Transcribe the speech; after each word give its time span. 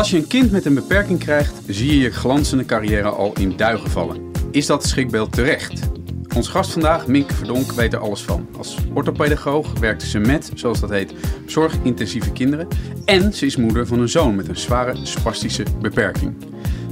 Als 0.00 0.10
je 0.10 0.16
een 0.16 0.26
kind 0.26 0.50
met 0.50 0.64
een 0.64 0.74
beperking 0.74 1.18
krijgt, 1.18 1.54
zie 1.66 1.86
je 1.86 1.98
je 1.98 2.10
glanzende 2.10 2.64
carrière 2.64 3.08
al 3.08 3.32
in 3.40 3.56
duigen 3.56 3.90
vallen. 3.90 4.30
Is 4.50 4.66
dat 4.66 4.86
schrikbeeld 4.86 5.32
terecht? 5.32 5.80
Ons 6.36 6.48
gast 6.48 6.72
vandaag, 6.72 7.06
Minke 7.06 7.34
Verdonk, 7.34 7.72
weet 7.72 7.92
er 7.92 7.98
alles 7.98 8.22
van. 8.22 8.48
Als 8.58 8.76
orthopedagoog 8.94 9.78
werkte 9.78 10.06
ze 10.06 10.18
met, 10.18 10.50
zoals 10.54 10.80
dat 10.80 10.90
heet, 10.90 11.14
zorgintensieve 11.46 12.32
kinderen. 12.32 12.68
En 13.04 13.32
ze 13.32 13.46
is 13.46 13.56
moeder 13.56 13.86
van 13.86 14.00
een 14.00 14.08
zoon 14.08 14.34
met 14.34 14.48
een 14.48 14.56
zware 14.56 14.96
spastische 15.02 15.64
beperking. 15.80 16.34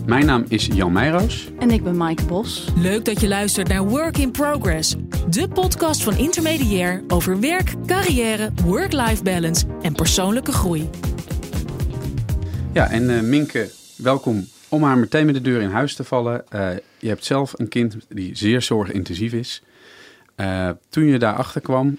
Mijn 0.07 0.27
naam 0.27 0.45
is 0.49 0.67
Jan 0.67 0.93
Meijroos. 0.93 1.51
En 1.59 1.71
ik 1.71 1.85
ben 1.85 1.97
Maaike 1.97 2.25
Bos. 2.25 2.65
Leuk 2.77 3.05
dat 3.05 3.21
je 3.21 3.29
luistert 3.29 3.69
naar 3.69 3.85
Work 3.89 4.19
in 4.19 4.31
Progress. 4.31 4.95
De 5.31 5.49
podcast 5.49 6.03
van 6.03 6.17
Intermediair 6.17 7.03
over 7.07 7.41
werk, 7.41 7.75
carrière, 7.87 8.51
work-life 8.65 9.23
balance 9.23 9.67
en 9.83 9.93
persoonlijke 9.93 10.53
groei. 10.53 10.89
Ja, 12.73 12.91
en 12.91 13.03
uh, 13.03 13.21
Minke, 13.21 13.71
welkom 13.97 14.49
om 14.69 14.83
haar 14.83 14.99
meteen 14.99 15.27
met 15.27 15.35
de 15.35 15.41
deur 15.41 15.61
in 15.61 15.71
huis 15.71 15.95
te 15.95 16.05
vallen. 16.05 16.45
Uh, 16.55 16.71
je 16.99 17.09
hebt 17.09 17.25
zelf 17.25 17.59
een 17.59 17.69
kind 17.69 17.97
die 18.09 18.37
zeer 18.37 18.63
zorgintensief 18.63 19.33
is. 19.33 19.63
Uh, 20.37 20.71
toen 20.89 21.05
je 21.05 21.19
daarachter 21.19 21.61
kwam, 21.61 21.99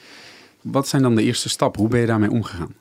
wat 0.62 0.88
zijn 0.88 1.02
dan 1.02 1.16
de 1.16 1.24
eerste 1.24 1.50
stappen? 1.50 1.82
Hoe 1.82 1.90
ben 1.90 2.00
je 2.00 2.06
daarmee 2.06 2.32
omgegaan? 2.32 2.76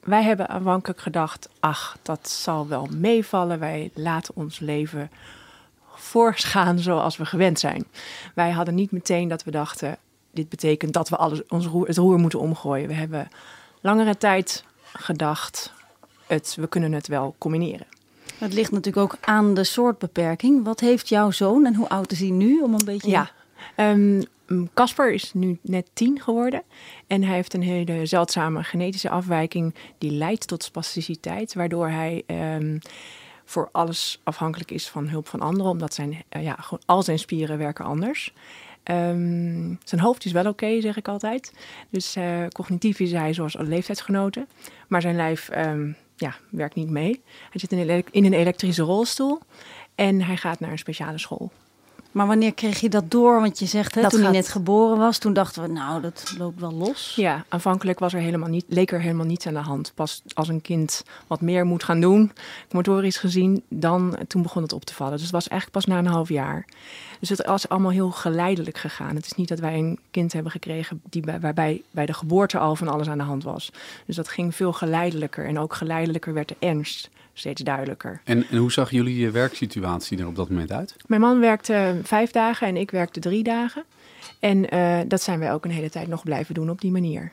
Wij 0.00 0.22
hebben 0.22 0.48
aanvankelijk 0.48 1.00
gedacht, 1.00 1.48
ach, 1.60 1.98
dat 2.02 2.28
zal 2.28 2.68
wel 2.68 2.88
meevallen. 2.96 3.58
Wij 3.58 3.90
laten 3.94 4.36
ons 4.36 4.58
leven 4.58 5.10
voortgaan 5.94 6.78
zoals 6.78 7.16
we 7.16 7.24
gewend 7.24 7.58
zijn. 7.58 7.84
Wij 8.34 8.50
hadden 8.50 8.74
niet 8.74 8.90
meteen 8.90 9.28
dat 9.28 9.44
we 9.44 9.50
dachten, 9.50 9.96
dit 10.30 10.48
betekent 10.48 10.92
dat 10.92 11.08
we 11.08 11.16
alles, 11.16 11.46
ons 11.48 11.68
het 11.86 11.96
roer 11.96 12.18
moeten 12.18 12.40
omgooien. 12.40 12.88
We 12.88 12.94
hebben 12.94 13.28
langere 13.80 14.16
tijd 14.16 14.64
gedacht, 14.92 15.72
het, 16.28 16.56
we 16.60 16.66
kunnen 16.66 16.92
het 16.92 17.06
wel 17.06 17.34
combineren. 17.38 17.86
Het 18.38 18.52
ligt 18.52 18.70
natuurlijk 18.70 19.12
ook 19.12 19.18
aan 19.20 19.54
de 19.54 19.64
soort 19.64 19.98
beperking. 19.98 20.64
Wat 20.64 20.80
heeft 20.80 21.08
jouw 21.08 21.30
zoon 21.30 21.66
en 21.66 21.74
hoe 21.74 21.88
oud 21.88 22.12
is 22.12 22.20
hij 22.20 22.30
nu? 22.30 22.60
Om 22.60 22.74
een 22.74 22.84
beetje... 22.84 23.10
Ja, 23.10 23.30
Casper 24.74 25.08
um, 25.08 25.14
is 25.14 25.32
nu 25.34 25.58
net 25.62 25.90
tien 25.92 26.20
geworden. 26.20 26.62
En 27.06 27.22
hij 27.22 27.34
heeft 27.34 27.54
een 27.54 27.62
hele 27.62 28.06
zeldzame 28.06 28.62
genetische 28.62 29.10
afwijking 29.10 29.74
die 29.98 30.10
leidt 30.10 30.46
tot 30.46 30.62
spasticiteit. 30.62 31.54
Waardoor 31.54 31.88
hij 31.88 32.22
um, 32.26 32.78
voor 33.44 33.68
alles 33.72 34.20
afhankelijk 34.22 34.70
is 34.70 34.88
van 34.88 35.08
hulp 35.08 35.28
van 35.28 35.40
anderen. 35.40 35.70
Omdat 35.70 35.94
zijn, 35.94 36.22
uh, 36.36 36.42
ja, 36.42 36.54
gewoon 36.54 36.82
al 36.86 37.02
zijn 37.02 37.18
spieren 37.18 37.58
werken 37.58 37.84
anders. 37.84 38.32
Um, 38.84 39.78
zijn 39.84 40.00
hoofd 40.00 40.24
is 40.24 40.32
wel 40.32 40.42
oké, 40.46 40.50
okay, 40.50 40.80
zeg 40.80 40.96
ik 40.96 41.08
altijd. 41.08 41.52
Dus 41.90 42.16
uh, 42.16 42.46
cognitief 42.52 43.00
is 43.00 43.12
hij 43.12 43.34
zoals 43.34 43.56
alle 43.56 43.68
leeftijdsgenoten. 43.68 44.48
Maar 44.88 45.00
zijn 45.00 45.16
lijf 45.16 45.50
ja, 46.20 46.36
werkt 46.50 46.74
niet 46.74 46.90
mee. 46.90 47.22
Hij 47.50 47.60
zit 47.60 47.72
in 47.72 48.24
een, 48.24 48.32
elektrische 48.32 48.82
rolstoel 48.82 49.40
en 49.94 50.22
hij 50.22 50.36
gaat 50.36 50.60
naar 50.60 50.70
een 50.70 50.78
speciale 50.78 51.18
school. 51.18 51.52
Maar 52.18 52.26
wanneer 52.26 52.54
kreeg 52.54 52.80
je 52.80 52.88
dat 52.88 53.10
door? 53.10 53.40
Want 53.40 53.58
je 53.58 53.66
zegt, 53.66 53.94
hè, 53.94 54.02
Dat 54.02 54.10
toen 54.10 54.22
hij 54.22 54.30
net 54.30 54.48
geboren 54.48 54.98
was, 54.98 55.18
toen 55.18 55.32
dachten 55.32 55.62
we, 55.62 55.68
nou, 55.68 56.00
dat 56.02 56.34
loopt 56.38 56.60
wel 56.60 56.72
los. 56.72 57.12
Ja, 57.16 57.44
aanvankelijk 57.48 57.98
was 57.98 58.14
er 58.14 58.20
helemaal 58.20 58.48
niet, 58.48 58.64
leek 58.68 58.92
er 58.92 59.00
helemaal 59.00 59.26
niets 59.26 59.46
aan 59.46 59.54
de 59.54 59.58
hand. 59.58 59.92
Pas 59.94 60.22
als 60.34 60.48
een 60.48 60.60
kind 60.60 61.04
wat 61.26 61.40
meer 61.40 61.66
moet 61.66 61.84
gaan 61.84 62.00
doen, 62.00 62.32
motorisch 62.70 63.16
gezien, 63.16 63.62
dan 63.68 64.18
toen 64.26 64.42
begon 64.42 64.62
het 64.62 64.72
op 64.72 64.84
te 64.84 64.94
vallen. 64.94 65.12
Dus 65.12 65.22
het 65.22 65.30
was 65.30 65.48
eigenlijk 65.48 65.80
pas 65.80 65.94
na 65.94 65.98
een 65.98 66.12
half 66.12 66.28
jaar. 66.28 66.64
Dus 67.20 67.28
het 67.28 67.46
was 67.46 67.68
allemaal 67.68 67.90
heel 67.90 68.10
geleidelijk 68.10 68.78
gegaan. 68.78 69.14
Het 69.14 69.26
is 69.26 69.34
niet 69.34 69.48
dat 69.48 69.58
wij 69.58 69.78
een 69.78 69.98
kind 70.10 70.32
hebben 70.32 70.52
gekregen 70.52 71.00
die 71.08 71.22
bij, 71.22 71.40
waarbij 71.40 71.82
bij 71.90 72.06
de 72.06 72.14
geboorte 72.14 72.58
al 72.58 72.76
van 72.76 72.88
alles 72.88 73.08
aan 73.08 73.18
de 73.18 73.24
hand 73.24 73.44
was. 73.44 73.72
Dus 74.06 74.16
dat 74.16 74.28
ging 74.28 74.54
veel 74.54 74.72
geleidelijker. 74.72 75.46
En 75.46 75.58
ook 75.58 75.74
geleidelijker 75.74 76.34
werd 76.34 76.48
de 76.48 76.56
ernst 76.58 77.08
steeds 77.38 77.62
duidelijker. 77.62 78.20
En, 78.24 78.46
en 78.50 78.56
hoe 78.56 78.72
zag 78.72 78.90
jullie 78.90 79.18
je 79.18 79.30
werksituatie 79.30 80.18
er 80.18 80.26
op 80.26 80.36
dat 80.36 80.48
moment 80.48 80.72
uit? 80.72 80.96
Mijn 81.06 81.20
man 81.20 81.40
werkte 81.40 82.00
vijf 82.02 82.30
dagen 82.30 82.66
en 82.66 82.76
ik 82.76 82.90
werkte 82.90 83.20
drie 83.20 83.42
dagen. 83.42 83.84
En 84.40 84.74
uh, 84.74 84.98
dat 85.08 85.22
zijn 85.22 85.38
wij 85.38 85.52
ook 85.52 85.64
een 85.64 85.70
hele 85.70 85.90
tijd 85.90 86.08
nog 86.08 86.22
blijven 86.22 86.54
doen 86.54 86.70
op 86.70 86.80
die 86.80 86.90
manier. 86.90 87.32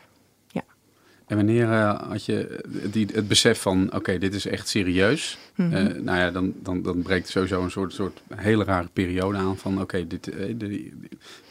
En 1.26 1.36
wanneer 1.36 1.68
uh, 1.68 2.02
had 2.02 2.26
je 2.26 2.64
die, 2.92 3.08
het 3.14 3.28
besef 3.28 3.62
van, 3.62 3.86
oké, 3.86 3.96
okay, 3.96 4.18
dit 4.18 4.34
is 4.34 4.46
echt 4.46 4.68
serieus. 4.68 5.38
Mm 5.56 5.72
-hmm. 5.72 5.88
uh, 5.88 6.02
nou 6.02 6.18
ja, 6.18 6.32
dan, 6.32 6.54
dan, 6.62 6.82
dan 6.82 7.02
breekt 7.02 7.30
sowieso 7.30 7.64
een 7.64 7.72
soort, 7.72 7.94
soort 7.94 8.22
hele 8.36 8.64
rare 8.64 8.88
periode 8.94 9.38
aan 9.38 9.58
van, 9.58 9.74
oké, 9.74 9.82
okay, 9.82 10.08
dit, 10.08 10.34
uh, 10.34 10.54
dit, 10.58 10.92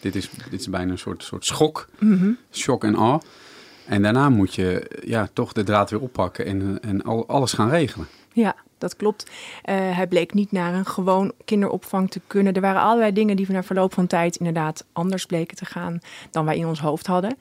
dit, 0.01 0.15
is, 0.15 0.31
dit 0.51 0.61
is 0.61 0.69
bijna 0.69 0.93
een 0.93 0.99
soort, 0.99 1.23
soort 1.23 1.45
schok, 1.45 1.89
mm 1.99 2.19
-hmm. 2.19 2.39
shock 2.53 2.85
en 2.85 2.97
awe. 2.97 3.21
En 3.87 4.03
daarna 4.03 4.29
moet 4.29 4.55
je 4.55 5.01
ja, 5.05 5.29
toch 5.33 5.53
de 5.53 5.63
draad 5.63 5.91
weer 5.91 6.01
oppakken 6.01 6.47
en, 6.47 6.79
en 6.83 7.03
al, 7.03 7.29
alles 7.29 7.53
gaan 7.53 7.71
regelen. 7.71 8.07
Ja, 8.35 8.55
dat 8.79 8.97
klopt. 8.97 9.25
Uh, 9.25 9.31
hij 9.97 10.07
bleek 10.07 10.35
niet 10.35 10.53
naar 10.53 10.75
een 10.75 10.87
gewoon 10.87 11.33
kinderopvang 11.45 12.11
te 12.11 12.21
kunnen. 12.27 12.55
Er 12.55 12.61
waren 12.61 12.83
allerlei 12.83 13.13
dingen 13.13 13.37
die 13.37 13.53
na 13.53 13.63
verloop 13.63 13.95
van 13.95 14.07
tijd 14.07 14.37
inderdaad 14.37 14.85
anders 14.93 15.27
bleken 15.27 15.57
te 15.57 15.65
gaan 15.65 16.01
dan 16.31 16.45
wij 16.45 16.57
in 16.57 16.67
ons 16.67 16.81
hoofd 16.81 17.07
hadden. 17.07 17.37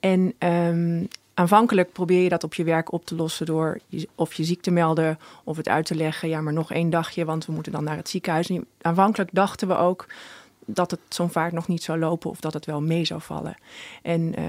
En 0.00 0.34
um, 0.38 1.08
aanvankelijk 1.34 1.92
probeer 1.92 2.22
je 2.22 2.28
dat 2.28 2.44
op 2.44 2.54
je 2.54 2.64
werk 2.64 2.92
op 2.92 3.04
te 3.06 3.14
lossen 3.14 3.46
door 3.46 3.78
of 4.14 4.34
je 4.34 4.44
ziek 4.44 4.62
te 4.62 4.70
melden 4.70 5.18
of 5.44 5.56
het 5.56 5.68
uit 5.68 5.86
te 5.86 5.94
leggen. 5.94 6.28
Ja, 6.28 6.40
maar 6.40 6.52
nog 6.52 6.72
één 6.72 6.90
dagje, 6.90 7.24
want 7.24 7.46
we 7.46 7.52
moeten 7.52 7.72
dan 7.72 7.84
naar 7.84 7.96
het 7.96 8.08
ziekenhuis. 8.08 8.48
En 8.48 8.66
aanvankelijk 8.80 9.30
dachten 9.32 9.68
we 9.68 9.76
ook 9.76 10.06
dat 10.70 10.90
het 10.90 11.00
zo'n 11.08 11.30
vaart 11.30 11.52
nog 11.52 11.68
niet 11.68 11.82
zou 11.82 11.98
lopen 11.98 12.30
of 12.30 12.40
dat 12.40 12.52
het 12.52 12.66
wel 12.66 12.80
mee 12.80 13.04
zou 13.04 13.20
vallen. 13.20 13.56
En 14.02 14.40
uh, 14.40 14.44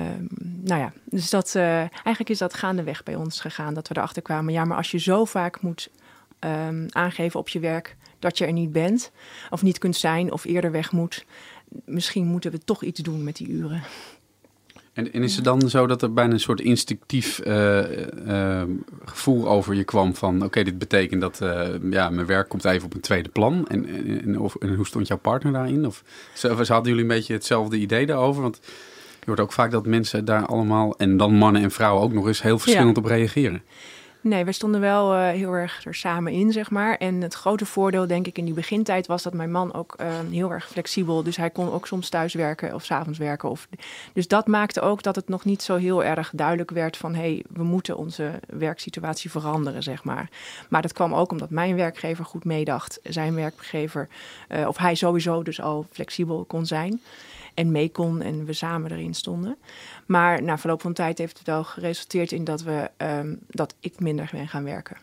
nou 0.61 0.81
ja, 0.81 0.93
dus 1.03 1.29
dat, 1.29 1.53
uh, 1.55 1.77
eigenlijk 1.79 2.29
is 2.29 2.37
dat 2.37 2.53
gaandeweg 2.53 3.03
bij 3.03 3.15
ons 3.15 3.41
gegaan. 3.41 3.73
Dat 3.73 3.87
we 3.87 3.97
erachter 3.97 4.21
kwamen, 4.21 4.53
ja, 4.53 4.65
maar 4.65 4.77
als 4.77 4.91
je 4.91 4.99
zo 4.99 5.25
vaak 5.25 5.61
moet 5.61 5.89
um, 6.39 6.85
aangeven 6.89 7.39
op 7.39 7.49
je 7.49 7.59
werk 7.59 7.95
dat 8.19 8.37
je 8.37 8.45
er 8.45 8.51
niet 8.51 8.71
bent 8.71 9.11
of 9.49 9.61
niet 9.61 9.77
kunt 9.77 9.95
zijn 9.95 10.31
of 10.31 10.43
eerder 10.43 10.71
weg 10.71 10.91
moet, 10.91 11.25
misschien 11.85 12.25
moeten 12.25 12.51
we 12.51 12.59
toch 12.59 12.83
iets 12.83 12.99
doen 12.99 13.23
met 13.23 13.35
die 13.35 13.47
uren. 13.47 13.83
En, 14.99 15.13
en, 15.13 15.23
is 15.23 15.35
het 15.35 15.45
dan 15.45 15.69
zo 15.69 15.87
dat 15.87 16.01
er 16.01 16.13
bijna 16.13 16.33
een 16.33 16.39
soort 16.39 16.61
instinctief 16.61 17.41
uh, 17.47 17.79
uh, 18.27 18.61
gevoel 19.05 19.49
over 19.49 19.73
je 19.73 19.83
kwam 19.83 20.15
van... 20.15 20.35
oké, 20.35 20.45
okay, 20.45 20.63
dit 20.63 20.77
betekent 20.77 21.21
dat 21.21 21.39
uh, 21.43 21.67
ja, 21.89 22.09
mijn 22.09 22.25
werk 22.27 22.49
komt 22.49 22.65
even 22.65 22.85
op 22.85 22.93
een 22.93 22.99
tweede 23.01 23.29
plan. 23.29 23.67
En, 23.67 23.85
en, 24.23 24.39
of, 24.39 24.55
en 24.55 24.75
hoe 24.75 24.87
stond 24.87 25.07
jouw 25.07 25.17
partner 25.17 25.53
daarin? 25.53 25.85
Of 25.85 26.03
hadden 26.41 26.83
jullie 26.83 27.01
een 27.01 27.07
beetje 27.07 27.33
hetzelfde 27.33 27.77
idee 27.77 28.05
daarover? 28.05 28.41
Want 28.41 28.59
je 29.19 29.25
hoort 29.25 29.39
ook 29.39 29.53
vaak 29.53 29.71
dat 29.71 29.85
mensen 29.85 30.25
daar 30.25 30.45
allemaal... 30.45 30.97
en 30.97 31.17
dan 31.17 31.33
mannen 31.33 31.61
en 31.61 31.71
vrouwen 31.71 32.03
ook 32.03 32.13
nog 32.13 32.27
eens 32.27 32.41
heel 32.41 32.59
verschillend 32.59 32.95
ja. 32.95 33.01
op 33.01 33.07
reageren. 33.07 33.61
Nee, 34.21 34.45
we 34.45 34.51
stonden 34.51 34.81
wel 34.81 35.15
uh, 35.15 35.27
heel 35.27 35.53
erg 35.53 35.85
er 35.85 35.95
samen 35.95 36.31
in, 36.31 36.51
zeg 36.51 36.71
maar. 36.71 36.97
En 36.97 37.21
het 37.21 37.33
grote 37.33 37.65
voordeel, 37.65 38.07
denk 38.07 38.27
ik, 38.27 38.37
in 38.37 38.45
die 38.45 38.53
begintijd 38.53 39.07
was 39.07 39.23
dat 39.23 39.33
mijn 39.33 39.51
man 39.51 39.73
ook 39.73 39.95
uh, 40.01 40.07
heel 40.31 40.51
erg 40.51 40.67
flexibel. 40.67 41.23
Dus 41.23 41.37
hij 41.37 41.49
kon 41.49 41.71
ook 41.71 41.87
soms 41.87 42.09
thuis 42.09 42.33
werken 42.33 42.73
of 42.73 42.85
s'avonds 42.85 43.19
werken. 43.19 43.49
Of... 43.49 43.67
Dus 44.13 44.27
dat 44.27 44.47
maakte 44.47 44.81
ook 44.81 45.03
dat 45.03 45.15
het 45.15 45.27
nog 45.27 45.45
niet 45.45 45.61
zo 45.61 45.75
heel 45.75 46.03
erg 46.03 46.31
duidelijk 46.33 46.71
werd 46.71 46.97
van... 46.97 47.13
hé, 47.13 47.19
hey, 47.19 47.43
we 47.49 47.63
moeten 47.63 47.97
onze 47.97 48.31
werksituatie 48.47 49.31
veranderen, 49.31 49.83
zeg 49.83 50.03
maar. 50.03 50.29
Maar 50.69 50.81
dat 50.81 50.93
kwam 50.93 51.13
ook 51.13 51.31
omdat 51.31 51.49
mijn 51.49 51.75
werkgever 51.75 52.25
goed 52.25 52.45
meedacht. 52.45 52.99
Zijn 53.03 53.35
werkgever, 53.35 54.07
uh, 54.49 54.67
of 54.67 54.77
hij 54.77 54.95
sowieso 54.95 55.43
dus 55.43 55.61
al 55.61 55.85
flexibel 55.91 56.45
kon 56.47 56.65
zijn 56.65 57.01
en 57.59 57.71
mee 57.71 57.89
kon 57.89 58.21
en 58.21 58.45
we 58.45 58.53
samen 58.53 58.91
erin 58.91 59.13
stonden. 59.13 59.57
Maar 60.05 60.43
na 60.43 60.57
verloop 60.57 60.81
van 60.81 60.93
tijd 60.93 61.17
heeft 61.17 61.37
het 61.37 61.47
wel 61.47 61.63
geresulteerd 61.63 62.31
in 62.31 62.43
dat, 62.43 62.61
we, 62.61 62.89
um, 62.97 63.39
dat 63.47 63.75
ik 63.79 63.99
minder 63.99 64.29
ben 64.31 64.47
gaan 64.47 64.63
werken. 64.63 64.97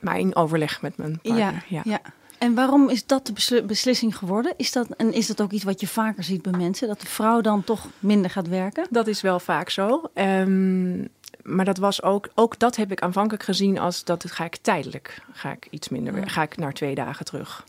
Maar 0.00 0.18
in 0.18 0.36
overleg 0.36 0.82
met 0.82 0.96
mijn 0.96 1.20
partner. 1.22 1.52
Ja, 1.52 1.62
ja. 1.68 1.80
ja. 1.84 2.00
En 2.38 2.54
waarom 2.54 2.88
is 2.88 3.06
dat 3.06 3.26
de 3.26 3.32
besl 3.32 3.62
beslissing 3.62 4.16
geworden? 4.16 4.54
Is 4.56 4.72
dat, 4.72 4.88
en 4.96 5.12
is 5.12 5.26
dat 5.26 5.40
ook 5.40 5.50
iets 5.50 5.64
wat 5.64 5.80
je 5.80 5.86
vaker 5.86 6.24
ziet 6.24 6.42
bij 6.42 6.52
mensen? 6.52 6.88
Dat 6.88 7.00
de 7.00 7.06
vrouw 7.06 7.40
dan 7.40 7.64
toch 7.64 7.86
minder 7.98 8.30
gaat 8.30 8.48
werken? 8.48 8.86
Dat 8.90 9.06
is 9.06 9.20
wel 9.20 9.40
vaak 9.40 9.70
zo. 9.70 10.02
Um, 10.14 11.08
maar 11.42 11.64
dat 11.64 11.78
was 11.78 12.02
ook, 12.02 12.28
ook 12.34 12.58
dat 12.58 12.76
heb 12.76 12.90
ik 12.90 13.00
aanvankelijk 13.00 13.42
gezien 13.42 13.78
als 13.78 14.04
dat 14.04 14.30
ga 14.30 14.44
ik 14.44 14.56
tijdelijk, 14.56 15.22
ga 15.32 15.52
ik 15.52 15.66
iets 15.70 15.88
minder 15.88 16.30
ga 16.30 16.42
ik 16.42 16.56
naar 16.56 16.72
twee 16.72 16.94
dagen 16.94 17.24
terug. 17.24 17.64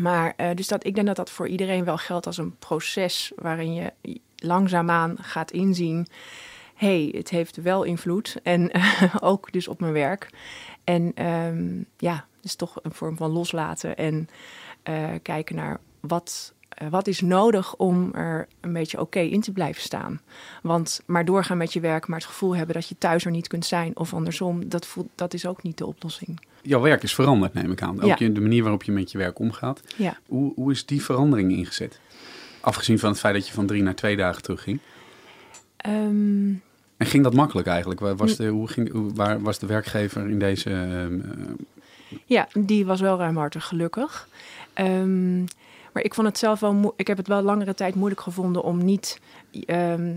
Maar 0.00 0.34
uh, 0.36 0.50
dus 0.54 0.68
dat, 0.68 0.86
ik 0.86 0.94
denk 0.94 1.06
dat 1.06 1.16
dat 1.16 1.30
voor 1.30 1.48
iedereen 1.48 1.84
wel 1.84 1.96
geldt 1.96 2.26
als 2.26 2.38
een 2.38 2.56
proces 2.58 3.32
waarin 3.34 3.74
je 3.74 3.92
langzaamaan 4.36 5.16
gaat 5.20 5.50
inzien. 5.50 6.06
Hey, 6.74 7.12
het 7.16 7.30
heeft 7.30 7.56
wel 7.56 7.82
invloed. 7.82 8.36
En 8.42 8.70
ook 9.20 9.52
dus 9.52 9.68
op 9.68 9.80
mijn 9.80 9.92
werk. 9.92 10.30
En 10.84 11.26
um, 11.26 11.86
ja, 11.96 12.26
dus 12.40 12.54
toch 12.54 12.78
een 12.82 12.92
vorm 12.92 13.16
van 13.16 13.30
loslaten 13.30 13.96
en 13.96 14.28
uh, 14.88 15.08
kijken 15.22 15.56
naar 15.56 15.80
wat, 16.00 16.54
wat 16.90 17.06
is 17.06 17.20
nodig 17.20 17.76
om 17.76 18.14
er 18.14 18.48
een 18.60 18.72
beetje 18.72 19.00
oké 19.00 19.18
okay 19.18 19.28
in 19.28 19.40
te 19.40 19.52
blijven 19.52 19.82
staan. 19.82 20.20
Want 20.62 21.02
maar 21.06 21.24
doorgaan 21.24 21.56
met 21.56 21.72
je 21.72 21.80
werk, 21.80 22.06
maar 22.06 22.18
het 22.18 22.28
gevoel 22.28 22.56
hebben 22.56 22.74
dat 22.74 22.88
je 22.88 22.98
thuis 22.98 23.24
er 23.24 23.30
niet 23.30 23.48
kunt 23.48 23.66
zijn 23.66 23.96
of 23.96 24.14
andersom, 24.14 24.68
dat, 24.68 24.86
voelt, 24.86 25.08
dat 25.14 25.34
is 25.34 25.46
ook 25.46 25.62
niet 25.62 25.78
de 25.78 25.86
oplossing 25.86 26.40
jouw 26.62 26.80
werk 26.80 27.02
is 27.02 27.14
veranderd, 27.14 27.54
neem 27.54 27.72
ik 27.72 27.82
aan. 27.82 28.02
Ook 28.02 28.18
ja. 28.18 28.28
de 28.28 28.40
manier 28.40 28.62
waarop 28.62 28.82
je 28.82 28.92
met 28.92 29.12
je 29.12 29.18
werk 29.18 29.38
omgaat. 29.38 29.80
Ja. 29.96 30.18
Hoe, 30.26 30.52
hoe 30.54 30.70
is 30.70 30.86
die 30.86 31.02
verandering 31.02 31.52
ingezet? 31.52 32.00
Afgezien 32.60 32.98
van 32.98 33.10
het 33.10 33.18
feit 33.18 33.34
dat 33.34 33.46
je 33.46 33.52
van 33.52 33.66
drie 33.66 33.82
naar 33.82 33.94
twee 33.94 34.16
dagen 34.16 34.42
terugging. 34.42 34.80
Um, 35.86 36.62
en 36.96 37.06
ging 37.06 37.22
dat 37.22 37.34
makkelijk 37.34 37.68
eigenlijk? 37.68 38.00
Was 38.00 38.36
de, 38.36 38.46
hoe 38.46 38.68
ging, 38.68 38.92
hoe, 38.92 39.14
waar 39.14 39.42
was 39.42 39.58
de 39.58 39.66
werkgever 39.66 40.28
in 40.28 40.38
deze 40.38 40.70
uh, 40.70 41.48
Ja, 42.24 42.48
die 42.58 42.86
was 42.86 43.00
wel 43.00 43.18
ruimhartig 43.18 43.66
gelukkig. 43.66 44.28
Ehm, 44.72 45.44
maar 45.92 46.02
ik 46.02 46.14
vond 46.14 46.26
het 46.26 46.38
zelf 46.38 46.60
wel. 46.60 46.92
Ik 46.96 47.06
heb 47.06 47.16
het 47.16 47.28
wel 47.28 47.42
langere 47.42 47.74
tijd 47.74 47.94
moeilijk 47.94 48.20
gevonden 48.20 48.62
om 48.62 48.84
niet. 48.84 49.20
ehm, 49.66 50.16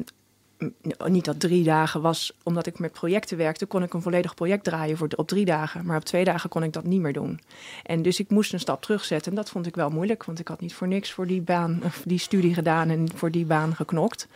niet 1.07 1.25
dat 1.25 1.39
drie 1.39 1.63
dagen 1.63 2.01
was, 2.01 2.33
omdat 2.43 2.65
ik 2.65 2.79
met 2.79 2.91
projecten 2.91 3.37
werkte, 3.37 3.65
kon 3.65 3.83
ik 3.83 3.93
een 3.93 4.01
volledig 4.01 4.33
project 4.33 4.63
draaien 4.63 4.97
voor, 4.97 5.07
op 5.15 5.27
drie 5.27 5.45
dagen. 5.45 5.85
Maar 5.85 5.97
op 5.97 6.03
twee 6.03 6.23
dagen 6.23 6.49
kon 6.49 6.63
ik 6.63 6.73
dat 6.73 6.83
niet 6.83 7.01
meer 7.01 7.13
doen. 7.13 7.39
En 7.83 8.01
dus 8.01 8.19
ik 8.19 8.29
moest 8.29 8.53
een 8.53 8.59
stap 8.59 8.81
terugzetten. 8.81 9.31
En 9.31 9.37
dat 9.37 9.49
vond 9.49 9.65
ik 9.65 9.75
wel 9.75 9.89
moeilijk, 9.89 10.23
want 10.23 10.39
ik 10.39 10.47
had 10.47 10.59
niet 10.59 10.73
voor 10.73 10.87
niks 10.87 11.11
voor 11.11 11.27
die 11.27 11.41
baan, 11.41 11.81
of 11.83 12.01
die 12.05 12.17
studie 12.17 12.53
gedaan 12.53 12.89
en 12.89 13.07
voor 13.15 13.31
die 13.31 13.45
baan 13.45 13.75
geknokt. 13.75 14.27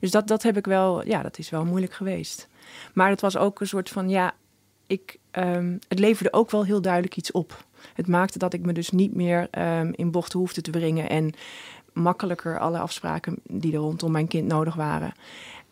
Dus 0.00 0.10
dat, 0.10 0.28
dat 0.28 0.42
heb 0.42 0.56
ik 0.56 0.66
wel, 0.66 1.06
ja, 1.06 1.22
dat 1.22 1.38
is 1.38 1.50
wel 1.50 1.64
moeilijk 1.64 1.92
geweest. 1.92 2.48
Maar 2.94 3.10
het 3.10 3.20
was 3.20 3.36
ook 3.36 3.60
een 3.60 3.66
soort 3.66 3.88
van, 3.88 4.08
ja, 4.08 4.34
ik, 4.86 5.18
ehm, 5.30 5.76
het 5.88 5.98
leverde 5.98 6.32
ook 6.32 6.50
wel 6.50 6.64
heel 6.64 6.80
duidelijk 6.80 7.16
iets 7.16 7.32
op. 7.32 7.64
Het 7.94 8.08
maakte 8.08 8.38
dat 8.38 8.52
ik 8.52 8.66
me 8.66 8.72
dus 8.72 8.90
niet 8.90 9.14
meer 9.14 9.48
ehm, 9.50 9.92
in 9.94 10.10
bochten 10.10 10.38
hoefde 10.38 10.60
te 10.60 10.70
brengen 10.70 11.08
en 11.08 11.34
makkelijker 11.92 12.58
alle 12.58 12.78
afspraken 12.78 13.36
die 13.42 13.72
er 13.72 13.78
rondom 13.78 14.12
mijn 14.12 14.28
kind 14.28 14.48
nodig 14.48 14.74
waren, 14.74 15.12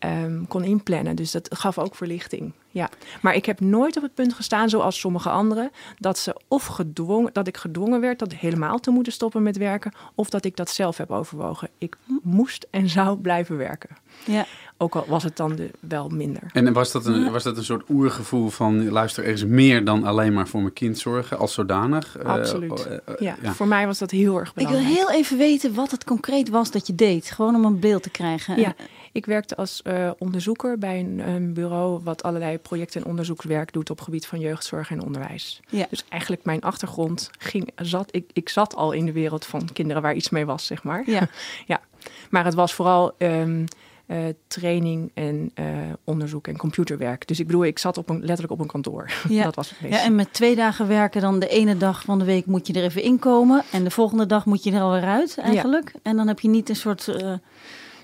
ehm, 0.05 0.43
kon 0.47 0.63
inplannen. 0.63 1.15
Dus 1.15 1.31
dat 1.31 1.47
gaf 1.53 1.77
ook 1.77 1.95
verlichting. 1.95 2.51
Ja. 2.69 2.89
Maar 3.21 3.35
ik 3.35 3.45
heb 3.45 3.59
nooit 3.59 3.97
op 3.97 4.03
het 4.03 4.13
punt 4.13 4.33
gestaan, 4.33 4.69
zoals 4.69 4.99
sommige 4.99 5.29
anderen, 5.29 5.71
dat 5.99 6.17
ze 6.17 6.35
of 6.47 6.65
gedwongen, 6.65 7.33
dat 7.33 7.47
ik 7.47 7.57
gedwongen 7.57 8.01
werd 8.01 8.19
dat 8.19 8.33
helemaal 8.33 8.79
te 8.79 8.91
moeten 8.91 9.13
stoppen 9.13 9.43
met 9.43 9.57
werken, 9.57 9.93
of 10.15 10.29
dat 10.29 10.45
ik 10.45 10.55
dat 10.55 10.69
zelf 10.69 10.97
heb 10.97 11.11
overwogen. 11.11 11.69
Ik 11.77 11.97
moest 12.21 12.67
en 12.71 12.89
zou 12.89 13.17
blijven 13.17 13.57
werken. 13.57 13.89
Ja. 14.25 14.45
Ook 14.77 14.95
al 14.95 15.05
was 15.07 15.23
het 15.23 15.37
dan 15.37 15.55
de, 15.55 15.71
wel 15.79 16.09
minder. 16.09 16.41
En 16.53 16.73
was 16.73 16.91
dat, 16.91 17.05
een, 17.05 17.31
was 17.31 17.43
dat 17.43 17.57
een 17.57 17.63
soort 17.63 17.89
oergevoel 17.89 18.49
van... 18.49 18.89
luister, 18.89 19.23
er 19.23 19.31
is 19.31 19.45
meer 19.45 19.85
dan 19.85 20.03
alleen 20.03 20.33
maar 20.33 20.47
voor 20.47 20.61
mijn 20.61 20.73
kind 20.73 20.97
zorgen 20.97 21.37
als 21.37 21.53
zodanig? 21.53 22.17
Eh, 22.17 22.25
Absoluut. 22.25 22.85
eh, 22.85 22.95
eh, 22.95 23.15
Ja, 23.19 23.35
ja. 23.41 23.53
voor 23.53 23.67
mij 23.67 23.85
was 23.85 23.99
dat 23.99 24.11
heel 24.11 24.39
erg 24.39 24.49
Ik 24.49 24.55
wil 24.55 24.65
belangrijk. 24.65 24.95
heel 24.95 25.11
even 25.11 25.37
weten 25.37 25.73
wat 25.73 25.91
het 25.91 26.03
concreet 26.03 26.49
was 26.49 26.71
dat 26.71 26.87
je 26.87 26.95
deed. 26.95 27.31
Gewoon 27.31 27.55
om 27.55 27.65
een 27.65 27.79
beeld 27.79 28.03
te 28.03 28.09
krijgen. 28.09 28.59
Ja, 28.59 28.75
ik 29.15 29.25
werkte 29.25 29.55
als 29.55 29.81
eh, 29.81 30.11
onderzoeker 30.17 30.77
bij 30.77 30.99
een, 30.99 31.19
een 31.19 31.53
bureau 31.53 32.01
wat 32.03 32.23
allerlei 32.23 32.57
projecten 32.57 33.01
en 33.01 33.07
onderzoekswerk 33.07 33.73
doet 33.73 33.89
op 33.89 34.01
gebied 34.01 34.27
van 34.27 34.39
jeugdzorg 34.39 34.91
en 34.91 35.03
onderwijs. 35.03 35.59
Ja. 35.67 35.85
Dus 35.89 36.05
eigenlijk 36.09 36.43
mijn 36.43 36.61
achtergrond 36.61 37.29
ging, 37.39 37.71
zat, 37.75 38.07
ik, 38.11 38.29
ik 38.33 38.49
zat 38.49 38.75
al 38.75 38.91
in 38.91 39.05
de 39.05 39.11
wereld 39.11 39.45
van 39.45 39.69
kinderen 39.73 40.01
waar 40.01 40.15
iets 40.15 40.29
mee 40.29 40.45
was, 40.45 40.65
zeg 40.65 40.83
maar. 40.83 41.03
Ja. 41.05 41.27
ja. 41.65 41.81
Maar 42.29 42.45
het 42.45 42.53
was 42.53 42.73
vooral 42.73 43.13
ehm, 43.17 43.65
eh, 44.05 44.17
training 44.47 45.11
en 45.13 45.51
eh, 45.53 45.65
onderzoek 46.03 46.47
en 46.47 46.57
computerwerk. 46.57 47.27
Dus 47.27 47.39
ik 47.39 47.45
bedoel, 47.45 47.65
ik 47.65 47.79
zat 47.79 47.97
op 47.97 48.09
een, 48.09 48.19
letterlijk 48.19 48.51
op 48.51 48.59
een 48.59 48.67
kantoor. 48.67 49.11
Ja. 49.29 49.43
Dat 49.43 49.55
was 49.55 49.69
het 49.69 49.81
meest. 49.81 49.93
Ja, 49.93 50.03
en 50.03 50.15
met 50.15 50.33
twee 50.33 50.55
dagen 50.55 50.87
werken, 50.87 51.21
dan 51.21 51.39
de 51.39 51.47
ene 51.47 51.77
dag 51.77 52.03
van 52.03 52.19
de 52.19 52.25
week 52.25 52.45
moet 52.45 52.67
je 52.67 52.73
er 52.73 52.83
even 52.83 53.01
inkomen. 53.01 53.63
En 53.71 53.83
de 53.83 53.91
volgende 53.91 54.25
dag 54.25 54.45
moet 54.45 54.63
je 54.63 54.71
er 54.71 54.81
alweer 54.81 55.05
uit, 55.05 55.37
eigenlijk. 55.37 55.93
En 56.03 56.15
dan 56.15 56.27
heb 56.27 56.39
je 56.39 56.49
niet 56.49 56.69
een 56.69 56.75
soort. 56.75 57.05
ja, 57.05 57.39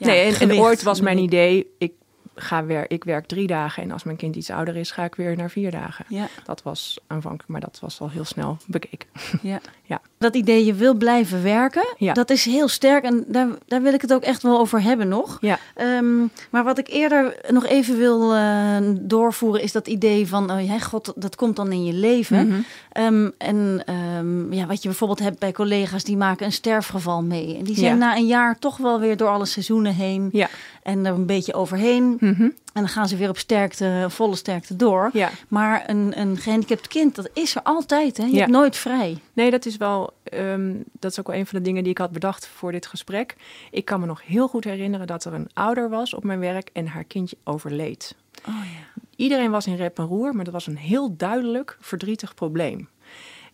nee, 0.05 0.35
en, 0.35 0.59
ooit 0.59 0.83
was 0.83 1.01
mijn 1.01 1.17
idee, 1.17 1.67
ik, 1.77 1.93
ga 2.35 2.65
wer 2.65 2.85
ik 2.91 3.03
werk 3.03 3.25
drie 3.25 3.47
dagen 3.47 3.83
en 3.83 3.91
als 3.91 4.03
mijn 4.03 4.17
kind 4.17 4.35
iets 4.35 4.49
ouder 4.49 4.75
is, 4.75 4.91
ga 4.91 5.03
ik 5.03 5.15
weer 5.15 5.37
naar 5.37 5.49
vier 5.49 5.71
dagen. 5.71 6.05
Ja, 6.07 6.27
Dat 6.45 6.63
was 6.63 6.99
aanvankelijk, 7.07 7.49
maar 7.49 7.61
dat 7.61 7.77
was 7.81 7.99
al 8.01 8.09
heel 8.09 8.25
snel 8.25 8.57
bekeken. 8.67 9.07
ja. 9.41 9.59
Ja. 9.83 10.01
Dat 10.17 10.35
idee, 10.35 10.65
je 10.65 10.73
wil 10.73 10.93
blijven 10.93 11.43
werken, 11.43 11.85
Ja. 11.97 12.13
dat 12.13 12.29
is 12.29 12.45
heel 12.45 12.67
sterk. 12.67 13.03
En 13.03 13.23
daar, 13.27 13.47
daar 13.67 13.81
wil 13.81 13.93
ik 13.93 14.01
het 14.01 14.13
ook 14.13 14.23
echt 14.23 14.41
wel 14.43 14.59
over 14.59 14.81
hebben 14.81 15.07
nog. 15.07 15.37
Ja, 15.41 15.59
Ehm, 15.75 16.19
maar 16.49 16.63
wat 16.63 16.77
ik 16.77 16.87
eerder 16.87 17.35
nog 17.49 17.65
even 17.65 17.97
wil 17.97 18.35
eh, 18.35 18.77
doorvoeren, 18.99 19.61
is 19.61 19.71
dat 19.71 19.87
idee 19.87 20.27
van, 20.27 20.51
oh, 20.51 20.65
ja, 20.65 20.79
god, 20.79 21.13
dat 21.15 21.35
komt 21.35 21.55
dan 21.55 21.71
in 21.71 21.83
je 21.85 21.93
leven. 21.93 22.65
Ehm, 22.91 23.29
en 23.37 23.81
ehm, 23.85 24.53
ja, 24.53 24.65
wat 24.65 24.81
je 24.81 24.87
bijvoorbeeld 24.87 25.19
hebt 25.19 25.39
bij 25.39 25.51
collega's, 25.51 26.03
die 26.03 26.17
maken 26.17 26.45
een 26.45 26.51
sterfgeval 26.51 27.23
mee. 27.23 27.57
En 27.57 27.63
die 27.63 27.75
zijn 27.75 27.91
Ja. 27.91 27.97
na 27.97 28.15
een 28.15 28.27
jaar 28.27 28.59
toch 28.59 28.77
wel 28.77 28.99
weer 28.99 29.17
door 29.17 29.29
alle 29.29 29.45
seizoenen 29.45 29.93
heen 29.95 30.29
ja. 30.31 30.49
En 30.83 31.05
er 31.05 31.13
een 31.13 31.25
beetje 31.25 31.53
overheen. 31.53 32.17
Mhm. 32.19 32.41
En 32.41 32.53
dan 32.73 32.87
gaan 32.87 33.07
ze 33.07 33.17
weer 33.17 33.29
op 33.29 33.37
sterkte, 33.37 34.05
volle 34.09 34.35
sterkte 34.35 34.75
door. 34.75 35.09
ja. 35.13 35.29
Maar 35.47 35.83
een, 35.89 36.19
een 36.19 36.37
gehandicapt 36.37 36.87
kind, 36.87 37.15
dat 37.15 37.29
is 37.33 37.55
er 37.55 37.61
altijd. 37.63 38.17
Hè? 38.17 38.23
Je 38.23 38.31
Ja. 38.31 38.37
hebt 38.39 38.51
nooit 38.51 38.75
vrij. 38.77 39.17
Nee, 39.33 39.51
dat 39.51 39.65
is 39.65 39.77
wel. 39.77 40.13
ehm, 40.23 40.73
dat 40.99 41.11
is 41.11 41.19
ook 41.19 41.27
wel 41.27 41.35
een 41.35 41.45
van 41.45 41.59
de 41.59 41.65
dingen 41.65 41.83
die 41.83 41.91
ik 41.91 41.97
had 41.97 42.11
bedacht 42.11 42.47
voor 42.47 42.71
dit 42.71 42.85
gesprek. 42.85 43.35
Ik 43.71 43.85
kan 43.85 43.99
me 43.99 44.05
nog 44.05 44.21
heel 44.25 44.47
goed 44.47 44.63
herinneren 44.63 45.07
dat 45.07 45.23
er 45.25 45.33
een 45.33 45.49
ouder 45.53 45.89
was 45.89 46.13
op 46.13 46.23
mijn 46.23 46.39
werk 46.39 46.69
en 46.73 46.87
haar 46.87 47.03
kindje 47.03 47.37
overleed. 47.43 48.15
Oh 48.47 48.53
ja. 48.63 49.01
Iedereen 49.15 49.51
was 49.51 49.67
in 49.67 49.75
rep 49.75 49.97
en 49.97 50.05
roer, 50.05 50.35
maar 50.35 50.43
dat 50.43 50.53
was 50.53 50.67
een 50.67 50.77
heel 50.77 51.15
duidelijk 51.17 51.77
verdrietig 51.79 52.33
probleem. 52.33 52.89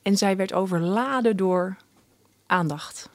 En 0.02 0.18
zij 0.18 0.36
werd 0.38 0.54
overladen 0.54 1.38
door 1.38 1.78
aandacht. 2.46 3.10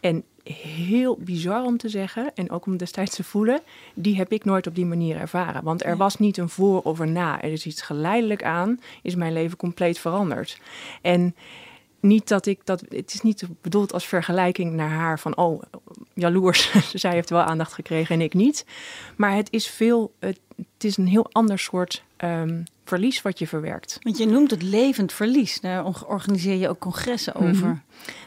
En 0.00 0.24
heel 0.52 1.16
bizar 1.20 1.64
om 1.64 1.76
te 1.76 1.88
zeggen, 1.88 2.30
en 2.34 2.50
ook 2.50 2.66
om 2.66 2.76
destijds 2.76 3.14
te 3.14 3.24
voelen, 3.24 3.60
die 3.94 4.16
heb 4.16 4.32
ik 4.32 4.44
nooit 4.44 4.66
op 4.66 4.74
die 4.74 4.86
manier 4.86 5.16
ervaren. 5.16 5.64
Want 5.64 5.84
er 5.84 5.96
was 5.96 6.16
niet 6.16 6.36
een 6.36 6.48
voor 6.48 6.82
of 6.82 6.98
een 6.98 7.12
na. 7.12 7.42
Er 7.42 7.52
is 7.52 7.66
iets 7.66 7.82
geleidelijk 7.82 8.44
aan, 8.44 8.80
is 9.02 9.14
mijn 9.14 9.32
leven 9.32 9.56
compleet 9.56 9.98
veranderd. 9.98 10.60
En 11.02 11.34
niet 12.00 12.28
dat 12.28 12.46
ik 12.46 12.60
dat, 12.64 12.80
het 12.88 13.14
is 13.14 13.20
niet 13.20 13.46
bedoeld 13.60 13.92
als 13.92 14.06
vergelijking 14.06 14.72
naar 14.72 14.90
haar 14.90 15.18
van, 15.18 15.36
oh, 15.36 15.62
jaloers, 16.14 16.72
zij 16.94 17.12
heeft 17.12 17.30
wel 17.30 17.42
aandacht 17.42 17.72
gekregen 17.72 18.14
en 18.14 18.20
ik 18.20 18.34
niet. 18.34 18.66
Maar 19.16 19.34
het 19.34 19.48
is 19.50 19.68
veel, 19.68 20.12
het, 20.18 20.40
het 20.56 20.84
is 20.84 20.96
een 20.96 21.06
heel 21.06 21.28
ander 21.32 21.58
soort 21.58 22.02
ehm, 22.16 22.62
verlies 22.88 23.22
wat 23.22 23.38
je 23.38 23.46
verwerkt. 23.46 23.98
Want 24.02 24.18
je 24.18 24.26
noemt 24.26 24.50
het 24.50 24.62
levend 24.62 25.12
verlies. 25.12 25.60
Daar 25.60 25.84
or- 25.84 26.04
organiseer 26.06 26.54
je 26.56 26.68
ook 26.68 26.78
congressen 26.78 27.34
over. 27.34 27.66
Mhm. 27.66 27.74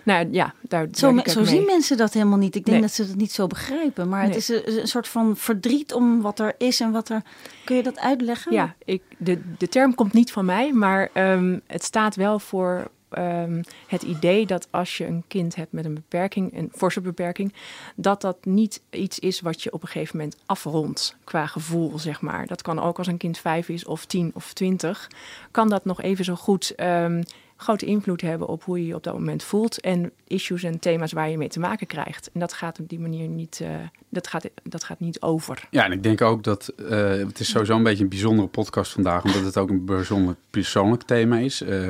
Nou 0.03 0.27
ja, 0.31 0.53
daar 0.61 0.87
Zo, 0.91 1.19
zo 1.25 1.43
zien 1.43 1.65
mensen 1.65 1.97
dat 1.97 2.13
helemaal 2.13 2.37
niet. 2.37 2.55
Ik 2.55 2.65
denk 2.65 2.77
Nee. 2.77 2.81
dat 2.87 2.95
ze 2.95 3.07
dat 3.07 3.15
niet 3.15 3.31
zo 3.31 3.47
begrijpen. 3.47 4.09
Maar 4.09 4.23
het 4.23 4.35
is 4.35 4.49
een, 4.49 4.79
een 4.79 4.87
soort 4.87 5.07
van 5.07 5.37
verdriet 5.37 5.93
om 5.93 6.21
wat 6.21 6.39
er 6.39 6.55
is 6.57 6.79
en 6.79 6.91
wat 6.91 7.09
er. 7.09 7.21
Kun 7.65 7.75
je 7.75 7.83
dat 7.83 7.99
uitleggen? 7.99 8.53
Ja, 8.53 8.75
ik, 8.85 9.01
de, 9.17 9.41
de 9.57 9.67
term 9.67 9.95
komt 9.95 10.13
niet 10.13 10.31
van 10.31 10.45
mij, 10.45 10.73
maar 10.73 11.09
ehm, 11.13 11.59
het 11.67 11.83
staat 11.83 12.15
wel 12.15 12.39
voor 12.39 12.87
ehm, 13.09 13.63
het 13.87 14.01
idee 14.01 14.45
dat 14.45 14.67
als 14.71 14.97
je 14.97 15.05
een 15.05 15.23
kind 15.27 15.55
hebt 15.55 15.71
met 15.71 15.85
een 15.85 15.93
beperking, 15.93 16.57
een 16.57 16.71
forse 16.75 17.01
beperking, 17.01 17.53
dat 17.95 18.21
dat 18.21 18.45
niet 18.45 18.81
iets 18.89 19.19
is 19.19 19.41
wat 19.41 19.63
je 19.63 19.73
op 19.73 19.81
een 19.81 19.87
gegeven 19.87 20.17
moment 20.17 20.37
afrondt 20.45 21.15
qua 21.23 21.45
gevoel, 21.45 21.99
zeg 21.99 22.21
maar. 22.21 22.47
Dat 22.47 22.61
kan 22.61 22.79
ook 22.79 22.97
als 22.97 23.07
een 23.07 23.17
kind 23.17 23.37
vijf 23.37 23.69
is 23.69 23.85
of 23.85 24.05
tien 24.05 24.31
of 24.33 24.53
twintig, 24.53 25.07
kan 25.51 25.69
dat 25.69 25.85
nog 25.85 26.01
even 26.01 26.25
zo 26.25 26.35
goed 26.35 26.75
ehm, 26.75 27.21
grote 27.61 27.85
invloed 27.85 28.21
hebben 28.21 28.47
op 28.47 28.63
hoe 28.63 28.79
je 28.79 28.87
je 28.87 28.95
op 28.95 29.03
dat 29.03 29.13
moment 29.13 29.43
voelt 29.43 29.81
en 29.81 30.11
issues 30.27 30.63
en 30.63 30.79
thema's 30.79 31.11
waar 31.11 31.29
je 31.29 31.37
mee 31.37 31.47
te 31.47 31.59
maken 31.59 31.87
krijgt. 31.87 32.29
En 32.33 32.39
dat 32.39 32.53
gaat 32.53 32.79
op 32.79 32.89
die 32.89 32.99
manier 32.99 33.27
niet, 33.27 33.59
eh, 33.61 33.69
dat 34.09 34.27
gaat, 34.27 34.49
dat 34.63 34.83
gaat 34.83 34.99
niet 34.99 35.21
over. 35.21 35.67
Ja, 35.69 35.85
en 35.85 35.91
ik 35.91 36.03
denk 36.03 36.21
ook 36.21 36.43
dat 36.43 36.67
eh, 36.67 37.09
het 37.09 37.39
is 37.39 37.49
sowieso 37.49 37.75
een 37.75 37.83
beetje 37.83 38.03
een 38.03 38.09
bijzondere 38.09 38.47
podcast 38.47 38.91
vandaag, 38.91 39.23
omdat 39.23 39.43
het 39.43 39.57
ook 39.57 39.69
een 39.69 39.85
bijzonder 39.85 40.35
persoonlijk 40.49 41.03
thema 41.03 41.37
is. 41.37 41.61
Eh, 41.61 41.87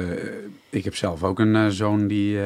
ik 0.69 0.83
heb 0.83 0.95
zelf 0.95 1.23
ook 1.23 1.39
een 1.39 1.71
zoon 1.71 2.07
die 2.07 2.39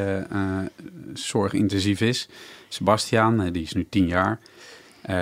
zorgintensief 1.14 2.02
is. 2.02 2.30
Sebastiaan, 2.68 3.42
eh, 3.42 3.52
die 3.52 3.64
is 3.64 3.74
nu 3.74 3.86
tien 3.90 4.08
jaar. 4.08 4.40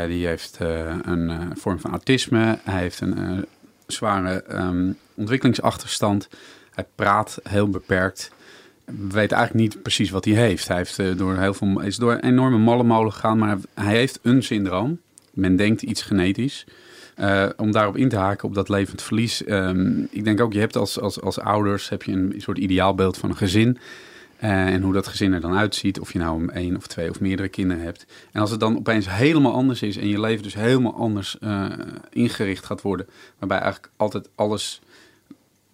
Die 0.08 0.28
heeft 0.28 0.58
een 1.02 1.52
vorm 1.58 1.80
van 1.80 1.92
autisme. 1.92 2.60
Hij 2.64 2.82
heeft 2.82 3.02
een 3.02 3.46
zware 3.88 4.44
ehm, 4.44 4.92
ontwikkelingsachterstand. 5.14 6.30
Hij 6.72 6.86
praat 6.96 7.40
heel 7.44 7.70
beperkt. 7.70 8.32
We 8.86 9.14
weten 9.14 9.38
eigenlijk 9.38 9.54
niet 9.54 9.82
precies 9.82 10.10
wat 10.10 10.26
hij 10.26 10.34
heeft. 10.34 10.68
Hij 10.68 10.78
heeft, 10.78 11.00
eh, 11.00 11.18
door 11.18 11.38
heel 11.38 11.54
veel, 11.54 11.80
is 11.82 11.96
door 11.96 12.12
een 12.12 12.24
enorme 12.24 12.58
malle 12.58 12.84
molen 12.84 13.14
gegaan, 13.14 13.38
maar 13.38 13.58
hij 13.74 13.96
heeft 13.96 14.20
een 14.22 14.44
syndroom. 14.44 15.00
Men 15.34 15.56
denkt 15.56 15.82
iets 15.82 16.02
genetisch. 16.02 16.66
Eh, 17.16 17.50
om 17.58 17.72
daarop 17.72 17.98
in 17.98 18.10
te 18.10 18.16
haken 18.16 18.48
op 18.48 18.54
dat 18.56 18.70
levend 18.70 19.02
verlies. 19.02 19.44
ehm, 19.44 20.04
ik 20.10 20.24
denk 20.24 20.42
ook, 20.42 20.54
je 20.54 20.60
hebt 20.60 20.76
als, 20.76 21.00
als, 21.00 21.22
als 21.22 21.40
ouders 21.40 21.90
heb 21.90 22.04
je 22.04 22.12
een 22.12 22.34
soort 22.38 22.58
ideaalbeeld 22.58 23.18
van 23.18 23.30
een 23.30 23.38
gezin. 23.38 23.78
Eh, 24.38 24.66
en 24.66 24.82
hoe 24.82 24.94
dat 24.94 25.08
gezin 25.08 25.34
er 25.34 25.42
dan 25.42 25.58
uitziet. 25.58 26.00
Of 26.00 26.14
je 26.14 26.20
nou 26.20 26.50
één 26.52 26.76
of 26.76 26.88
twee 26.88 27.10
of 27.10 27.20
meerdere 27.20 27.50
kinderen 27.50 27.84
hebt. 27.84 28.06
En 28.32 28.42
als 28.42 28.52
het 28.52 28.60
dan 28.60 28.78
opeens 28.78 29.10
helemaal 29.10 29.54
anders 29.54 29.82
is. 29.82 29.98
En 29.98 30.08
je 30.08 30.20
leven 30.20 30.44
dus 30.44 30.54
helemaal 30.54 30.96
anders 30.96 31.38
ingericht 32.10 32.66
gaat 32.66 32.82
worden. 32.82 33.08
Waarbij 33.40 33.60
eigenlijk 33.60 33.94
altijd 33.98 34.30
alles 34.36 34.82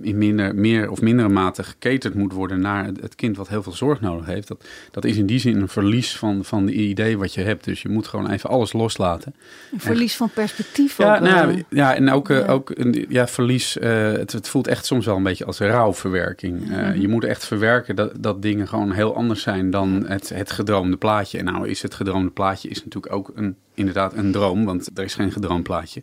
in 0.02 0.18
minder, 0.18 0.56
meer 0.56 0.90
of 0.90 1.02
mindere 1.02 1.30
mate 1.30 1.64
geketerd 1.64 2.14
moet 2.14 2.34
worden 2.34 2.60
naar 2.60 2.86
het, 2.86 3.16
kind 3.16 3.38
wat 3.38 3.48
heel 3.48 3.64
veel 3.64 3.74
zorg 3.74 4.02
nodig 4.02 4.26
heeft. 4.26 4.48
Dat, 4.48 4.66
dat 4.92 5.06
is 5.06 5.18
in 5.18 5.26
die 5.26 5.40
zin 5.40 5.62
een 5.62 5.68
verlies 5.68 6.18
van, 6.18 6.46
van 6.46 6.66
de 6.66 6.74
idee 6.74 7.18
wat 7.18 7.34
je 7.34 7.42
hebt. 7.42 7.64
Dus 7.64 7.82
je 7.82 7.90
moet 7.90 8.08
gewoon 8.08 8.30
even 8.30 8.50
alles 8.50 8.74
loslaten. 8.74 9.36
Een 9.72 9.80
verlies 9.80 10.16
van 10.16 10.30
perspectief. 10.30 10.98
Ja, 10.98 11.16
ook, 11.16 11.22
nou, 11.22 11.54
eh. 11.54 11.64
ja, 11.70 11.96
en 11.96 12.12
ook, 12.12 12.30
eh, 12.30 12.38
ja. 12.38 12.46
ook 12.46 12.72
een, 12.74 13.06
ja, 13.10 13.28
verlies. 13.28 13.78
eh, 13.78 14.12
het, 14.12 14.32
het 14.32 14.50
voelt 14.50 14.68
echt 14.68 14.86
soms 14.86 15.06
wel 15.06 15.16
een 15.16 15.24
beetje 15.24 15.46
als 15.46 15.60
rouwverwerking. 15.60 16.68
Mhm. 16.68 17.00
Je 17.00 17.08
moet 17.08 17.24
echt 17.24 17.46
verwerken 17.46 17.96
dat, 17.96 18.12
dat 18.20 18.42
dingen 18.42 18.68
gewoon 18.68 18.92
heel 18.92 19.16
anders 19.16 19.42
zijn 19.42 19.72
dan 19.72 20.06
het, 20.08 20.30
het 20.30 20.52
gedroomde 20.52 20.98
plaatje. 20.98 21.38
En 21.38 21.46
nou 21.46 21.68
is 21.68 21.82
het 21.82 21.94
gedroomde 21.94 22.32
plaatje 22.32 22.70
is 22.70 22.84
natuurlijk 22.84 23.14
ook 23.14 23.32
een, 23.36 23.56
inderdaad 23.74 24.14
een 24.14 24.32
droom, 24.32 24.66
want 24.66 24.90
er 24.96 25.04
is 25.04 25.16
geen 25.16 25.32
gedroomd 25.32 25.64
plaatje. 25.64 26.02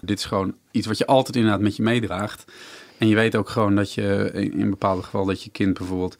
Dit 0.00 0.18
is 0.18 0.24
gewoon 0.24 0.54
iets 0.70 0.86
wat 0.86 0.98
je 0.98 1.06
altijd 1.06 1.36
inderdaad 1.36 1.60
met 1.60 1.76
je 1.76 1.82
meedraagt. 1.82 2.44
En 3.02 3.08
je 3.08 3.14
weet 3.14 3.36
ook 3.36 3.48
gewoon 3.48 3.74
dat 3.74 3.92
je 3.92 4.30
in, 4.34 4.52
in 4.52 4.70
bepaalde 4.70 5.02
gevallen 5.02 5.26
dat 5.26 5.42
je 5.42 5.50
kind 5.50 5.78
bijvoorbeeld 5.78 6.16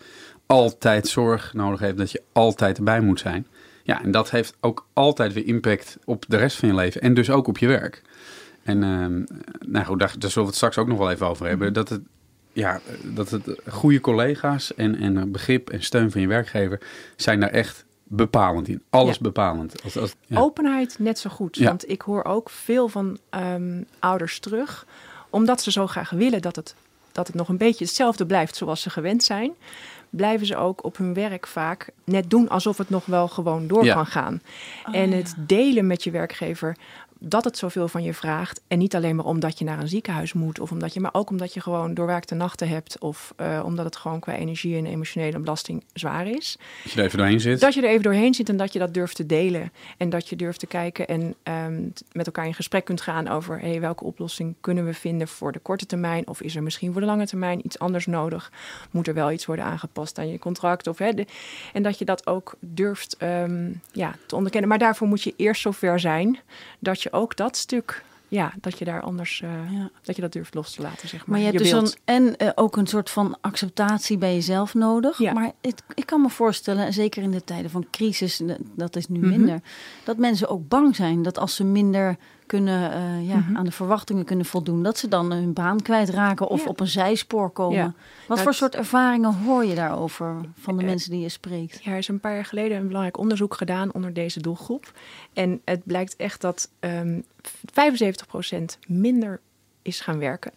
altijd 0.46 1.08
zorg 1.08 1.52
nodig 1.54 1.80
heeft, 1.80 1.96
dat 1.96 2.10
je 2.10 2.22
altijd 2.32 2.78
erbij 2.78 3.00
moet 3.00 3.20
zijn. 3.20 3.46
Ja, 3.82 4.02
en 4.02 4.10
dat 4.10 4.30
heeft 4.30 4.56
ook 4.60 4.86
altijd 4.92 5.32
weer 5.32 5.46
impact 5.46 5.98
op 6.04 6.24
de 6.28 6.36
rest 6.36 6.56
van 6.56 6.68
je 6.68 6.74
leven 6.74 7.00
en 7.00 7.14
dus 7.14 7.30
ook 7.30 7.46
op 7.46 7.58
je 7.58 7.66
werk. 7.66 8.02
En 8.62 8.82
ehm, 8.82 9.24
nou 9.72 9.86
goed, 9.86 9.98
daar, 9.98 10.14
daar 10.18 10.30
zullen 10.30 10.34
we 10.34 10.44
het 10.44 10.54
straks 10.54 10.78
ook 10.78 10.86
nog 10.88 10.98
wel 10.98 11.10
even 11.10 11.26
over 11.26 11.46
hebben. 11.46 11.72
Dat 11.72 11.88
het, 11.88 12.00
ja, 12.52 12.80
dat 13.02 13.30
het 13.30 13.44
goede 13.68 14.00
collega's 14.00 14.74
en, 14.74 14.94
en 14.94 15.32
begrip 15.32 15.70
en 15.70 15.82
steun 15.82 16.10
van 16.10 16.20
je 16.20 16.26
werkgever 16.26 16.80
zijn 17.16 17.40
daar 17.40 17.50
echt 17.50 17.84
bepalend 18.02 18.68
in. 18.68 18.82
Alles 18.90 19.14
Ja. 19.16 19.22
bepalend. 19.22 19.82
Als, 19.82 19.98
als, 19.98 20.14
ja. 20.26 20.40
Openheid 20.40 20.98
net 20.98 21.18
zo 21.18 21.30
goed. 21.30 21.56
Ja. 21.56 21.64
Want 21.64 21.88
ik 21.88 22.02
hoor 22.02 22.24
ook 22.24 22.50
veel 22.50 22.88
van 22.88 23.18
ehm, 23.30 23.82
ouders 23.98 24.38
terug. 24.38 24.86
Omdat 25.32 25.62
ze 25.62 25.70
zo 25.70 25.86
graag 25.86 26.10
willen 26.10 26.42
dat 26.42 26.56
het, 26.56 26.74
dat 27.12 27.26
het 27.26 27.36
nog 27.36 27.48
een 27.48 27.56
beetje 27.56 27.84
hetzelfde 27.84 28.26
blijft 28.26 28.56
zoals 28.56 28.80
ze 28.82 28.90
gewend 28.90 29.22
zijn. 29.24 29.52
Blijven 30.10 30.46
ze 30.46 30.56
ook 30.56 30.84
op 30.84 30.96
hun 30.96 31.14
werk 31.14 31.46
vaak 31.46 31.90
net 32.04 32.30
doen 32.30 32.48
alsof 32.48 32.78
het 32.78 32.90
nog 32.90 33.06
wel 33.06 33.28
gewoon 33.28 33.66
door 33.66 33.84
Ja. 33.84 33.94
kan 33.94 34.06
gaan. 34.06 34.42
Oh, 34.88 34.94
en 34.96 35.10
ja. 35.10 35.16
het 35.16 35.34
delen 35.38 35.86
met 35.86 36.04
je 36.04 36.10
werkgever 36.10 36.76
dat 37.24 37.44
het 37.44 37.58
zoveel 37.58 37.88
van 37.88 38.02
je 38.02 38.14
vraagt. 38.14 38.60
En 38.68 38.78
niet 38.78 38.94
alleen 38.94 39.16
maar 39.16 39.24
omdat 39.24 39.58
je 39.58 39.64
naar 39.64 39.78
een 39.78 39.88
ziekenhuis 39.88 40.32
moet. 40.32 40.60
Of 40.60 40.70
omdat 40.70 40.94
je, 40.94 41.00
maar 41.00 41.14
ook 41.14 41.30
omdat 41.30 41.54
je 41.54 41.60
gewoon 41.60 41.94
doorwerkte 41.94 42.34
nachten 42.34 42.68
hebt. 42.68 42.98
Of 42.98 43.32
eh, 43.36 43.62
omdat 43.64 43.84
het 43.84 43.96
gewoon 43.96 44.20
qua 44.20 44.34
energie 44.34 44.76
en 44.76 44.86
emotionele 44.86 45.38
belasting 45.38 45.84
zwaar 45.92 46.26
is. 46.26 46.56
Als 46.84 46.92
je 46.92 46.98
er 47.00 47.06
even 47.06 47.18
doorheen 47.18 47.40
zit. 47.40 47.60
Dat 47.60 47.74
je 47.74 47.82
er 47.82 47.88
even 47.88 48.02
doorheen 48.02 48.34
zit 48.34 48.48
en 48.48 48.56
dat 48.56 48.72
je 48.72 48.78
dat 48.78 48.94
durft 48.94 49.16
te 49.16 49.26
delen. 49.26 49.72
En 49.96 50.10
dat 50.10 50.28
je 50.28 50.36
durft 50.36 50.58
te 50.58 50.66
kijken 50.66 51.06
en 51.08 51.34
ehm, 51.42 51.80
met 52.12 52.26
elkaar 52.26 52.46
in 52.46 52.54
gesprek 52.54 52.84
kunt 52.84 53.00
gaan 53.00 53.28
over 53.28 53.60
hey, 53.60 53.80
welke 53.80 54.04
oplossing 54.04 54.54
kunnen 54.60 54.84
we 54.84 54.94
vinden 54.94 55.28
voor 55.28 55.52
de 55.52 55.58
korte 55.58 55.86
termijn. 55.86 56.28
Of 56.28 56.40
is 56.40 56.56
er 56.56 56.62
misschien 56.62 56.92
voor 56.92 57.00
de 57.00 57.06
lange 57.06 57.26
termijn 57.26 57.60
iets 57.66 57.78
anders 57.78 58.06
nodig? 58.06 58.52
Moet 58.90 59.08
er 59.08 59.14
wel 59.14 59.32
iets 59.32 59.46
worden 59.46 59.64
aangepast 59.64 60.18
aan 60.18 60.28
je 60.28 60.38
contract? 60.38 60.86
Of, 60.86 60.98
hè, 60.98 61.12
de- 61.12 61.26
en 61.72 61.82
dat 61.82 61.98
je 61.98 62.04
dat 62.04 62.26
ook 62.26 62.54
durft 62.60 63.16
ehm, 63.18 63.70
ja, 63.92 64.14
te 64.26 64.36
onderkennen. 64.36 64.68
Maar 64.68 64.78
daarvoor 64.78 65.08
moet 65.08 65.22
je 65.22 65.34
eerst 65.36 65.62
zover 65.62 66.00
zijn 66.00 66.38
dat 66.78 67.02
je 67.02 67.11
ook 67.12 67.36
dat 67.36 67.56
stuk. 67.56 68.04
Ja, 68.28 68.52
dat 68.60 68.78
je 68.78 68.84
daar 68.84 69.02
anders, 69.02 69.40
eh, 69.42 69.50
Ja. 69.72 69.90
dat 70.02 70.16
je 70.16 70.22
dat 70.22 70.32
durft 70.32 70.54
los 70.54 70.74
te 70.74 70.82
laten, 70.82 71.08
zeg 71.08 71.20
maar. 71.20 71.28
Maar 71.28 71.38
je 71.38 71.44
hebt 71.44 71.58
dus 71.58 71.72
een, 71.72 71.92
en 72.04 72.36
eh, 72.36 72.48
ook 72.54 72.76
een 72.76 72.86
soort 72.86 73.10
van 73.10 73.36
acceptatie 73.40 74.18
bij 74.18 74.34
jezelf 74.34 74.74
nodig. 74.74 75.18
Ja. 75.18 75.32
Maar 75.32 75.52
het, 75.60 75.82
ik 75.94 76.06
kan 76.06 76.20
me 76.20 76.28
voorstellen, 76.30 76.84
en 76.86 76.92
zeker 76.92 77.22
in 77.22 77.30
de 77.30 77.44
tijden 77.44 77.70
van 77.70 77.86
crisis, 77.90 78.40
dat 78.76 78.96
is 78.96 79.08
nu 79.08 79.18
Mhm. 79.18 79.28
minder, 79.28 79.60
dat 80.04 80.16
mensen 80.16 80.48
ook 80.48 80.68
bang 80.68 80.96
zijn 80.96 81.22
dat 81.22 81.38
als 81.38 81.54
ze 81.54 81.64
minder 81.64 82.16
kunnen, 82.52 82.92
eh, 82.92 83.28
ja, 83.28 83.36
Mhm. 83.36 83.56
aan 83.56 83.64
de 83.64 83.70
verwachtingen 83.72 84.24
kunnen 84.24 84.44
voldoen, 84.46 84.82
dat 84.82 84.98
ze 84.98 85.08
dan 85.08 85.32
hun 85.32 85.52
baan 85.52 85.82
kwijtraken 85.82 86.48
of 86.48 86.62
Ja. 86.62 86.68
op 86.70 86.80
een 86.80 86.86
zijspoor 86.86 87.50
komen. 87.50 87.76
Ja. 87.76 87.84
Wat 87.84 87.94
Nou, 88.28 88.38
voor 88.40 88.48
het- 88.48 88.56
soort 88.56 88.74
ervaringen 88.74 89.34
hoor 89.34 89.64
je 89.64 89.74
daarover 89.74 90.34
van 90.60 90.76
de 90.76 90.82
Eh, 90.82 90.88
mensen 90.88 91.10
die 91.10 91.20
je 91.20 91.28
spreekt? 91.28 91.82
Ja, 91.84 91.90
er 91.92 91.98
is 91.98 92.08
een 92.08 92.20
paar 92.20 92.34
jaar 92.34 92.44
geleden 92.44 92.76
een 92.78 92.86
belangrijk 92.86 93.18
onderzoek 93.18 93.54
gedaan 93.54 93.92
onder 93.92 94.12
deze 94.12 94.40
doelgroep. 94.40 94.92
En 95.32 95.60
het 95.64 95.84
blijkt 95.84 96.16
echt 96.16 96.40
dat 96.40 96.70
ehm 96.80 97.20
75% 97.72 98.78
minder 98.86 99.40
is 99.82 100.00
gaan 100.00 100.18
werken. 100.18 100.52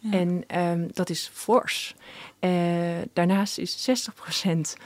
Ja. 0.00 0.18
En 0.18 0.44
ehm, 0.46 0.88
dat 0.92 1.10
is 1.10 1.30
fors. 1.32 1.94
Eh, 2.38 2.50
daarnaast 3.12 3.58
is 3.58 3.84
60% 3.84 4.76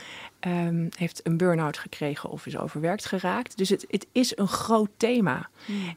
ehm, 0.41 0.89
heeft 0.97 1.21
een 1.27 1.37
burn-out 1.37 1.79
gekregen 1.79 2.31
of 2.31 2.47
is 2.47 2.57
overwerkt 2.57 3.07
geraakt. 3.07 3.57
Dus 3.57 3.69
het, 3.69 3.85
het 3.89 4.07
is 4.13 4.37
een 4.37 4.49
groot 4.49 4.91
thema. 4.97 5.49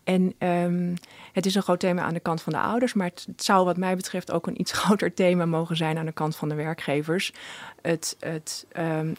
En 0.04 0.34
ehm, 0.38 0.96
het 1.32 1.46
is 1.46 1.56
een 1.56 1.62
groot 1.62 1.80
thema 1.80 2.02
aan 2.02 2.14
de 2.14 2.20
kant 2.20 2.42
van 2.42 2.54
de 2.54 2.60
ouders, 2.60 2.94
maar 2.94 3.08
het, 3.08 3.26
het 3.28 3.44
zou 3.44 3.66
wat 3.66 3.78
mij 3.78 3.96
betreft 3.96 4.32
ook 4.32 4.48
een 4.48 4.60
iets 4.60 4.72
groter 4.82 5.14
thema 5.14 5.46
mogen 5.46 5.78
zijn 5.78 5.98
aan 5.98 6.06
de 6.06 6.12
kant 6.12 6.36
van 6.36 6.50
de 6.50 6.56
werkgevers. 6.56 7.34
Het, 7.82 8.16
het 8.20 8.66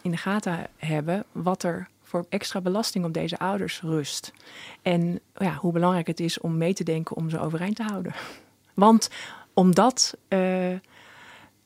in 0.03 0.11
de 0.11 0.17
gaten 0.17 0.67
hebben 0.77 1.25
wat 1.33 1.63
er 1.63 1.89
voor 2.15 2.27
extra 2.29 2.61
belasting 2.61 3.05
op 3.05 3.13
deze 3.13 3.39
ouders 3.39 3.81
rust. 3.81 4.33
En 4.83 5.21
ja, 5.37 5.55
hoe 5.55 5.73
belangrijk 5.73 6.07
het 6.07 6.21
is 6.21 6.41
om 6.41 6.57
mee 6.57 6.75
te 6.75 6.85
denken 6.85 7.17
om 7.17 7.31
ze 7.31 7.41
overeind 7.41 7.77
te 7.77 7.83
houden. 7.83 8.15
Want 8.75 9.11
omdat 9.55 10.17
eh, 10.29 10.75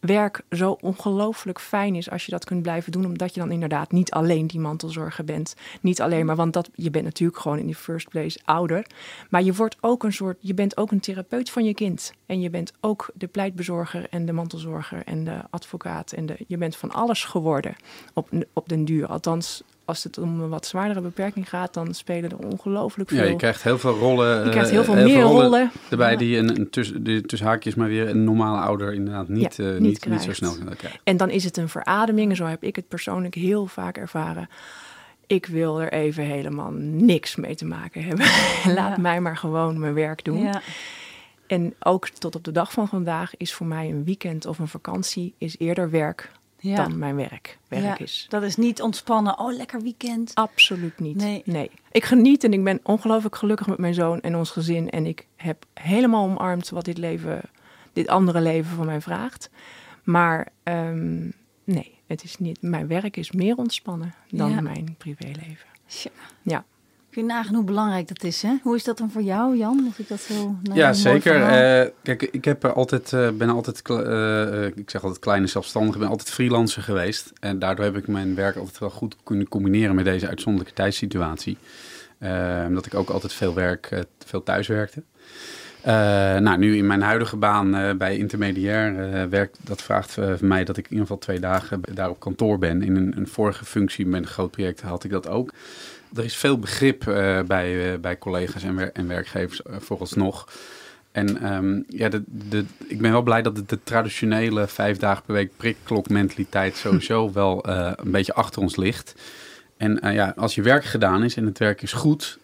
werk 0.00 0.42
zo 0.50 0.76
ongelooflijk 0.80 1.61
fijn 1.61 1.95
is 1.95 2.11
als 2.11 2.25
je 2.25 2.30
dat 2.30 2.45
kunt 2.45 2.62
blijven 2.62 2.92
doen, 2.92 3.04
omdat 3.04 3.35
je 3.35 3.40
dan 3.40 3.50
inderdaad 3.50 3.92
niet 3.92 4.11
alleen 4.11 4.47
die 4.47 4.61
mantelzorger 4.61 5.25
bent. 5.25 5.54
Niet 5.80 6.00
alleen 6.00 6.26
maar, 6.26 6.37
want 6.37 6.52
dat, 6.52 6.71
je 6.75 6.90
bent 6.90 7.04
natuurlijk 7.04 7.38
gewoon 7.38 7.59
in 7.59 7.66
die 7.66 7.75
first 7.75 8.09
place 8.09 8.38
ouder. 8.45 8.87
Maar 9.30 9.42
je 9.42 9.54
wordt 9.54 9.76
ook 9.80 10.04
een 10.04 10.12
soort, 10.12 10.37
je 10.40 10.54
bent 10.54 10.76
ook 10.76 10.90
een 10.90 11.00
therapeut 11.00 11.50
van 11.50 11.64
je 11.64 11.75
kind. 11.75 12.12
En 12.26 12.40
je 12.40 12.50
bent 12.50 12.73
ook 12.80 13.11
de 13.14 13.26
pleitbezorger 13.26 14.07
en 14.11 14.26
de 14.26 14.33
mantelzorger 14.33 15.02
en 15.04 15.25
de 15.25 15.40
advocaat. 15.50 16.12
En 16.12 16.26
de, 16.26 16.37
je 16.47 16.57
bent 16.57 16.76
van 16.76 16.90
alles 16.90 17.25
geworden 17.25 17.76
op, 18.14 18.28
op 18.52 18.68
den 18.68 18.85
duur. 18.85 19.07
Althans, 19.07 19.62
als 19.88 20.04
het 20.04 20.18
om 20.18 20.40
een 20.40 20.49
wat 20.49 20.66
zwaardere 20.66 21.00
beperking 21.00 21.49
gaat, 21.49 21.75
dan 21.75 21.95
spelen 21.95 22.30
er 22.30 22.38
ongelooflijk 22.38 23.09
veel. 23.09 23.18
Ja, 23.18 23.25
je 23.25 23.37
krijgt 23.37 23.62
heel 23.62 23.78
veel 23.78 23.99
rollen. 23.99 24.45
Je 24.45 24.50
krijgt 24.50 24.68
eh, 24.68 24.75
heel 24.75 24.85
veel 24.85 24.95
meer 24.95 25.21
rollen. 25.21 25.71
Erbij 25.90 26.11
Ja. 26.12 26.16
die 26.18 26.37
een, 26.37 26.59
een 26.59 26.71
tussen, 26.71 27.02
die 27.02 27.21
tussen 27.21 27.49
haakjes 27.49 27.75
maar 27.75 27.88
weer 27.88 28.09
een 28.09 28.25
normale 28.25 28.59
ouder 28.61 28.95
inderdaad 28.95 29.28
niet, 29.28 29.57
Ja, 29.57 29.64
eh, 29.64 29.71
niet 29.71 29.80
niet, 29.80 29.88
niet, 29.90 29.99
krijgt. 29.99 30.23
zo 30.25 30.33
snel 30.33 30.57
kan 30.64 30.76
krijgen. 30.76 31.00
En 31.04 31.16
dan 31.16 31.30
is 31.30 31.45
het 31.45 31.57
een 31.57 31.68
verademing. 31.68 32.30
En 32.30 32.37
zo 32.37 32.45
heb 32.47 32.62
ik 32.62 32.76
het 32.76 32.88
persoonlijk 32.88 33.35
heel 33.35 33.66
vaak 33.66 33.97
ervaren. 33.97 34.49
Ik 35.26 35.47
wil 35.47 35.80
er 35.80 35.92
even 35.92 36.25
helemaal 36.25 36.71
niks 36.80 37.37
mee 37.37 37.54
te 37.54 37.64
maken 37.64 38.02
hebben. 38.04 38.26
Laat 38.76 38.97
Ja. 38.97 39.02
mij 39.02 39.21
maar 39.21 39.37
gewoon 39.37 39.78
mijn 39.78 39.95
werk 39.95 40.25
doen. 40.25 40.42
Ja. 40.42 40.61
En 41.47 41.75
ook 41.80 42.09
tot 42.09 42.35
op 42.35 42.45
de 42.45 42.52
dag 42.52 42.73
van 42.73 42.88
vandaag 42.88 43.37
is 43.37 43.54
voor 43.54 43.66
mij 43.66 43.88
een 43.90 44.04
weekend 44.04 44.47
of 44.47 44.59
een 44.59 44.68
vakantie 44.68 45.35
is 45.38 45.59
eerder 45.59 45.90
werk 45.90 46.30
Ja. 46.61 46.77
dan 46.77 46.99
mijn 46.99 47.17
werk. 47.17 47.59
Werk 47.69 47.83
Ja, 47.83 47.99
is. 47.99 48.27
Dat 48.29 48.43
is 48.43 48.57
niet 48.57 48.83
ontspannen. 48.83 49.38
Oh, 49.38 49.53
lekker 49.57 49.83
weekend. 49.83 50.35
Absoluut 50.35 50.99
niet. 51.00 51.17
Nee. 51.17 51.43
Nee. 51.45 51.71
Ik 51.93 52.05
geniet 52.05 52.45
en 52.45 52.53
ik 52.53 52.65
ben 52.65 52.81
ongelooflijk 52.83 53.37
gelukkig 53.37 53.67
met 53.67 53.79
mijn 53.79 53.95
zoon 53.95 54.21
en 54.21 54.37
ons 54.37 54.50
gezin. 54.50 54.91
En 54.91 55.07
ik 55.07 55.27
heb 55.37 55.65
helemaal 55.75 56.25
omarmd 56.25 56.69
wat 56.71 56.85
dit 56.85 56.99
leven, 56.99 57.41
dit 57.93 58.09
andere 58.09 58.41
leven 58.41 58.77
van 58.77 58.87
mij 58.87 59.00
vraagt. 59.00 59.50
Maar 60.05 60.49
ehm, 60.62 61.25
nee, 61.65 61.99
het 62.07 62.25
is 62.25 62.37
niet. 62.38 62.62
Mijn 62.62 62.87
werk 62.87 63.17
is 63.17 63.33
meer 63.33 63.57
ontspannen 63.57 64.15
dan 64.29 64.50
Ja. 64.50 64.61
mijn 64.61 64.95
privéleven. 64.99 65.67
Tja. 65.87 66.11
Ja. 66.43 66.65
Kun 67.18 67.26
je 67.26 67.32
nagaan 67.32 67.54
hoe 67.54 67.64
belangrijk 67.64 68.08
dat 68.08 68.25
is, 68.25 68.42
hè? 68.42 68.56
Hoe 68.62 68.76
is 68.76 68.84
dat 68.84 68.98
dan 68.98 69.10
voor 69.10 69.22
jou, 69.22 69.56
Jan? 69.56 69.84
Dat 69.84 69.98
ik 69.98 70.08
dat 70.08 70.20
zo... 70.20 70.56
nou, 70.62 70.78
Ja, 70.78 70.92
zeker. 70.92 71.42
Eh, 71.42 71.90
kijk, 72.02 72.22
ik 72.22 72.44
heb 72.44 72.64
altijd, 72.64 73.12
eh, 73.12 73.30
ben 73.30 73.48
altijd, 73.48 73.82
eh, 73.82 74.64
ik 74.64 74.90
zeg 74.90 75.02
altijd 75.02 75.20
kleine 75.20 75.46
zelfstandige, 75.46 75.98
ben 75.98 76.08
altijd 76.08 76.30
freelancer 76.30 76.82
geweest. 76.82 77.32
En 77.40 77.58
daardoor 77.58 77.84
heb 77.84 77.96
ik 77.96 78.08
mijn 78.08 78.34
werk 78.34 78.56
altijd 78.56 78.78
wel 78.78 78.90
goed 78.90 79.16
kunnen 79.22 79.48
combineren 79.48 79.94
met 79.94 80.04
deze 80.04 80.28
uitzonderlijke 80.28 80.76
tijdssituatie. 80.76 81.58
Omdat 82.66 82.87
ik 82.87 82.94
ook 82.94 83.10
altijd 83.10 83.32
veel 83.32 83.54
werk, 83.54 84.04
veel 84.26 84.42
thuis 84.42 84.66
werkte. 84.66 85.02
Nou, 86.40 86.58
nu 86.58 86.76
in 86.76 86.87
mijn 86.87 87.02
huidige 87.02 87.37
baan 87.37 87.96
bij 87.98 88.16
intermediair 88.16 89.28
werk, 89.30 89.54
dat 89.64 89.82
vraagt 89.82 90.12
van 90.12 90.37
mij 90.40 90.64
dat 90.64 90.76
ik 90.76 90.84
in 90.84 90.90
ieder 90.90 91.06
geval 91.06 91.22
twee 91.22 91.40
dagen 91.40 91.80
daar 91.94 92.10
op 92.10 92.20
kantoor 92.20 92.58
ben. 92.58 92.82
In 92.82 92.96
een, 92.96 93.12
een 93.16 93.28
vorige 93.28 93.64
functie 93.64 94.06
met 94.06 94.22
een 94.22 94.28
groot 94.28 94.50
project 94.50 94.80
had 94.80 95.04
ik 95.04 95.10
dat 95.10 95.28
ook. 95.28 95.52
Er 96.17 96.25
is 96.25 96.37
veel 96.37 96.59
begrip 96.59 97.07
eh, 97.07 97.41
bij, 97.43 97.93
eh, 97.93 97.99
bij 97.99 98.19
collega's 98.19 98.62
en, 98.62 98.75
wer- 98.77 98.93
en 98.93 99.09
werkgevers 99.09 99.62
eh, 99.62 99.77
vooralsnog. 99.79 100.49
En 101.12 101.41
ehm, 101.43 101.83
ja, 101.88 102.09
de, 102.09 102.23
de, 102.27 102.65
ik 102.87 103.00
ben 103.00 103.12
wel 103.12 103.23
blij 103.23 103.43
dat 103.43 103.57
de, 103.57 103.65
de 103.67 103.79
traditionele 103.83 104.67
vijf 104.67 104.97
dagen 104.97 105.25
per 105.25 105.35
week 105.35 105.50
prikklokmentaliteit 105.57 106.77
sowieso 106.85 107.33
wel 107.33 107.69
een 107.69 108.11
beetje 108.11 108.35
achter 108.35 108.62
ons 108.62 108.77
ligt. 108.77 109.15
En 109.77 110.12
ja, 110.12 110.33
als 110.37 110.55
je 110.55 110.62
werk 110.62 110.85
gedaan 110.85 111.25
is 111.25 111.37
en 111.37 111.47
het 111.47 111.59
werk 111.59 111.83
is 111.83 111.93
goed, 111.93 112.38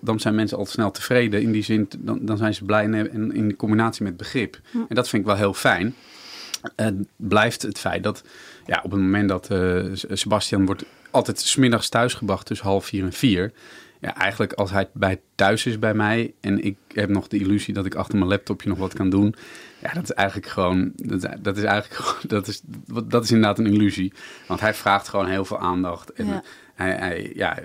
dan 0.00 0.20
zijn 0.20 0.34
mensen 0.34 0.56
altijd 0.56 0.74
snel 0.76 0.90
tevreden. 0.90 1.42
In 1.42 1.52
die 1.52 1.62
zin, 1.62 1.88
dan, 1.98 2.18
dan 2.22 2.36
zijn 2.36 2.54
ze 2.54 2.64
blij 2.64 2.84
en, 2.84 3.12
en 3.12 3.32
in 3.32 3.56
combinatie 3.56 4.04
met 4.04 4.16
begrip. 4.16 4.60
En 4.72 4.94
dat 4.94 5.08
vind 5.08 5.22
ik 5.22 5.28
wel 5.28 5.36
heel 5.36 5.54
fijn. 5.54 5.94
Blijft 7.16 7.62
het 7.62 7.78
feit 7.78 8.02
dat 8.02 8.22
ja, 8.66 8.80
op 8.82 8.90
het 8.90 9.00
moment 9.00 9.28
dat 9.28 9.50
Sebastian 10.12 10.66
wordt 10.66 10.84
altijd 11.16 11.40
smiddags 11.40 11.88
thuisgebracht 11.88 12.46
tussen 12.46 12.66
half 12.66 12.84
vier 12.86 13.04
en 13.04 13.12
vier. 13.12 13.52
Ja, 14.00 14.14
eigenlijk 14.16 14.52
als 14.52 14.70
hij 14.70 14.88
bij 14.92 15.20
thuis 15.34 15.66
is 15.66 15.78
bij 15.78 15.94
mij 15.94 16.34
en 16.40 16.64
ik 16.64 16.76
heb 16.92 17.08
nog 17.08 17.28
de 17.28 17.38
illusie 17.38 17.74
dat 17.74 17.86
ik 17.86 17.94
achter 17.94 18.18
mijn 18.18 18.30
laptopje 18.30 18.68
nog 18.68 18.78
wat 18.78 18.94
kan 18.94 19.10
doen. 19.10 19.34
Ja, 19.82 19.92
dat 19.92 20.02
is 20.02 20.10
eigenlijk 20.10 20.48
gewoon, 20.48 20.92
dat, 20.96 21.22
is- 21.24 21.30
dat 21.40 21.56
is 21.56 21.62
eigenlijk 21.62 22.00
gewoon, 22.02 22.22
dat 22.28 22.46
is, 22.48 22.60
dat 23.06 23.24
is 23.24 23.30
inderdaad 23.30 23.58
een 23.58 23.66
illusie. 23.66 24.12
Want 24.48 24.60
hij 24.60 24.74
vraagt 24.74 25.08
gewoon 25.08 25.26
heel 25.28 25.44
veel 25.44 25.58
aandacht. 25.58 26.12
En 26.12 26.26
Ja. 26.26 26.42
hij, 26.74 26.90
hij, 26.96 27.32
ja, 27.34 27.58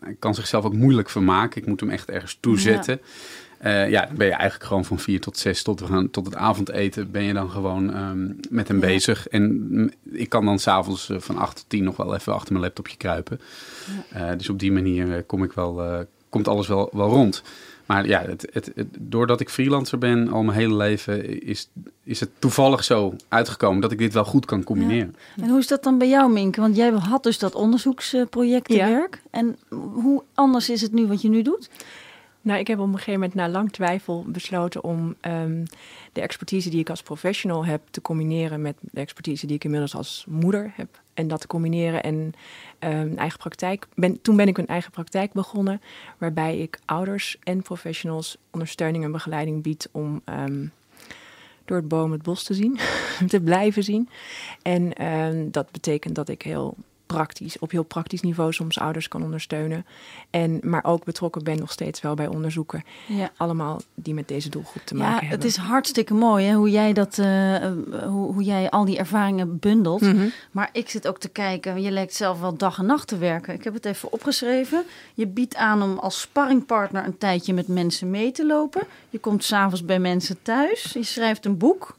hij 0.00 0.16
kan 0.18 0.34
zichzelf 0.34 0.64
ook 0.64 0.74
moeilijk 0.74 1.10
vermaken. 1.10 1.60
Ik 1.62 1.66
moet 1.68 1.80
hem 1.80 1.90
echt 1.90 2.10
ergens 2.10 2.36
toezetten. 2.40 3.00
Ja. 3.02 3.08
Ja, 3.70 4.06
dan 4.06 4.16
ben 4.16 4.26
je 4.26 4.32
eigenlijk 4.32 4.64
gewoon 4.64 4.84
van 4.84 4.98
vier 4.98 5.20
tot 5.20 5.38
zes 5.38 5.62
tot, 5.62 5.80
we 5.80 5.86
gaan, 5.86 6.10
tot 6.10 6.24
het 6.26 6.34
avondeten 6.34 7.10
ben 7.10 7.22
je 7.22 7.32
dan 7.32 7.50
gewoon 7.50 7.94
ehm, 7.94 8.26
met 8.50 8.68
hem 8.68 8.80
Ja. 8.80 8.86
bezig. 8.86 9.28
En 9.28 9.92
ik 10.10 10.28
kan 10.28 10.44
dan 10.44 10.58
s'avonds 10.58 11.08
uh, 11.08 11.18
van 11.20 11.36
acht 11.38 11.56
tot 11.56 11.64
tien 11.68 11.84
nog 11.84 11.96
wel 11.96 12.14
even 12.14 12.34
achter 12.34 12.52
mijn 12.52 12.64
laptopje 12.64 12.96
kruipen. 12.96 13.40
Uh, 14.16 14.28
dus 14.36 14.48
op 14.48 14.58
die 14.58 14.72
manier 14.72 15.22
kom 15.22 15.42
ik 15.44 15.52
wel, 15.52 15.84
uh, 15.84 15.98
komt 16.28 16.48
alles 16.48 16.66
wel, 16.68 16.88
wel 16.92 17.08
rond. 17.08 17.42
Maar 17.86 18.06
ja, 18.06 18.20
het, 18.22 18.46
het, 18.52 18.70
het- 18.74 18.96
doordat 19.00 19.40
ik 19.40 19.48
freelancer 19.50 19.98
ben 19.98 20.28
al 20.28 20.42
mijn 20.42 20.58
hele 20.58 20.74
leven, 20.74 21.42
is, 21.42 21.68
is 22.04 22.20
het 22.20 22.28
toevallig 22.38 22.84
zo 22.84 23.14
uitgekomen 23.28 23.80
dat 23.80 23.92
ik 23.92 23.98
dit 23.98 24.12
wel 24.12 24.24
goed 24.24 24.44
kan 24.44 24.64
combineren. 24.64 25.14
En 25.40 25.48
hoe 25.48 25.58
is 25.58 25.66
dat 25.66 25.82
dan 25.82 25.98
bij 25.98 26.08
jou, 26.08 26.32
Minke? 26.32 26.60
Want 26.60 26.76
jij 26.76 26.90
had 26.90 27.22
dus 27.22 27.38
dat 27.38 27.54
onderzoeksprojectenwerk. 27.54 29.22
En 29.30 29.56
hoe 29.92 30.22
anders 30.34 30.70
is 30.70 30.80
het 30.80 30.92
nu 30.92 31.06
wat 31.06 31.22
je 31.22 31.28
nu 31.28 31.42
doet? 31.42 31.70
Nou, 32.42 32.58
ik 32.60 32.66
heb 32.66 32.78
op 32.78 32.86
een 32.86 32.92
gegeven 32.92 33.12
moment 33.12 33.34
na 33.34 33.48
lang 33.48 33.72
twijfel 33.72 34.24
besloten 34.26 34.84
om 34.84 35.14
ehm, 35.20 35.64
de 36.12 36.20
expertise 36.20 36.70
die 36.70 36.80
ik 36.80 36.90
als 36.90 37.02
professional 37.02 37.64
heb 37.64 37.82
te 37.90 38.00
combineren 38.00 38.62
met 38.62 38.76
de 38.80 39.00
expertise 39.00 39.46
die 39.46 39.56
ik 39.56 39.64
inmiddels 39.64 39.94
als 39.94 40.24
moeder 40.28 40.72
heb. 40.74 41.00
En 41.14 41.28
dat 41.28 41.40
te 41.40 41.46
combineren 41.46 42.02
en 42.02 42.32
ehm, 42.78 43.16
eigen 43.16 43.38
praktijk. 43.38 43.86
Toen 44.22 44.36
ben 44.36 44.48
ik 44.48 44.58
een 44.58 44.66
eigen 44.66 44.90
praktijk 44.90 45.32
begonnen, 45.32 45.80
waarbij 46.18 46.58
ik 46.58 46.78
ouders 46.84 47.36
en 47.42 47.62
professionals 47.62 48.36
ondersteuning 48.50 49.04
en 49.04 49.12
begeleiding 49.12 49.62
bied 49.62 49.88
om 49.92 50.20
ehm, 50.24 50.66
door 51.64 51.76
het 51.76 51.88
boom 51.88 52.12
het 52.12 52.22
bos 52.22 52.42
te 52.42 52.54
zien, 52.54 52.78
te 53.26 53.40
blijven 53.40 53.82
zien. 53.82 54.08
En 54.62 54.92
dat 55.50 55.70
betekent 55.70 56.14
dat 56.14 56.28
ik 56.28 56.42
heel 56.42 56.76
praktisch, 57.12 57.58
op 57.58 57.70
heel 57.70 57.82
praktisch 57.82 58.20
niveau 58.20 58.52
soms 58.52 58.78
ouders 58.78 59.08
kan 59.08 59.22
ondersteunen. 59.22 59.86
En, 60.30 60.58
maar 60.62 60.84
ook 60.84 61.04
betrokken 61.04 61.44
ben 61.44 61.58
nog 61.58 61.72
steeds 61.72 62.00
wel 62.00 62.14
bij 62.14 62.26
onderzoeken. 62.26 62.84
Ja. 63.06 63.30
Allemaal 63.36 63.80
die 63.94 64.14
met 64.14 64.28
deze 64.28 64.48
doelgroep 64.48 64.82
te 64.84 64.94
Ja, 64.96 65.00
maken 65.00 65.18
het 65.20 65.28
hebben. 65.28 65.46
is 65.48 65.56
hartstikke 65.56 66.14
mooi 66.14 66.46
hè, 66.46 66.54
hoe, 66.54 66.70
jij 66.70 66.92
dat, 66.92 67.18
eh, 67.18 67.26
hoe, 68.06 68.32
hoe 68.32 68.42
jij 68.42 68.70
al 68.70 68.84
die 68.84 68.98
ervaringen 68.98 69.58
bundelt. 69.58 70.00
Mhm. 70.00 70.28
Maar 70.50 70.68
ik 70.72 70.90
zit 70.90 71.08
ook 71.08 71.18
te 71.18 71.28
kijken, 71.28 71.82
je 71.82 71.90
lijkt 71.90 72.14
zelf 72.14 72.40
wel 72.40 72.56
dag 72.56 72.78
en 72.78 72.86
nacht 72.86 73.08
te 73.08 73.18
werken. 73.18 73.54
Ik 73.54 73.64
heb 73.64 73.74
het 73.74 73.84
even 73.84 74.12
opgeschreven. 74.12 74.82
Je 75.14 75.26
biedt 75.26 75.56
aan 75.56 75.82
om 75.82 75.98
als 75.98 76.20
sparringpartner 76.20 77.04
een 77.04 77.18
tijdje 77.18 77.54
met 77.54 77.68
mensen 77.68 78.10
mee 78.10 78.32
te 78.32 78.46
lopen. 78.46 78.82
Je 79.10 79.18
komt 79.18 79.44
s'avonds 79.44 79.84
bij 79.84 79.98
mensen 79.98 80.42
thuis. 80.42 80.90
Je 80.92 81.02
schrijft 81.02 81.44
een 81.44 81.56
boek. 81.56 81.96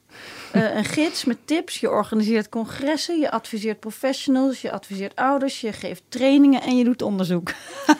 Eh, 0.53 0.75
een 0.75 0.85
gids 0.85 1.25
met 1.25 1.37
tips. 1.45 1.79
Je 1.79 1.89
organiseert 1.89 2.49
congressen. 2.49 3.19
Je 3.19 3.31
adviseert 3.31 3.79
professionals. 3.79 4.61
Je 4.61 4.71
adviseert 4.71 5.15
ouders. 5.15 5.61
Je 5.61 5.73
geeft 5.73 6.03
trainingen 6.09 6.61
en 6.61 6.77
je 6.77 6.83
doet 6.83 7.01
onderzoek. 7.01 7.51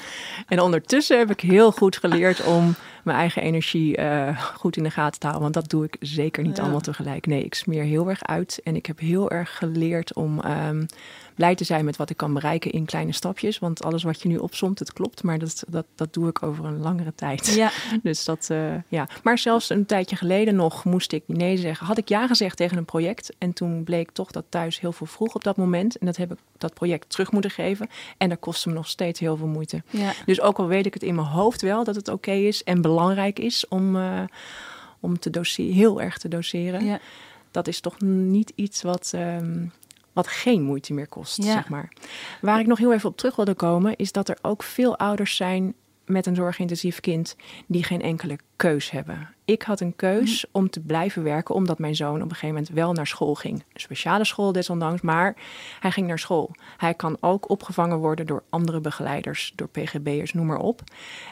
En 0.48 0.60
ondertussen 0.60 1.18
heb 1.18 1.30
ik 1.32 1.40
heel 1.40 1.72
goed 1.72 1.98
geleerd 1.98 2.44
om 2.44 2.76
mijn 3.04 3.18
eigen 3.18 3.42
energie 3.42 3.98
eh, 3.98 4.44
goed 4.56 4.78
in 4.78 4.84
de 4.84 4.90
gaten 4.92 5.20
te 5.20 5.28
houden. 5.28 5.52
Want 5.52 5.54
dat 5.54 5.70
doe 5.70 5.86
ik 5.86 5.96
zeker 6.00 6.44
niet 6.44 6.58
Ja. 6.58 6.64
allemaal 6.64 6.82
tegelijk. 6.82 7.26
Nee, 7.26 7.44
ik 7.44 7.54
smeer 7.54 7.84
heel 7.84 8.10
erg 8.10 8.24
uit. 8.24 8.60
En 8.64 8.76
ik 8.76 8.86
heb 8.86 9.00
heel 9.00 9.32
erg 9.32 9.58
geleerd 9.58 10.14
om 10.14 10.42
ehm, 10.42 10.86
blij 11.36 11.56
te 11.56 11.64
zijn 11.64 11.86
met 11.86 11.96
wat 11.96 12.10
ik 12.10 12.18
kan 12.18 12.34
bereiken 12.34 12.72
in 12.72 12.86
kleine 12.86 13.12
stapjes. 13.12 13.60
Want 13.60 13.84
alles 13.84 14.04
wat 14.04 14.22
je 14.22 14.28
nu 14.28 14.38
opzomt, 14.38 14.80
het 14.80 14.94
klopt. 14.94 15.24
Maar 15.24 15.40
dat, 15.40 15.64
dat, 15.68 15.86
dat 15.96 16.14
doe 16.14 16.28
ik 16.28 16.44
over 16.44 16.66
een 16.66 16.80
langere 16.80 17.14
tijd. 17.16 17.54
Ja, 17.54 17.72
Dus 18.04 18.26
dat, 18.26 18.48
eh, 18.50 18.74
ja. 18.88 19.08
Maar 19.24 19.38
zelfs 19.38 19.70
een 19.70 19.86
tijdje 19.86 20.16
geleden 20.16 20.56
nog 20.56 20.86
moest 20.86 21.12
ik 21.12 21.24
nee 21.28 21.58
zeggen. 21.58 21.88
Had 21.88 21.98
ik 21.98 22.10
ja 22.10 22.28
gezegd 22.28 22.58
tegen 22.58 22.78
een 22.78 22.86
project. 22.86 23.34
En 23.38 23.54
toen 23.54 23.84
bleek 23.84 24.12
toch 24.12 24.32
dat 24.32 24.46
thuis 24.50 24.80
heel 24.80 24.92
veel 24.92 25.08
vroeg 25.08 25.36
op 25.36 25.44
dat 25.44 25.58
moment. 25.58 25.98
En 25.98 26.06
dat 26.06 26.18
heb 26.18 26.32
ik 26.32 26.38
dat 26.58 26.74
project 26.74 27.10
terug 27.10 27.32
moeten 27.32 27.52
geven. 27.52 27.90
En 28.18 28.30
dat 28.30 28.40
kostte 28.40 28.70
me 28.70 28.76
nog 28.76 28.88
steeds 28.88 29.20
heel 29.20 29.38
veel 29.38 29.48
moeite. 29.48 29.84
ja. 29.90 30.14
Dus 30.26 30.42
ook 30.42 30.58
al 30.58 30.68
weet 30.68 30.86
ik 30.86 30.94
het 30.94 31.04
in 31.04 31.16
mijn 31.16 31.28
hoofd 31.28 31.62
wel 31.62 31.84
dat 31.84 31.96
het 31.96 32.08
oké 32.08 32.32
is 32.32 32.64
en 32.64 32.82
belangrijk 32.82 33.40
is 33.40 33.68
om, 33.68 33.96
eh, 33.96 34.22
om 35.00 35.20
te 35.20 35.30
doseren, 35.30 35.74
heel 35.74 36.02
erg 36.02 36.18
te 36.18 36.28
doseren. 36.28 36.86
ja. 36.86 37.00
Dat 37.52 37.68
is 37.68 37.80
toch 37.80 38.02
niet 38.02 38.52
iets 38.56 38.82
wat, 38.82 39.12
ehm, 39.16 39.66
wat 40.14 40.28
geen 40.28 40.62
moeite 40.62 40.94
meer 40.94 41.08
kost, 41.08 41.44
Ja. 41.44 41.52
zeg 41.52 41.70
maar. 41.70 41.92
Waar 42.42 42.60
ik 42.60 42.68
nog 42.68 42.78
heel 42.78 42.94
even 42.94 43.10
op 43.10 43.18
terug 43.18 43.36
wilde 43.36 43.54
komen, 43.54 43.96
is 43.96 44.12
dat 44.12 44.30
er 44.30 44.38
ook 44.42 44.64
veel 44.64 44.98
ouders 44.98 45.36
zijn 45.36 45.74
met 46.06 46.26
een 46.26 46.36
zorgintensief 46.36 47.00
kind 47.00 47.36
die 47.68 47.84
geen 47.84 48.02
enkele 48.02 48.38
keus 48.56 48.92
hebben. 48.92 49.30
Ik 49.46 49.62
had 49.62 49.80
een 49.80 49.96
keus 49.96 50.46
om 50.52 50.70
te 50.70 50.80
blijven 50.80 51.24
werken, 51.24 51.56
omdat 51.56 51.80
mijn 51.80 51.96
zoon 51.96 52.16
op 52.16 52.22
een 52.22 52.30
gegeven 52.30 52.48
moment 52.48 52.70
wel 52.70 52.94
naar 52.94 53.08
school 53.08 53.36
ging. 53.36 53.64
Een 53.74 53.80
speciale 53.80 54.26
school 54.26 54.52
desondanks, 54.52 55.02
maar 55.02 55.36
hij 55.80 55.92
ging 55.92 56.08
naar 56.08 56.20
school. 56.20 56.52
Hij 56.78 56.94
kan 56.94 57.18
ook 57.20 57.50
opgevangen 57.50 57.98
worden 57.98 58.26
door 58.26 58.44
andere 58.50 58.80
begeleiders, 58.80 59.54
door 59.56 59.68
PGB'ers, 59.68 60.34
noem 60.34 60.46
maar 60.46 60.58
op. 60.58 60.82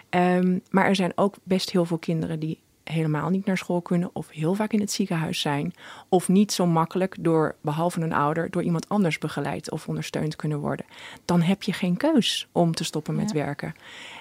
Ehm, 0.10 0.60
maar 0.69 0.86
er 0.86 0.95
zijn 0.95 1.12
ook 1.15 1.36
best 1.43 1.71
heel 1.71 1.86
veel 1.86 1.97
kinderen 1.97 2.39
die 2.39 2.60
helemaal 2.84 3.30
niet 3.30 3.46
naar 3.46 3.58
school 3.58 3.82
kunnen 3.82 4.10
of 4.13 4.30
heel 4.30 4.54
vaak 4.54 4.74
in 4.74 4.80
het 4.80 4.91
ziekenhuis 4.91 5.39
zijn 5.39 5.74
of 6.10 6.28
niet 6.28 6.52
zo 6.52 6.65
makkelijk 6.65 7.15
door 7.20 7.56
behalve 7.62 8.02
een 8.02 8.13
ouder 8.13 8.50
door 8.50 8.63
iemand 8.63 8.89
anders 8.89 9.17
begeleid 9.17 9.72
of 9.72 9.88
ondersteund 9.88 10.36
kunnen 10.36 10.60
worden. 10.60 10.86
Dan 11.26 11.41
heb 11.41 11.63
je 11.63 11.74
geen 11.74 11.98
keus 11.98 12.48
om 12.52 12.74
te 12.76 12.84
stoppen 12.84 13.15
met 13.15 13.32
Ja. 13.32 13.36
werken. 13.46 13.74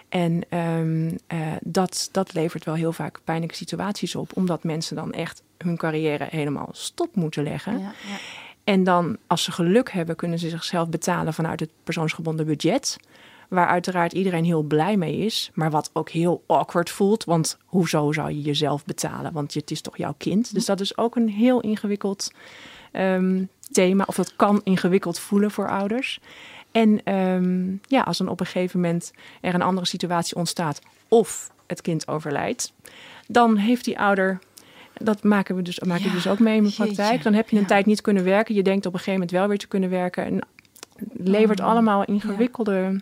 En 0.08 0.42
ehm, 0.48 1.10
eh, 1.26 1.38
dat, 1.62 2.08
dat 2.12 2.32
levert 2.32 2.64
wel 2.64 2.74
heel 2.74 2.92
vaak 2.92 3.20
pijnlijke 3.24 3.54
situaties 3.56 4.14
op, 4.14 4.36
omdat 4.36 4.64
mensen 4.64 4.96
dan 4.96 5.12
echt 5.12 5.42
hun 5.58 5.76
carrière 5.76 6.26
helemaal 6.30 6.68
stop 6.72 7.14
moeten 7.16 7.42
leggen. 7.42 7.72
ja, 7.72 7.78
ja. 8.08 8.16
En 8.64 8.84
dan, 8.84 9.16
als 9.26 9.44
ze 9.44 9.52
geluk 9.52 9.90
hebben, 9.92 10.16
kunnen 10.16 10.38
ze 10.38 10.48
zichzelf 10.48 10.88
betalen 10.88 11.34
vanuit 11.34 11.60
het 11.60 11.70
persoonsgebonden 11.84 12.46
budget. 12.46 12.96
Waar 13.50 13.66
uiteraard 13.66 14.12
iedereen 14.12 14.44
heel 14.44 14.62
blij 14.62 14.96
mee 14.96 15.16
is. 15.16 15.50
Maar 15.54 15.70
wat 15.70 15.90
ook 15.92 16.10
heel 16.10 16.42
awkward 16.46 16.90
voelt. 16.90 17.24
Want 17.24 17.58
hoezo 17.64 18.12
zou 18.12 18.30
je 18.30 18.40
jezelf 18.40 18.84
betalen? 18.84 19.32
Want 19.32 19.54
het 19.54 19.70
is 19.70 19.80
toch 19.80 19.96
jouw 19.96 20.14
kind? 20.18 20.54
Dus 20.54 20.64
dat 20.64 20.80
is 20.80 20.96
ook 20.96 21.16
een 21.16 21.28
heel 21.28 21.60
ingewikkeld 21.60 22.32
ehm, 22.92 23.44
thema. 23.70 24.04
Of 24.06 24.14
dat 24.14 24.36
kan 24.36 24.60
ingewikkeld 24.64 25.18
voelen 25.18 25.50
voor 25.50 25.68
ouders. 25.68 26.20
En 26.72 27.00
ehm, 27.04 27.70
ja, 27.82 28.02
als 28.02 28.18
dan 28.18 28.28
op 28.28 28.40
een 28.40 28.46
gegeven 28.46 28.80
moment 28.80 29.12
er 29.40 29.54
een 29.54 29.62
andere 29.62 29.86
situatie 29.86 30.36
ontstaat. 30.36 30.80
Of 31.08 31.50
het 31.66 31.80
kind 31.80 32.08
overlijdt. 32.08 32.72
Dan 33.26 33.56
heeft 33.56 33.84
die 33.84 33.98
ouder 33.98 34.38
dat 34.94 35.22
maken 35.22 35.56
we 35.56 35.62
dus, 35.62 35.80
maken 35.80 36.04
we 36.04 36.10
dus 36.10 36.28
ook 36.28 36.38
mee 36.38 36.56
in 36.56 36.62
mijn 36.62 36.74
praktijk. 36.74 37.22
Dan 37.22 37.34
heb 37.34 37.48
je 37.48 37.56
een 37.56 37.62
ja. 37.62 37.68
tijd 37.68 37.86
niet 37.86 38.00
kunnen 38.00 38.24
werken. 38.24 38.54
Je 38.54 38.62
denkt 38.62 38.86
op 38.86 38.92
een 38.92 38.98
gegeven 38.98 39.20
moment 39.20 39.38
wel 39.38 39.48
weer 39.48 39.58
te 39.58 39.68
kunnen 39.68 39.90
werken. 39.90 40.24
En 40.24 40.40
levert 41.24 41.60
Oh, 41.60 41.66
allemaal 41.66 42.04
ingewikkelde, 42.04 43.00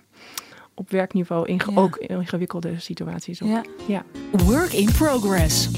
op 0.74 0.90
werkniveau, 0.90 1.46
inge- 1.46 1.70
Ja. 1.72 1.81
ook 1.81 1.96
ingewikkelde 1.96 2.72
situaties 2.78 3.42
op. 3.42 3.48
ja. 3.48 3.62
Ja. 3.87 4.02
Work 4.44 4.72
in 4.72 4.92
progress. 4.92 5.68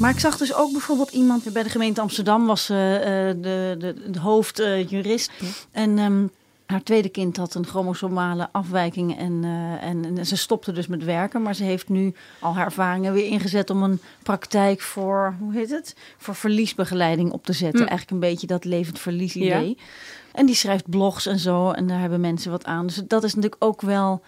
Maar 0.00 0.10
ik 0.10 0.18
zag 0.18 0.36
dus 0.36 0.54
ook 0.54 0.72
bijvoorbeeld 0.72 1.10
iemand 1.10 1.52
bij 1.52 1.62
de 1.62 1.68
gemeente 1.68 2.00
Amsterdam 2.00 2.46
was 2.46 2.68
eh, 2.70 3.28
eh, 3.28 3.36
de, 3.40 3.74
de, 3.78 4.10
de 4.10 4.20
hoofdjurist. 4.20 5.30
en 5.72 5.98
ehm, 5.98 6.26
haar 6.66 6.82
tweede 6.82 7.08
kind 7.08 7.36
had 7.36 7.54
een 7.54 7.66
chromosomale 7.66 8.48
afwijking 8.52 9.18
en, 9.18 9.40
eh, 9.44 9.88
en, 9.88 10.04
en 10.18 10.26
ze 10.26 10.36
stopte 10.36 10.72
dus 10.72 10.86
met 10.86 11.04
werken. 11.04 11.42
Maar 11.42 11.54
ze 11.54 11.64
heeft 11.64 11.88
nu 11.88 12.14
al 12.40 12.54
haar 12.54 12.64
ervaringen 12.66 13.12
weer 13.12 13.26
ingezet 13.26 13.70
om 13.70 13.82
een 13.82 14.00
praktijk 14.22 14.80
voor, 14.80 15.34
hoe 15.40 15.52
heet 15.54 15.70
het? 15.70 15.96
Voor 16.18 16.34
verliesbegeleiding 16.34 17.30
op 17.32 17.44
te 17.44 17.52
zetten. 17.52 17.80
Hm. 17.82 17.88
Eigenlijk 17.88 18.10
een 18.10 18.30
beetje 18.30 18.46
dat 18.46 18.64
levend 18.64 18.98
verlies 18.98 19.36
idee. 19.36 19.78
En 20.36 20.46
die 20.46 20.54
schrijft 20.54 20.90
blogs 20.90 21.26
en 21.26 21.38
zo 21.38 21.70
en 21.70 21.86
daar 21.86 22.00
hebben 22.00 22.20
mensen 22.20 22.50
wat 22.50 22.64
aan. 22.64 22.86
Dus 22.86 23.02
dat 23.06 23.24
is 23.24 23.34
natuurlijk 23.34 23.64
ook 23.64 23.80
wel 23.80 24.22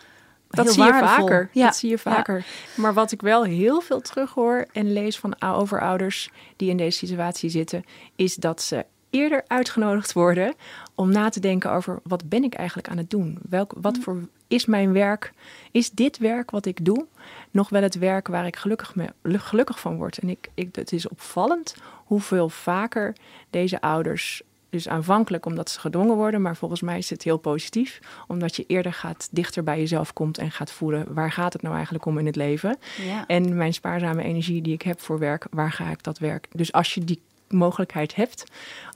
Dat 0.49 0.64
heel 0.64 0.75
zie 0.75 0.85
je 0.85 0.92
vaker. 0.92 1.49
Ja. 1.53 1.64
Dat 1.64 1.77
zie 1.77 1.90
je 1.90 1.99
vaker. 1.99 2.47
Maar 2.75 2.94
wat 2.94 3.12
ik 3.12 3.21
wel 3.21 3.42
heel 3.42 3.81
veel 3.81 4.01
terughoor 4.01 4.66
en 4.73 4.92
lees 4.92 5.18
van 5.18 5.42
over 5.42 5.81
ouders 5.81 6.31
die 6.57 6.71
in 6.71 6.77
deze 6.77 6.99
situatie 6.99 7.51
zitten, 7.51 7.85
is 8.16 8.35
dat 8.35 8.62
ze 8.62 8.85
eerder 9.11 9.44
uitgenodigd 9.47 10.12
worden 10.12 10.55
om 10.94 11.11
na 11.11 11.29
te 11.29 11.40
denken 11.40 11.73
over 11.73 12.01
wat 12.03 12.29
ben 12.29 12.44
ik 12.44 12.55
eigenlijk 12.55 12.88
aan 12.88 12.97
het 12.97 13.11
doen? 13.11 13.38
Welk, 13.49 13.73
wat 13.77 13.99
voor 13.99 14.29
is 14.47 14.66
mijn 14.66 14.92
werk? 14.92 15.33
Is 15.71 15.90
dit 15.90 16.18
werk 16.18 16.51
wat 16.51 16.66
ik 16.66 16.85
doe 16.85 17.07
nog 17.51 17.68
wel 17.68 17.83
het 17.83 17.99
werk 17.99 18.29
waar 18.29 18.47
ik 18.47 18.57
gelukkig, 18.57 18.94
me, 18.94 19.12
gelukkig 19.23 19.81
van 19.81 19.97
word? 19.97 20.18
En 20.18 20.29
ik, 20.29 20.51
ik, 20.55 20.77
het 20.77 20.92
is 20.92 21.09
opvallend 21.09 21.75
hoeveel 22.05 22.49
vaker 22.49 23.16
deze 23.51 23.81
ouders 23.81 24.42
dus 24.70 24.88
aanvankelijk 24.88 25.46
omdat 25.46 25.70
ze 25.70 25.81
gedwongen 25.81 26.16
worden, 26.16 26.42
maar 26.42 26.57
volgens 26.57 26.81
mij 26.81 26.98
is 26.98 27.11
het 27.11 27.22
heel 27.22 27.37
positief. 27.37 28.00
Omdat 28.26 28.57
je 28.57 28.64
eerder 28.66 28.92
gaat 28.92 29.28
dichter 29.31 29.62
bij 29.62 29.78
jezelf 29.78 30.12
komt 30.12 30.38
en 30.38 30.50
gaat 30.50 30.70
voelen 30.70 31.14
waar 31.14 31.33
gaat 31.33 31.52
het 31.52 31.62
nou 31.62 31.74
eigenlijk 31.74 32.04
om 32.04 32.18
in 32.18 32.26
het 32.26 32.37
leven. 32.37 32.78
Ja. 33.07 33.26
En 33.26 33.57
mijn 33.57 33.74
spaarzame 33.74 34.22
energie 34.22 34.62
die 34.62 34.72
ik 34.72 34.83
heb 34.83 35.00
voor 35.00 35.18
werk, 35.18 35.46
waar 35.50 35.72
ga 35.72 35.90
ik 35.90 36.02
dat 36.02 36.18
werk? 36.18 36.48
Dus 36.52 36.72
als 36.72 36.94
je 36.94 37.04
die 37.04 37.20
mogelijkheid 37.48 38.14
hebt, 38.14 38.44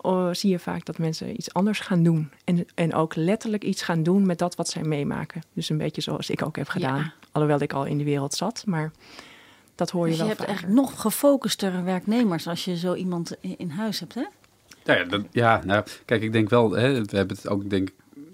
oh, 0.01 0.29
zie 0.33 0.51
je 0.51 0.59
vaak 0.59 0.85
dat 0.85 0.99
mensen 0.99 1.37
iets 1.37 1.53
anders 1.53 1.81
gaan 1.81 2.03
doen. 2.03 2.31
En, 2.45 2.67
en 2.75 2.95
ook 2.95 3.15
letterlijk 3.15 3.65
iets 3.65 3.83
gaan 3.83 4.03
doen 4.03 4.27
met 4.27 4.39
dat 4.39 4.55
wat 4.55 4.69
zij 4.69 4.83
meemaken. 4.83 5.43
Dus 5.53 5.69
een 5.69 5.79
beetje 5.79 6.01
zoals 6.01 6.31
ik 6.31 6.43
ook 6.43 6.57
heb 6.57 6.69
gedaan. 6.69 6.99
Ja. 6.99 7.13
Alhoewel 7.33 7.61
ik 7.61 7.73
al 7.73 7.85
in 7.85 7.99
de 7.99 8.05
wereld 8.05 8.35
zat, 8.35 8.63
maar 8.67 8.93
dat 9.75 9.91
hoor 9.91 10.05
je 10.05 10.09
Dus 10.09 10.21
je 10.21 10.27
wel 10.27 10.37
hebt 10.37 10.49
vaker. 10.49 10.65
echt 10.65 10.73
nog 10.75 11.01
gefocustere 11.01 11.83
werknemers 11.83 12.47
als 12.47 12.65
je 12.65 12.77
zo 12.77 12.95
iemand 12.95 13.37
in 13.41 13.71
huis 13.71 14.01
hebt, 14.01 14.15
hè? 14.15 14.25
Nou 14.85 14.99
ja, 14.99 15.05
dat, 15.05 15.21
ja 15.31 15.63
nou, 15.65 15.85
kijk, 16.05 16.23
ik 16.23 16.33
denk 16.33 16.49
wel, 16.49 16.71
hè, 16.71 17.05
we 17.05 17.17
hebben 17.17 17.37
het 17.37 17.49
ook 17.49 17.71
denk 17.71 17.89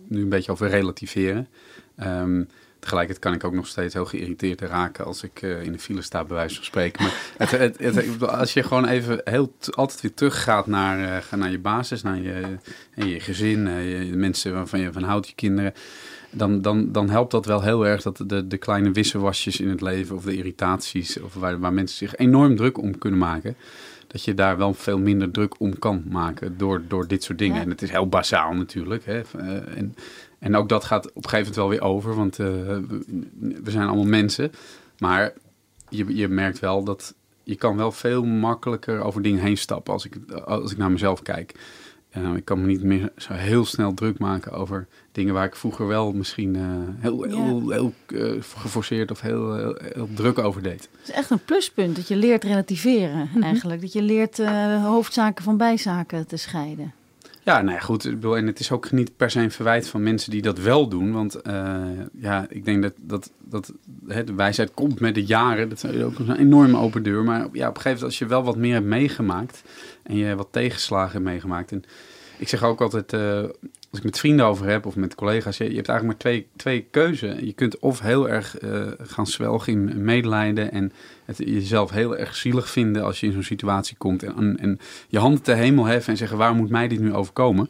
nu 0.09 0.23
een 0.23 0.29
beetje 0.29 0.53
over 0.53 0.69
relativeren. 0.69 1.49
Ehm, 1.97 2.43
Tegelijkertijd 2.79 3.25
kan 3.25 3.35
ik 3.35 3.45
ook 3.45 3.53
nog 3.53 3.67
steeds 3.67 3.95
heel 3.95 4.05
geïrriteerd 4.05 4.61
raken 4.61 5.05
als 5.05 5.23
ik 5.23 5.43
uh, 5.43 5.63
in 5.63 5.73
de 5.73 5.79
file 5.79 6.03
sta, 6.03 6.25
bij 6.25 6.37
wijze 6.37 6.55
van 6.55 6.65
spreken. 6.65 7.03
Maar 7.03 7.15
het, 7.49 7.51
het, 7.51 7.79
het, 7.79 8.29
als 8.29 8.53
je 8.53 8.63
gewoon 8.63 8.87
even 8.87 9.21
heel 9.25 9.55
altijd 9.71 10.01
weer 10.01 10.15
teruggaat 10.15 10.67
naar, 10.67 10.99
uh, 10.99 11.39
naar 11.39 11.51
je 11.51 11.59
basis, 11.59 12.03
naar 12.03 12.21
je, 12.21 12.59
je 12.95 13.21
gezin, 13.21 13.67
uh, 13.67 13.99
je, 13.99 14.11
de 14.11 14.17
mensen 14.17 14.53
waarvan 14.53 14.81
je 14.81 14.93
van 14.93 15.03
houdt, 15.03 15.29
je 15.29 15.35
kinderen. 15.35 15.75
Dan, 16.31 16.63
dan, 16.63 16.93
dan 16.93 17.11
helpt 17.11 17.31
dat 17.31 17.47
wel 17.47 17.63
heel 17.63 17.87
erg 17.87 18.03
dat 18.03 18.23
de, 18.27 18.47
de 18.47 18.57
kleine 18.57 18.91
wisselwasjes 18.91 19.61
in 19.61 19.69
het 19.69 19.81
leven 19.81 20.17
of 20.17 20.25
de 20.25 20.37
irritaties, 20.37 21.21
of 21.21 21.35
waar, 21.35 21.59
waar 21.59 21.73
mensen 21.73 21.97
zich 21.97 22.17
enorm 22.17 22.57
druk 22.57 22.79
om 22.79 22.99
kunnen 22.99 23.19
maken 23.19 23.57
dat 24.09 24.25
je 24.25 24.35
daar 24.35 24.57
wel 24.57 24.75
veel 24.75 24.99
minder 24.99 25.31
druk 25.31 25.61
om 25.61 25.79
kan 25.79 26.03
maken 26.09 26.59
door, 26.59 26.83
door 26.88 27.07
dit 27.07 27.23
soort 27.23 27.38
dingen. 27.38 27.62
En 27.62 27.71
het 27.71 27.83
is 27.83 27.90
heel 27.90 28.09
basaal 28.09 28.53
natuurlijk. 28.53 29.05
Hè. 29.05 29.21
En, 29.75 29.94
en 30.38 30.57
ook 30.57 30.68
dat 30.68 30.85
gaat 30.85 31.12
op 31.12 31.25
een 31.25 31.31
gegeven 31.31 31.55
moment 31.55 31.57
wel 31.57 31.68
weer 31.68 31.94
over, 31.97 32.14
want 32.14 32.38
uh, 32.38 32.47
we, 33.38 33.71
zijn 33.71 33.87
allemaal 33.87 34.05
mensen. 34.05 34.53
Maar 34.99 35.33
je, 35.88 36.16
je 36.16 36.29
merkt 36.29 36.59
wel 36.59 36.85
dat 36.85 37.14
je 37.42 37.57
kan 37.57 37.77
wel 37.77 37.92
veel 37.92 38.25
makkelijker 38.25 39.01
over 39.01 39.23
dingen 39.23 39.42
heen 39.42 39.57
stappen 39.57 39.92
als 39.92 40.05
ik, 40.05 40.33
als 40.44 40.73
ik 40.73 40.79
naar 40.79 40.90
mezelf 40.90 41.23
kijk. 41.23 41.55
Uh, 42.16 42.35
ik 42.37 42.44
kan 42.44 42.61
me 42.61 42.66
niet 42.66 42.83
meer 42.83 43.12
zo 43.16 43.33
heel 43.33 43.64
snel 43.64 43.94
druk 43.94 44.18
maken 44.18 44.53
over 44.53 44.87
dingen 45.12 45.35
waar 45.35 45.44
ik 45.44 45.57
vroeger 45.57 45.87
wel 45.87 46.12
misschien 46.12 46.55
uh, 46.55 46.62
heel, 46.99 47.23
heel, 47.23 47.71
heel 47.71 47.92
uh, 48.09 48.42
geforceerd 48.42 49.11
of 49.11 49.21
heel, 49.21 49.57
heel, 49.57 49.79
heel, 49.94 50.09
druk 50.14 50.38
over 50.38 50.62
deed. 50.62 50.88
Het 50.99 51.09
is 51.09 51.11
echt 51.11 51.31
een 51.31 51.44
pluspunt 51.44 51.97
dat 51.97 52.09
je 52.09 52.16
leert 52.16 52.44
relativeren 52.44 53.18
mm 53.18 53.29
-hmm. 53.33 53.42
eigenlijk. 53.42 53.81
Dat 53.81 53.92
je 53.92 54.03
leert 54.03 54.38
hoofdzaken 54.83 55.44
van 55.44 55.57
bijzaken 55.57 56.27
te 56.27 56.37
scheiden. 56.37 56.92
Ja, 57.49 57.61
ja, 57.61 57.79
goed. 57.79 58.05
En 58.05 58.47
het 58.47 58.61
is 58.61 58.71
ook 58.71 58.91
niet 58.91 59.17
per 59.17 59.31
se 59.31 59.41
een 59.41 59.51
verwijt 59.51 59.89
van 59.89 60.03
mensen 60.03 60.31
die 60.31 60.43
dat 60.43 60.59
wel 60.59 60.89
doen. 60.89 61.13
Want 61.13 61.37
uh, 61.47 61.77
ja, 62.13 62.47
ik 62.49 62.65
denk 62.65 62.83
dat, 62.83 62.93
dat, 63.01 63.31
dat 63.39 63.73
hè, 64.07 64.25
de 64.25 64.35
wijsheid 64.35 64.75
komt 64.75 65.01
met 65.01 65.15
de 65.15 65.25
jaren. 65.25 65.69
Dat 65.69 65.85
is 65.85 66.03
ook 66.03 66.19
een 66.19 66.37
enorme 66.37 66.79
open 66.79 67.03
deur. 67.03 67.25
Maar 67.25 67.39
ja, 67.39 67.45
op 67.45 67.53
een 67.53 67.63
gegeven 67.63 67.85
moment 67.85 68.03
als 68.03 68.19
je 68.19 68.27
wel 68.27 68.43
wat 68.45 68.57
meer 68.57 68.75
hebt 68.75 68.87
meegemaakt... 68.87 69.63
en 70.03 70.17
je 70.17 70.35
wat 70.35 70.49
tegenslagen 70.51 71.13
hebt 71.13 71.25
meegemaakt... 71.25 71.73
En 71.73 71.85
ik 72.39 72.49
zeg 72.49 72.65
ook 72.65 72.81
altijd, 72.81 73.13
uh, 73.13 73.45
als 73.90 73.98
ik 73.98 74.05
met 74.05 74.18
vrienden 74.18 74.46
over 74.46 74.66
heb 74.66 74.87
of 74.87 74.96
met 74.96 75.14
collega's... 75.14 75.57
Je, 75.57 75.70
je 75.70 75.77
hebt 75.77 75.88
eigenlijk 75.88 76.24
maar 76.24 76.33
twee, 76.33 76.46
twee 76.57 76.87
keuzen. 76.90 77.46
Je 77.46 77.53
kunt 77.53 77.79
of 77.79 78.01
heel 78.01 78.29
erg 78.29 78.62
uh, 78.62 78.87
gaan 78.98 79.27
zwelgen 79.27 79.72
in 79.72 80.05
medelijden... 80.05 80.72
en 80.72 80.92
het 81.24 81.38
jezelf 81.38 81.90
heel 81.90 82.16
erg 82.16 82.37
zielig 82.37 82.70
vinden 82.70 83.05
als 83.05 83.20
je 83.20 83.27
in 83.27 83.33
zo'n 83.33 83.42
situatie 83.42 83.96
komt... 83.96 84.22
En, 84.22 84.59
en 84.59 84.81
je 85.09 85.18
handen 85.18 85.42
te 85.42 85.53
hemel 85.53 85.85
heffen 85.85 86.12
en 86.12 86.18
zeggen... 86.18 86.38
waarom 86.38 86.57
moet 86.57 86.70
mij 86.70 86.88
dit 86.88 87.01
nu 87.01 87.14
overkomen? 87.14 87.68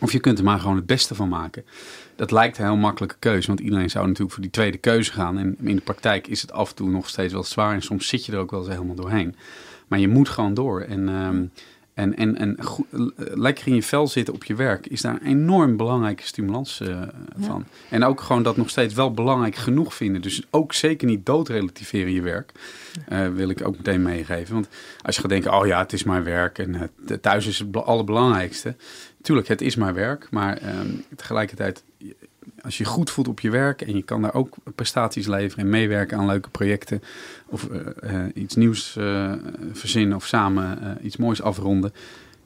Of 0.00 0.12
je 0.12 0.20
kunt 0.20 0.38
er 0.38 0.44
maar 0.44 0.58
gewoon 0.58 0.76
het 0.76 0.86
beste 0.86 1.14
van 1.14 1.28
maken. 1.28 1.64
Dat 2.16 2.30
lijkt 2.30 2.58
een 2.58 2.64
heel 2.64 2.76
makkelijke 2.76 3.16
keuze, 3.18 3.46
want 3.46 3.60
iedereen 3.60 3.90
zou 3.90 4.04
natuurlijk 4.04 4.32
voor 4.32 4.42
die 4.42 4.52
tweede 4.52 4.78
keuze 4.78 5.12
gaan. 5.12 5.38
En 5.38 5.56
in 5.60 5.76
de 5.76 5.82
praktijk 5.82 6.26
is 6.26 6.40
het 6.40 6.52
af 6.52 6.68
en 6.68 6.76
toe 6.76 6.90
nog 6.90 7.08
steeds 7.08 7.32
wel 7.32 7.44
zwaar 7.44 7.74
en 7.74 7.82
soms 7.82 8.08
zit 8.08 8.24
je 8.24 8.32
er 8.32 8.38
ook 8.38 8.50
wel 8.50 8.60
eens 8.60 8.68
helemaal 8.68 8.94
doorheen. 8.94 9.36
Maar 9.86 9.98
je 9.98 10.08
moet 10.08 10.28
gewoon 10.28 10.54
door. 10.54 10.80
En, 10.80 11.08
um, 11.08 11.50
en, 11.96 12.16
en, 12.16 12.36
en 12.36 12.56
goed, 12.64 12.86
lekker 13.16 13.66
in 13.66 13.74
je 13.74 13.82
vel 13.82 14.06
zitten 14.06 14.34
op 14.34 14.44
je 14.44 14.54
werk 14.54 14.86
is 14.86 15.00
daar 15.00 15.14
een 15.14 15.26
enorm 15.26 15.76
belangrijke 15.76 16.22
stimulans 16.22 16.80
uh, 16.80 17.02
van. 17.38 17.64
Ja. 17.68 17.94
En 17.96 18.04
ook 18.04 18.20
gewoon 18.20 18.42
dat 18.42 18.56
nog 18.56 18.70
steeds 18.70 18.94
wel 18.94 19.12
belangrijk 19.12 19.54
genoeg 19.54 19.94
vinden. 19.94 20.22
Dus 20.22 20.42
ook 20.50 20.72
zeker 20.72 21.06
niet 21.06 21.26
doodrelativeren 21.26 22.12
je 22.12 22.22
werk. 22.22 22.52
Uh, 23.08 23.28
wil 23.28 23.48
ik 23.48 23.66
ook 23.66 23.76
meteen 23.76 24.02
meegeven. 24.02 24.54
Want 24.54 24.68
als 25.02 25.14
je 25.14 25.20
gaat 25.20 25.30
denken, 25.30 25.54
oh 25.54 25.66
ja, 25.66 25.78
het 25.78 25.92
is 25.92 26.04
mijn 26.04 26.24
werk 26.24 26.58
en 26.58 26.74
uh, 26.74 27.16
thuis 27.16 27.46
is 27.46 27.58
het 27.58 27.76
allerbelangrijkste. 27.76 28.76
Tuurlijk, 29.22 29.48
het 29.48 29.60
is 29.60 29.76
mijn 29.76 29.94
werk. 29.94 30.26
Maar 30.30 30.60
tegelijkertijd, 31.16 31.84
als 32.60 32.78
je 32.78 32.84
goed 32.84 33.10
voelt 33.10 33.28
op 33.28 33.40
je 33.40 33.50
werk 33.50 33.82
en 33.82 33.96
je 33.96 34.02
kan 34.02 34.22
daar 34.22 34.34
ook 34.34 34.54
prestaties 34.74 35.26
leveren 35.26 35.64
en 35.64 35.70
meewerken 35.70 36.18
aan 36.18 36.26
leuke 36.26 36.48
projecten 36.48 37.02
of 37.46 37.68
uh, 37.70 37.80
uh, 38.04 38.24
iets 38.34 38.54
nieuws 38.54 38.96
uh, 38.96 39.32
verzinnen 39.72 40.16
of 40.16 40.26
samen 40.26 40.98
iets 41.02 41.16
moois 41.16 41.42
afronden, 41.42 41.92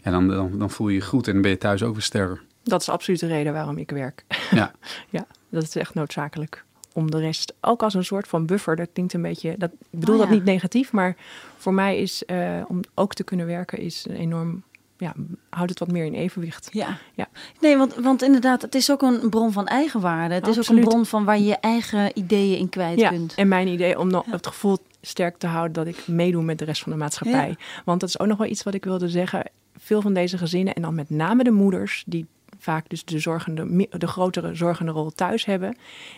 ja, 0.03 0.11
dan, 0.11 0.29
dan, 0.29 0.59
dan, 0.59 0.71
voel 0.71 0.89
je 0.89 0.95
je 0.95 1.01
goed 1.01 1.27
en 1.27 1.33
dan 1.33 1.43
ben 1.43 1.51
je 1.51 1.59
thuis 1.59 1.83
ook 1.83 1.93
weer 1.93 2.03
sterker. 2.03 2.43
Dat 2.63 2.81
is 2.81 2.89
absoluut 2.89 3.21
de 3.21 3.27
reden 3.27 3.53
waarom 3.53 3.79
ik 3.79 3.91
werk. 3.91 4.25
Ja, 4.51 4.73
ja 5.09 5.27
dat 5.49 5.63
is 5.63 5.77
echt 5.77 5.95
noodzakelijk. 5.95 6.65
Om 6.93 7.11
de 7.11 7.19
rest 7.19 7.55
ook 7.61 7.83
als 7.83 7.95
een 7.95 8.05
soort 8.05 8.29
van 8.29 8.47
buffer. 8.47 8.77
Dat 8.77 8.89
klinkt 8.93 9.13
een 9.13 9.23
beetje. 9.23 9.55
Dat, 9.59 9.71
ik 9.91 9.99
bedoel 9.99 10.15
oh, 10.15 10.21
ja. 10.21 10.27
dat 10.27 10.37
niet 10.37 10.45
negatief, 10.45 10.93
maar 10.93 11.17
voor 11.57 11.75
mij 11.75 11.99
is 11.99 12.23
om 12.69 12.81
ook 12.95 13.15
te 13.15 13.25
kunnen 13.25 13.47
werken 13.47 13.79
is 13.79 14.07
enorm 14.09 14.63
ja, 15.01 15.15
houdt 15.51 15.71
het 15.71 15.79
wat 15.79 15.91
meer 15.91 16.05
in 16.05 16.15
evenwicht. 16.15 16.69
Ja. 16.73 16.99
ja. 17.15 17.29
Nee, 17.61 17.77
want, 17.77 17.95
want 17.95 18.23
inderdaad, 18.23 18.63
het 18.63 18.75
is 18.75 18.91
ook 18.91 19.03
een 19.03 19.31
bron 19.31 19.53
van 19.53 19.67
eigenwaarde. 19.67 20.35
Het 20.35 20.47
Absoluut. 20.47 20.65
is 20.65 20.71
ook 20.71 20.77
een 20.77 20.89
bron 20.89 21.07
van 21.07 21.25
waar 21.25 21.39
je 21.39 21.45
je 21.45 21.57
eigen 21.57 22.19
ideeën 22.19 22.59
in 22.59 22.69
kwijt 22.69 22.99
ja. 22.99 23.09
kunt. 23.09 23.35
En 23.35 23.49
mijn 23.49 23.69
idee 23.69 23.99
om 23.99 24.11
nog 24.11 24.27
het 24.27 24.47
gevoel 24.47 24.79
sterk 25.01 25.39
te 25.39 25.47
houden 25.47 25.73
dat 25.73 25.87
ik 25.87 26.09
meedoe 26.09 26.43
met 26.43 26.59
de 26.59 26.65
rest 26.65 26.83
van 26.83 26.93
de 26.93 26.99
maatschappij. 26.99 27.49
Ja. 27.49 27.83
Want 27.85 28.01
dat 28.01 28.09
is 28.09 28.19
ook 28.19 28.27
nog 28.27 28.39
wel 28.39 28.47
iets 28.47 28.63
wat 28.63 28.75
ik 28.75 28.85
wilde 28.85 29.09
zeggen. 29.09 29.51
Veel 29.79 30.03
van 30.03 30.15
deze 30.15 30.39
gezinnen, 30.39 30.75
en 30.75 30.83
dan 30.83 30.95
met 30.95 31.11
name 31.11 31.45
de 31.45 31.51
moeders, 31.51 32.05
die 32.07 32.27
vaak 32.59 32.89
dus 32.89 33.05
de, 33.05 33.19
zorgende, 33.19 33.89
de 33.99 34.07
grotere 34.07 34.55
zorgende 34.55 34.93
rol 34.93 35.11
thuis 35.11 35.45
hebben, 35.45 35.77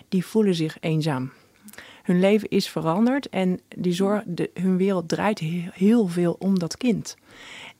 die 0.08 0.26
voelen 0.26 0.54
zich 0.54 0.76
eenzaam. 0.80 1.32
Hun 2.02 2.20
leven 2.20 2.48
is 2.48 2.68
veranderd 2.68 3.28
en 3.28 3.60
die 3.76 3.92
zorg, 3.92 4.22
de, 4.26 4.50
hun 4.54 4.76
wereld 4.76 5.08
draait 5.08 5.38
heel, 5.38 5.70
heel 5.72 6.06
veel 6.06 6.36
om 6.38 6.58
dat 6.58 6.76
kind. 6.76 7.16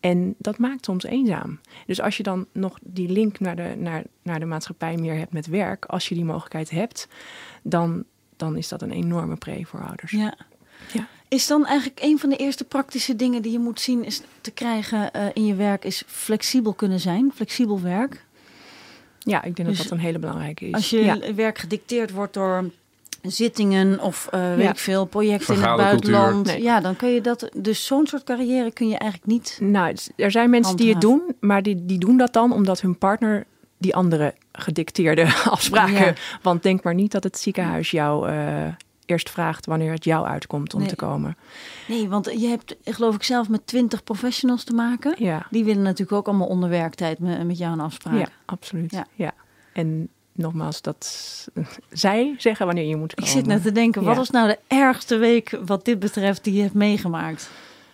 En 0.03 0.35
dat 0.39 0.59
maakt 0.59 0.85
soms 0.85 1.05
eenzaam. 1.05 1.61
Dus 1.87 2.01
als 2.01 2.17
je 2.17 2.23
dan 2.23 2.47
nog 2.53 2.79
die 2.83 3.09
link 3.09 3.41
naar 3.41 3.57
de, 3.57 3.75
naar, 3.79 4.03
naar 4.23 4.41
de 4.41 4.47
maatschappij 4.47 4.97
meer 4.97 5.15
hebt 5.15 5.33
met 5.33 5.47
werk, 5.47 5.85
als 5.85 6.09
je 6.09 6.15
die 6.15 6.25
mogelijkheid 6.25 6.71
hebt, 6.71 7.09
dan, 7.63 8.05
dan 8.37 8.57
is 8.57 8.69
dat 8.69 8.83
een 8.83 8.91
enorme 8.91 9.37
pre 9.37 9.65
voor 9.65 9.81
ouders. 9.81 10.11
Ja. 10.11 10.35
ja. 10.93 11.09
Is 11.29 11.47
dan 11.47 11.67
eigenlijk 11.67 12.01
een 12.03 12.19
van 12.19 12.31
de 12.31 12.37
eerste 12.37 12.65
praktische 12.65 13.17
dingen 13.17 13.43
die 13.43 13.53
je 13.53 13.59
moet 13.59 13.81
zien 13.81 14.05
is 14.05 14.23
te 14.41 14.51
krijgen 14.51 15.11
uh, 15.17 15.27
in 15.33 15.47
je 15.47 15.55
werk, 15.55 15.85
is 15.85 16.03
flexibel 16.07 16.75
kunnen 16.75 17.01
zijn, 17.01 17.33
flexibel 17.35 17.81
werk? 17.81 18.25
Ja, 19.19 19.43
ik 19.43 19.57
denk 19.57 19.69
dus 19.69 19.79
dat 19.79 19.89
dat 19.89 19.99
een 19.99 20.05
hele 20.05 20.19
belangrijke 20.19 20.67
is. 20.67 20.73
Als 20.73 20.91
je 20.91 21.05
ja. 21.05 21.35
werk 21.35 21.59
gedicteerd 21.59 22.11
wordt 22.11 22.35
door 22.35 22.71
zittingen 23.23 24.01
of 24.01 24.29
uh, 24.35 24.55
weet 24.55 24.65
ja. 24.65 24.71
ik 24.71 24.79
veel, 24.79 25.05
projecten 25.05 25.55
in 25.55 25.61
het 25.61 25.77
buitenland. 25.77 26.47
Nee. 26.47 26.63
Ja, 26.63 26.81
dan 26.81 26.97
kun 26.97 27.09
je 27.09 27.21
dat. 27.21 27.49
Dus 27.57 27.87
zo'n 27.87 28.07
soort 28.07 28.25
carrière 28.25 28.73
kun 28.73 28.89
je 28.89 28.99
eigenlijk 28.99 29.33
niet. 29.33 29.59
Nou, 29.61 29.97
er 30.17 30.31
zijn 30.31 30.51
mensen 30.51 30.77
handhaven. 30.77 30.77
die 30.77 30.89
het 30.93 31.01
doen, 31.01 31.37
maar 31.41 31.63
die, 31.63 31.85
die 31.87 31.99
doen 31.99 32.17
dat 32.17 32.33
dan 32.33 32.53
omdat 32.53 32.81
hun 32.81 32.99
partner 32.99 33.47
die 33.79 33.95
andere 33.95 34.35
gedicteerde 34.53 35.35
afspraken. 35.45 36.05
Ja. 36.05 36.15
Want 36.43 36.63
denk 36.63 36.83
maar 36.83 36.95
niet 36.95 37.13
dat 37.13 37.25
het 37.25 37.39
ziekenhuis 37.39 37.91
jou 37.91 38.31
uh, 38.31 38.67
eerst 39.07 39.31
vraagt 39.31 39.67
wanneer 39.67 39.93
het 39.93 40.05
jou 40.05 40.27
uitkomt 40.27 40.75
om 40.75 40.81
nee. 40.81 40.89
te 40.89 40.97
komen. 40.97 41.37
Nee, 41.89 42.09
want 42.09 42.31
je 42.41 42.47
hebt, 42.47 42.77
geloof 42.85 43.15
ik, 43.15 43.23
zelf 43.23 43.49
met 43.49 43.67
twintig 43.67 44.05
professionals 44.05 44.65
te 44.65 44.75
maken. 44.75 45.15
Ja. 45.19 45.47
Die 45.51 45.65
willen 45.65 45.83
natuurlijk 45.83 46.13
ook 46.13 46.29
allemaal 46.29 46.47
onder 46.47 46.69
werktijd 46.69 47.19
met, 47.19 47.47
met 47.47 47.59
jou 47.59 47.73
een 47.73 47.81
afspraak. 47.81 48.19
Ja, 48.19 48.29
absoluut. 48.45 48.91
Ja. 48.91 49.07
ja. 49.15 49.33
En 49.73 50.09
nogmaals, 50.33 50.83
dat 50.83 51.49
zij 51.91 52.35
zeggen 52.39 52.67
wanneer 52.67 52.87
je 52.87 52.97
moet 52.97 53.15
komen. 53.15 53.33
Ik 53.33 53.39
zit 53.39 53.47
net 53.47 53.63
te 53.63 53.73
denken, 53.73 54.03
wat 54.03 54.13
ja. 54.13 54.19
was 54.19 54.31
nou 54.31 54.49
de 54.49 54.59
ergste 54.67 55.17
week 55.17 55.59
wat 55.65 55.85
dit 55.85 55.99
betreft 55.99 56.45
die 56.45 56.55
je 56.55 56.63
hebt 56.63 56.75
meegemaakt? 56.75 57.51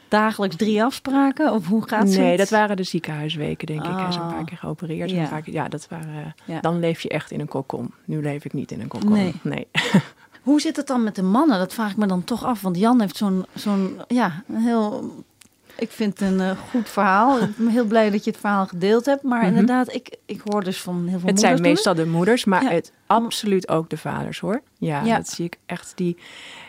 Dagelijks 0.09 0.57
drie 0.57 0.85
afspraken? 0.85 1.53
Of 1.53 1.67
hoe 1.67 1.89
gaat 1.89 2.09
het? 2.09 2.19
Nee, 2.19 2.37
dat 2.37 2.49
waren 2.49 2.77
de 2.77 2.83
ziekenhuisweken, 2.83 3.67
denk 3.67 3.85
oh. 3.85 3.91
ik. 3.91 3.97
Hij 3.97 4.09
is 4.09 4.17
een 4.17 4.27
paar 4.27 4.45
keer 4.45 4.57
geopereerd. 4.57 5.11
Ja, 5.11 5.23
een 5.23 5.29
paar 5.29 5.43
keer, 5.43 5.53
ja 5.53 5.69
dat 5.69 5.89
waren. 5.89 6.35
Ja. 6.45 6.61
Dan 6.61 6.79
leef 6.79 7.01
je 7.01 7.09
echt 7.09 7.31
in 7.31 7.41
een 7.41 7.49
kokon. 7.49 7.93
Nu 8.05 8.23
leef 8.23 8.45
ik 8.45 8.53
niet 8.53 8.71
in 8.71 8.81
een 8.81 8.89
kokon. 8.89 9.13
Nee. 9.13 9.35
nee. 9.43 9.67
Hoe 10.43 10.61
zit 10.61 10.77
het 10.77 10.87
dan 10.87 11.05
met 11.05 11.15
de 11.15 11.23
mannen? 11.23 11.59
Dat 11.59 11.75
vraag 11.75 11.91
ik 11.91 11.97
me 11.97 12.07
dan 12.07 12.25
toch 12.25 12.45
af. 12.45 12.61
Want 12.61 12.79
Jan 12.79 13.01
heeft 13.01 13.17
zo'n 13.17 13.47
zo'n 13.55 14.01
ja, 14.07 14.43
heel 14.53 15.13
ik 15.79 15.91
vind 15.91 16.19
het 16.19 16.29
een 16.31 16.39
uh, 16.39 16.51
goed 16.71 16.89
verhaal. 16.89 17.41
Ik 17.41 17.57
ben 17.57 17.69
heel 17.69 17.85
blij 17.85 18.11
dat 18.11 18.25
je 18.25 18.31
het 18.31 18.41
verhaal 18.41 18.67
gedeeld 18.67 19.07
hebt. 19.07 19.23
Maar 19.23 19.39
mm 19.39 19.49
-hmm. 19.49 19.57
inderdaad, 19.57 19.95
ik, 19.95 20.17
ik 20.27 20.41
hoor 20.45 20.65
dus 20.65 20.81
van 20.81 21.07
heel 21.07 21.19
veel 21.19 21.29
Het 21.29 21.41
zijn 21.41 21.61
meestal 21.61 21.95
de 21.95 22.07
moeders, 22.07 22.45
maar 22.45 22.63
ja. 22.63 22.71
het 22.71 22.93
absoluut 23.07 23.69
ook 23.69 23.91
de 23.91 23.97
vaders 23.97 24.41
hoor. 24.41 24.63
Ja, 24.79 25.03
ja, 25.05 25.17
dat 25.17 25.29
zie 25.29 25.45
ik 25.45 25.59
echt. 25.67 25.93
Die, 25.95 26.17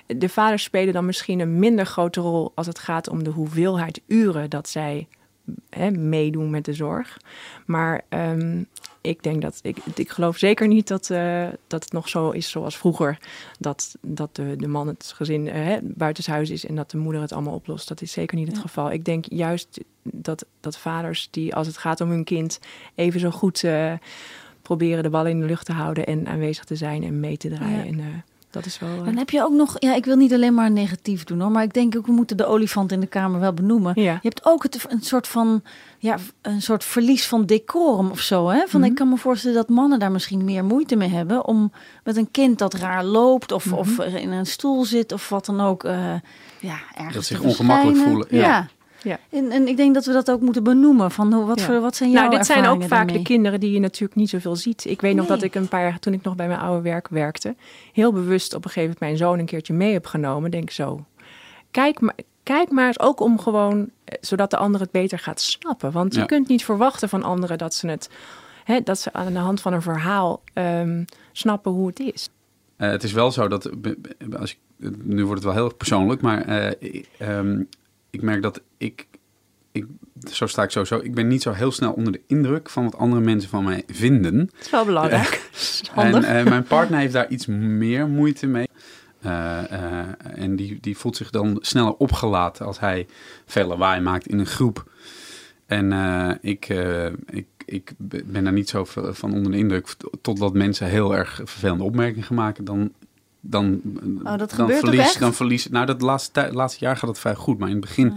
de 0.05 0.29
vaders 0.29 0.63
spelen 0.63 0.93
dan 0.93 1.05
misschien 1.05 1.39
een 1.39 1.59
minder 1.59 1.85
grote 1.85 2.21
rol 2.21 2.51
als 2.55 2.67
het 2.67 2.79
gaat 2.79 3.09
om 3.09 3.23
de 3.23 3.29
hoeveelheid 3.29 4.01
uren 4.07 4.49
dat 4.49 4.69
zij 4.69 5.07
hè, 5.69 5.91
meedoen 5.91 6.49
met 6.49 6.65
de 6.65 6.73
zorg. 6.73 7.17
Maar 7.65 8.01
um, 8.09 8.67
ik 9.01 9.23
denk 9.23 9.41
dat 9.41 9.59
ik, 9.61 9.77
ik 9.95 10.09
geloof 10.09 10.37
zeker 10.37 10.67
niet 10.67 10.87
dat, 10.87 11.09
uh, 11.09 11.47
dat 11.67 11.83
het 11.83 11.93
nog 11.93 12.09
zo 12.09 12.29
is 12.29 12.49
zoals 12.49 12.77
vroeger. 12.77 13.17
Dat, 13.59 13.95
dat 14.01 14.35
de, 14.35 14.55
de 14.55 14.67
man 14.67 14.87
het 14.87 15.13
gezin 15.15 15.45
uh, 15.45 15.77
buitenshuis 15.81 16.49
is 16.49 16.65
en 16.65 16.75
dat 16.75 16.91
de 16.91 16.97
moeder 16.97 17.21
het 17.21 17.31
allemaal 17.31 17.53
oplost. 17.53 17.87
Dat 17.87 18.01
is 18.01 18.11
zeker 18.11 18.37
niet 18.37 18.47
het 18.47 18.55
ja. 18.55 18.61
geval. 18.61 18.91
Ik 18.91 19.05
denk 19.05 19.25
juist 19.29 19.83
dat, 20.03 20.45
dat 20.59 20.77
vaders 20.77 21.27
die 21.31 21.55
als 21.55 21.67
het 21.67 21.77
gaat 21.77 22.01
om 22.01 22.09
hun 22.09 22.23
kind 22.23 22.59
even 22.95 23.19
zo 23.19 23.29
goed 23.29 23.63
uh, 23.63 23.93
proberen 24.61 25.03
de 25.03 25.09
bal 25.09 25.25
in 25.25 25.39
de 25.39 25.45
lucht 25.45 25.65
te 25.65 25.73
houden 25.73 26.05
en 26.05 26.27
aanwezig 26.27 26.63
te 26.63 26.75
zijn 26.75 27.03
en 27.03 27.19
mee 27.19 27.37
te 27.37 27.49
draaien. 27.49 27.97
Ja. 27.97 28.03
En, 28.03 28.23
Dat 28.51 28.65
is 28.65 28.79
wel... 28.79 28.89
eh, 28.89 29.05
Dan 29.05 29.17
heb 29.17 29.29
je 29.29 29.43
ook 29.43 29.51
nog, 29.53 29.75
ja, 29.79 29.95
ik 29.95 30.05
wil 30.05 30.15
niet 30.15 30.33
alleen 30.33 30.53
maar 30.53 30.71
negatief 30.71 31.23
doen 31.23 31.39
hoor, 31.39 31.51
maar 31.51 31.63
ik 31.63 31.73
denk 31.73 31.97
ook, 31.97 32.05
we 32.05 32.11
moeten 32.11 32.37
de 32.37 32.45
olifant 32.45 32.91
in 32.91 32.99
de 32.99 33.07
kamer 33.07 33.39
wel 33.39 33.53
benoemen. 33.53 34.01
ja. 34.01 34.11
Je 34.13 34.27
hebt 34.27 34.45
ook 34.45 34.63
het, 34.63 34.85
een 34.89 35.01
soort 35.01 35.27
van, 35.27 35.61
ja, 35.99 36.17
een 36.41 36.61
soort 36.61 36.83
verlies 36.83 37.27
van 37.27 37.45
decorum 37.45 38.09
of 38.09 38.19
zo. 38.19 38.47
Hè? 38.49 38.63
Van, 38.67 38.79
Mhm. 38.79 38.89
Ik 38.89 38.95
kan 38.95 39.09
me 39.09 39.17
voorstellen 39.17 39.55
dat 39.57 39.69
mannen 39.69 39.99
daar 39.99 40.11
misschien 40.11 40.43
meer 40.43 40.65
moeite 40.65 40.95
mee 40.95 41.09
hebben 41.09 41.45
om 41.45 41.71
met 42.03 42.17
een 42.17 42.31
kind 42.31 42.57
dat 42.59 42.73
raar 42.73 43.03
loopt 43.05 43.51
of, 43.51 43.65
Mhm. 43.65 43.75
of 43.75 43.99
er 43.99 44.15
in 44.15 44.31
een 44.31 44.45
stoel 44.45 44.85
zit 44.85 45.11
of 45.11 45.29
wat 45.29 45.45
dan 45.45 45.61
ook, 45.61 45.83
eh, 45.83 46.13
ja, 46.59 46.77
ergens 46.95 47.13
Dat 47.15 47.25
zich 47.25 47.41
ongemakkelijk 47.41 47.97
voelen, 47.97 48.27
ja. 48.29 48.39
Ja. 48.41 48.67
Ja. 49.03 49.19
En, 49.29 49.51
en 49.51 49.67
ik 49.67 49.77
denk 49.77 49.93
dat 49.93 50.05
we 50.05 50.11
dat 50.13 50.31
ook 50.31 50.41
moeten 50.41 50.63
benoemen. 50.63 51.11
Van 51.11 51.33
hoe, 51.33 51.45
wat, 51.45 51.59
Ja. 51.59 51.65
voor, 51.65 51.79
wat 51.79 51.95
zijn 51.95 52.11
jouw 52.11 52.21
Nou, 52.23 52.35
dit 52.35 52.45
zijn 52.45 52.65
ook 52.65 52.81
vaak 52.81 52.89
daarmee? 52.89 53.17
de 53.17 53.21
kinderen 53.23 53.59
die 53.59 53.71
je 53.71 53.79
natuurlijk 53.79 54.15
niet 54.19 54.29
zoveel 54.29 54.55
ziet. 54.55 54.85
Ik 54.85 55.01
weet 55.01 55.15
nog 55.15 55.25
dat 55.25 55.41
ik 55.43 55.55
een 55.55 55.67
paar 55.67 55.81
jaar, 55.81 55.99
toen 55.99 56.13
ik 56.13 56.21
nog 56.23 56.35
bij 56.35 56.47
mijn 56.47 56.59
oude 56.59 56.81
werk 56.81 57.07
werkte, 57.07 57.55
heel 57.93 58.13
bewust 58.13 58.53
op 58.53 58.65
een 58.65 58.71
gegeven 58.71 58.95
moment 58.99 58.99
mijn 58.99 59.17
zoon 59.29 59.39
een 59.39 59.45
keertje 59.45 59.73
mee 59.73 59.93
heb 59.93 60.05
genomen. 60.05 60.51
Denk 60.51 60.69
zo, 60.69 61.05
kijk 61.71 61.99
maar, 61.99 62.15
kijk 62.43 62.71
maar 62.71 62.87
eens 62.87 62.99
ook 62.99 63.19
om 63.19 63.39
gewoon, 63.39 63.89
eh, 64.03 64.17
zodat 64.21 64.49
de 64.49 64.57
ander 64.57 64.81
het 64.81 64.91
beter 64.91 65.19
gaat 65.19 65.41
snappen. 65.41 65.91
Want 65.91 66.13
je 66.13 66.19
Ja. 66.19 66.25
kunt 66.25 66.47
niet 66.47 66.65
verwachten 66.65 67.09
van 67.09 67.23
anderen 67.23 67.57
dat 67.57 67.73
ze 67.73 67.87
het, 67.87 68.09
hè, 68.63 68.81
dat 68.81 68.99
ze 68.99 69.13
aan 69.13 69.33
de 69.33 69.39
hand 69.39 69.61
van 69.61 69.73
een 69.73 69.81
verhaal 69.81 70.41
ehm, 70.53 71.03
snappen 71.31 71.71
hoe 71.71 71.87
het 71.87 71.99
is. 71.99 72.29
Eh, 72.75 72.89
het 72.89 73.03
is 73.03 73.11
wel 73.11 73.31
zo 73.31 73.47
dat, 73.47 73.69
als 74.39 74.51
ik, 74.51 74.57
nu 75.03 75.25
wordt 75.25 75.43
het 75.43 75.43
wel 75.43 75.53
heel 75.53 75.65
erg 75.65 75.77
persoonlijk, 75.77 76.21
maar 76.21 76.41
eh, 76.41 77.03
ehm, 77.17 77.61
ik 78.09 78.21
merk 78.21 78.41
dat 78.41 78.61
ik, 78.77 79.07
ik, 79.71 79.85
zo 80.31 80.47
sta 80.47 80.63
ik 80.63 80.69
sowieso, 80.69 80.99
ik 81.03 81.15
ben 81.15 81.27
niet 81.27 81.41
zo 81.41 81.51
heel 81.51 81.71
snel 81.71 81.91
onder 81.91 82.11
de 82.11 82.21
indruk 82.27 82.69
van 82.69 82.83
wat 82.83 82.97
andere 82.97 83.21
mensen 83.21 83.49
van 83.49 83.63
mij 83.63 83.83
vinden. 83.87 84.39
Het 84.39 84.65
is 84.65 84.69
wel 84.69 84.85
belangrijk. 84.85 85.49
Handig. 85.91 86.25
En 86.25 86.37
eh, 86.37 86.45
mijn 86.45 86.63
partner 86.63 86.99
heeft 86.99 87.13
daar 87.13 87.29
iets 87.29 87.45
meer 87.45 88.07
moeite 88.07 88.47
mee. 88.47 88.67
Eh, 89.21 89.71
eh, 89.71 90.07
en 90.35 90.55
die, 90.55 90.77
die 90.81 90.97
voelt 90.97 91.15
zich 91.15 91.29
dan 91.29 91.57
sneller 91.61 91.95
opgelaten 91.95 92.65
als 92.65 92.79
hij 92.79 93.07
veel 93.45 93.67
lawaai 93.67 94.01
maakt 94.01 94.27
in 94.27 94.39
een 94.39 94.45
groep. 94.45 94.85
En 95.69 95.91
eh, 95.91 96.31
ik, 96.41 96.69
eh, 96.69 97.05
ik, 97.29 97.47
ik 97.65 97.91
ben 97.97 98.43
daar 98.43 98.53
niet 98.53 98.69
zo 98.69 98.85
van 98.93 99.33
onder 99.33 99.51
de 99.51 99.57
indruk. 99.57 99.95
Totdat 100.21 100.53
mensen 100.53 100.87
heel 100.87 101.15
erg 101.15 101.35
vervelende 101.35 101.83
opmerkingen 101.83 102.35
maken. 102.35 102.65
Dan, 102.65 102.91
dan, 103.41 103.81
Oh, 104.23 104.37
dat 104.37 104.53
dan 104.55 104.67
verlies? 104.71 105.15
Dan 105.17 105.33
verlies, 105.33 105.69
nou, 105.69 105.85
dat 105.85 106.01
laatste, 106.01 106.49
laatste 106.51 106.85
jaar 106.85 106.97
gaat 106.97 107.09
het 107.09 107.19
vrij 107.19 107.35
goed. 107.35 107.57
Maar 107.59 107.69
in 107.69 107.75
het 107.75 107.85
begin 107.85 108.13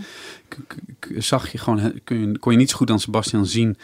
zag 1.19 1.53
je 1.53 1.59
gewoon, 1.59 1.79
he- 1.79 1.93
kun 2.05 2.19
je, 2.31 2.39
kon 2.39 2.53
je 2.53 2.59
niet 2.59 2.71
zo 2.71 2.77
goed 2.77 2.91
aan 2.91 3.01
Sebastian 3.01 3.47
zien 3.47 3.77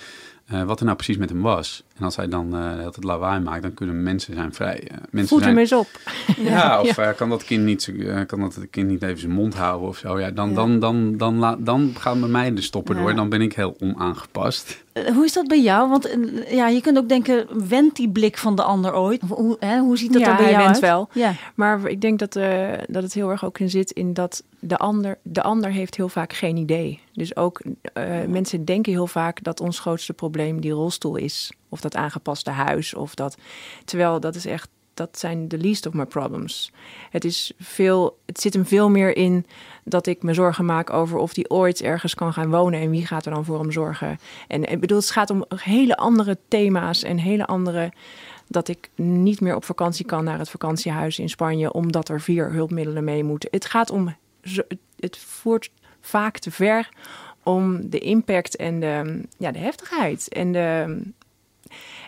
eh, 0.46 0.62
wat 0.62 0.78
er 0.78 0.84
nou 0.84 0.96
precies 0.96 1.16
met 1.16 1.28
hem 1.28 1.40
was. 1.42 1.82
En 1.96 2.04
als 2.04 2.16
hij 2.16 2.28
dan 2.28 2.56
eh 2.56 2.84
het 2.84 3.04
lawaai 3.04 3.40
maakt, 3.40 3.62
dan 3.62 3.74
kunnen 3.74 4.02
mensen 4.02 4.34
zijn 4.34 4.54
vrij. 4.54 4.80
eh, 4.88 4.96
mensen 5.10 5.28
Voed 5.28 5.38
zijn, 5.42 5.50
hem 5.52 5.58
eens 5.58 5.72
op. 5.72 5.88
ja, 6.52 6.80
of 6.80 7.14
kan 7.16 7.28
dat 7.28 7.44
kind 7.44 7.64
niet, 7.64 7.92
kan 8.26 8.40
dat 8.40 8.58
kind 8.70 8.88
niet 8.88 9.02
even 9.02 9.18
zijn 9.18 9.32
mond 9.32 9.54
houden 9.54 9.88
of 9.88 9.96
zo. 9.98 10.20
Ja, 10.20 10.30
dan. 10.30 10.54
Dan, 10.54 10.78
dan, 10.78 11.16
dan, 11.16 11.56
dan 11.64 11.92
gaan 11.98 12.20
bij 12.20 12.28
mij 12.28 12.54
de 12.54 12.60
stoppen 12.62 12.96
door. 12.96 13.14
Dan 13.14 13.28
ben 13.28 13.40
ik 13.40 13.52
heel 13.52 13.76
onaangepast. 13.80 14.84
Eh, 15.06 15.14
Hoe 15.14 15.24
is 15.24 15.32
dat 15.32 15.46
bij 15.46 15.60
jou? 15.60 15.88
Want 15.88 16.06
eh, 16.06 16.52
ja, 16.52 16.68
je 16.68 16.80
kunt 16.80 16.98
ook 16.98 17.08
denken, 17.08 17.68
wendt 17.68 17.96
die 17.96 18.10
blik 18.10 18.38
van 18.38 18.56
de 18.56 18.62
ander 18.62 18.94
ooit? 18.94 19.22
Hoe, 19.28 19.56
hè, 19.60 19.78
hoe 19.78 19.98
ziet 19.98 20.12
dat 20.12 20.22
ja, 20.22 20.30
er 20.30 20.36
bij 20.36 20.44
hij 20.44 20.52
jou 20.52 20.64
went 20.64 20.74
uit? 20.74 20.92
wel. 20.92 21.08
Ja. 21.12 21.34
Maar 21.54 21.86
ik 21.86 22.00
denk 22.00 22.18
dat, 22.18 22.36
eh, 22.36 22.68
dat 22.88 23.02
het 23.02 23.14
heel 23.14 23.30
erg 23.30 23.44
ook 23.44 23.58
in 23.58 23.70
zit 23.70 23.90
in 23.90 24.14
dat 24.14 24.42
de 24.58 24.76
ander, 24.76 25.18
de 25.22 25.42
ander 25.42 25.70
heeft 25.70 25.96
heel 25.96 26.08
vaak 26.08 26.32
geen 26.32 26.56
idee. 26.56 27.00
Dus 27.12 27.36
ook 27.36 27.62
mensen 28.28 28.64
denken 28.64 28.92
heel 28.92 29.06
vaak 29.06 29.42
dat 29.42 29.60
ons 29.60 29.78
grootste 29.78 30.12
probleem 30.12 30.60
die 30.60 30.70
rolstoel 30.70 31.16
is. 31.16 31.52
Of 31.68 31.80
dat 31.80 31.96
aangepaste 31.96 32.50
huis. 32.50 32.94
Of 32.94 33.14
dat, 33.14 33.36
terwijl 33.84 34.20
dat 34.20 34.34
is 34.34 34.46
echt, 34.46 34.68
dat 34.94 35.18
zijn 35.18 35.48
de 35.48 35.58
least 35.58 35.86
of 35.86 35.92
my 35.92 36.06
problems. 36.06 36.72
Het, 37.10 37.24
is 37.24 37.52
veel, 37.58 38.18
het 38.26 38.40
zit 38.40 38.54
hem 38.54 38.66
veel 38.66 38.90
meer 38.90 39.16
in 39.16 39.46
dat 39.88 40.06
ik 40.06 40.22
me 40.22 40.34
zorgen 40.34 40.64
maak 40.64 40.92
over 40.92 41.18
of 41.18 41.34
die 41.34 41.50
ooit 41.50 41.82
ergens 41.82 42.14
kan 42.14 42.32
gaan 42.32 42.50
wonen. 42.50 42.80
En 42.80 42.90
wie 42.90 43.06
gaat 43.06 43.26
er 43.26 43.32
dan 43.32 43.44
voor 43.44 43.58
hem 43.58 43.72
zorgen. 43.72 44.18
En 44.48 44.64
ik 44.64 44.80
bedoel, 44.80 44.98
het 44.98 45.10
gaat 45.10 45.30
om 45.30 45.44
hele 45.56 45.96
andere 45.96 46.38
thema's 46.48 47.02
en 47.02 47.18
hele 47.18 47.46
andere 47.46 47.92
dat 48.46 48.68
ik 48.68 48.90
niet 48.94 49.40
meer 49.40 49.54
op 49.54 49.64
vakantie 49.64 50.04
kan 50.04 50.24
naar 50.24 50.38
het 50.38 50.50
vakantiehuis 50.50 51.18
in 51.18 51.28
Spanje 51.28 51.72
omdat 51.72 52.08
er 52.08 52.20
vier 52.20 52.52
hulpmiddelen 52.52 53.04
mee 53.04 53.24
moeten. 53.24 53.48
Het 53.52 53.64
gaat 53.64 53.90
om, 53.90 54.16
het 54.96 55.18
voert 55.18 55.70
vaak 56.00 56.38
te 56.38 56.50
ver 56.50 56.88
om 57.42 57.90
de 57.90 57.98
impact 57.98 58.56
en 58.56 58.80
de, 58.80 59.22
ja, 59.38 59.52
de 59.52 59.58
heftigheid. 59.58 60.28
En, 60.28 60.52
de, 60.52 60.98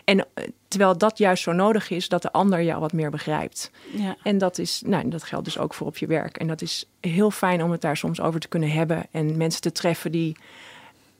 en 0.03 0.25
terwijl 0.71 0.97
dat 0.97 1.17
juist 1.17 1.43
zo 1.43 1.51
nodig 1.51 1.89
is 1.89 2.09
dat 2.09 2.21
de 2.21 2.31
ander 2.31 2.63
jou 2.63 2.79
wat 2.79 2.93
meer 2.93 3.11
begrijpt. 3.11 3.71
Ja. 3.93 4.15
En 4.23 4.37
dat, 4.37 4.57
is, 4.57 4.81
nou, 4.85 5.09
dat 5.09 5.23
geldt 5.23 5.45
dus 5.45 5.57
ook 5.57 5.73
voor 5.73 5.87
op 5.87 5.97
je 5.97 6.07
werk. 6.07 6.37
En 6.37 6.47
dat 6.47 6.61
is 6.61 6.85
heel 6.99 7.31
fijn 7.31 7.63
om 7.63 7.71
het 7.71 7.81
daar 7.81 7.97
soms 7.97 8.21
over 8.21 8.39
te 8.39 8.47
kunnen 8.47 8.71
hebben. 8.71 9.05
En 9.11 9.37
mensen 9.37 9.61
te 9.61 9.71
treffen 9.71 10.11
die 10.11 10.35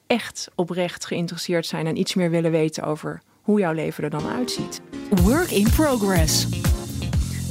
echt 0.08 0.50
oprecht 0.56 1.06
geïnteresseerd 1.06 1.66
zijn 1.66 1.88
en 1.88 1.98
iets 1.98 2.14
meer 2.14 2.30
willen 2.30 2.52
weten 2.52 2.84
over 2.84 3.22
hoe 3.42 3.60
jouw 3.60 3.74
leven 3.74 4.04
er 4.04 4.10
dan 4.10 4.28
uitziet. 4.28 4.82
Work 5.10 5.52
in 5.52 5.70
progress. 5.76 6.48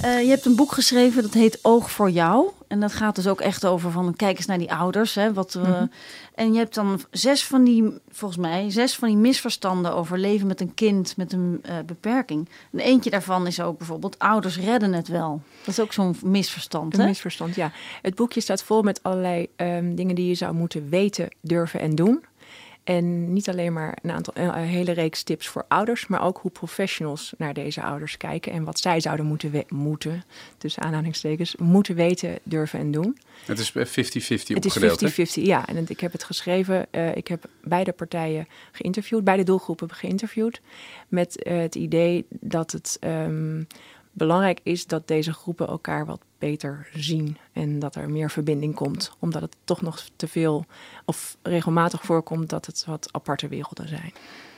Eh, 0.02 0.22
je 0.22 0.28
hebt 0.28 0.44
een 0.44 0.56
boek 0.56 0.72
geschreven 0.72 1.22
dat 1.22 1.34
heet 1.34 1.58
Oog 1.62 1.90
voor 1.90 2.10
jou. 2.10 2.50
En 2.70 2.80
dat 2.80 2.92
gaat 2.92 3.14
dus 3.14 3.26
ook 3.26 3.40
echt 3.40 3.66
over 3.66 3.90
van 3.90 4.14
kijk 4.16 4.36
eens 4.36 4.46
naar 4.46 4.58
die 4.58 4.72
ouders. 4.72 5.14
Hè, 5.14 5.32
wat, 5.32 5.54
Mhm. 5.54 5.86
En 6.34 6.52
je 6.52 6.58
hebt 6.58 6.74
dan 6.74 7.00
zes 7.10 7.44
van 7.44 7.64
die, 7.64 7.84
volgens 8.10 8.40
mij, 8.40 8.70
zes 8.70 8.94
van 8.94 9.08
die 9.08 9.16
misverstanden 9.16 9.94
over 9.94 10.18
leven 10.18 10.46
met 10.46 10.60
een 10.60 10.74
kind 10.74 11.16
met 11.16 11.32
een 11.32 11.58
eh, 11.62 11.74
beperking. 11.86 12.48
En 12.72 12.78
eentje 12.78 13.10
daarvan 13.10 13.46
is 13.46 13.60
ook 13.60 13.78
bijvoorbeeld 13.78 14.18
ouders 14.18 14.58
redden 14.58 14.92
het 14.92 15.08
wel. 15.08 15.42
Dat 15.58 15.68
is 15.68 15.80
ook 15.80 15.92
zo'n 15.92 16.16
misverstand. 16.24 16.94
Een 16.94 17.00
Hè? 17.00 17.06
misverstand, 17.06 17.54
ja. 17.54 17.72
Het 18.02 18.14
boekje 18.14 18.40
staat 18.40 18.62
vol 18.62 18.82
met 18.82 19.02
allerlei 19.02 19.46
ehm, 19.56 19.94
dingen 19.94 20.14
die 20.14 20.26
je 20.28 20.34
zou 20.34 20.54
moeten 20.54 20.88
weten, 20.88 21.28
durven 21.40 21.80
en 21.80 21.94
doen. 21.94 22.24
En 22.96 23.32
niet 23.32 23.48
alleen 23.48 23.72
maar 23.72 23.98
een, 24.02 24.10
aantal, 24.10 24.32
een 24.36 24.52
hele 24.54 24.92
reeks 24.92 25.22
tips 25.22 25.48
voor 25.48 25.64
ouders, 25.68 26.06
maar 26.06 26.22
ook 26.24 26.38
hoe 26.38 26.50
professionals 26.50 27.32
naar 27.38 27.54
deze 27.54 27.82
ouders 27.82 28.16
kijken 28.16 28.52
en 28.52 28.64
wat 28.64 28.80
zij 28.80 29.00
zouden 29.00 29.26
moeten, 29.26 29.50
we- 29.50 29.64
moeten 29.68 30.24
tussen 30.58 30.82
aanhalingstekens, 30.82 31.56
moeten 31.56 31.94
weten, 31.94 32.38
durven 32.42 32.78
en 32.78 32.90
doen. 32.90 33.18
Het 33.46 33.58
is 33.58 33.70
50-50 33.70 34.54
Het 34.54 34.64
is 34.64 34.74
opgedeeld. 34.76 35.00
hè? 35.00 35.08
50-50, 35.08 35.44
ja. 35.46 35.66
En 35.66 35.76
het- 35.76 35.90
ik 35.90 36.00
heb 36.00 36.12
het 36.12 36.24
geschreven. 36.24 36.86
eh, 36.90 37.16
ik 37.16 37.28
heb 37.28 37.44
beide 37.64 37.92
partijen 37.92 38.46
geïnterviewd, 38.72 39.24
beide 39.24 39.42
doelgroepen 39.42 39.92
geïnterviewd. 39.92 40.60
Met 41.08 41.42
eh, 41.42 41.58
het 41.58 41.74
idee 41.74 42.26
dat 42.30 42.72
het 42.72 42.96
ehm, 43.00 43.62
belangrijk 44.12 44.60
is 44.62 44.86
dat 44.86 45.08
deze 45.08 45.32
groepen 45.32 45.66
elkaar 45.66 46.06
wat 46.06 46.20
beter 46.38 46.88
zien. 46.94 47.36
En 47.52 47.78
dat 47.78 47.94
er 47.94 48.10
meer 48.10 48.30
verbinding 48.30 48.74
komt. 48.74 49.12
Omdat 49.18 49.42
het 49.42 49.56
toch 49.64 49.82
nog 49.82 50.08
te 50.16 50.28
veel 50.28 50.64
of 51.04 51.36
regelmatig 51.42 52.02
voorkomt 52.02 52.48
dat 52.48 52.66
het 52.66 52.84
wat 52.86 53.08
aparte 53.10 53.48
werelden 53.48 53.88
zijn. 53.88 54.12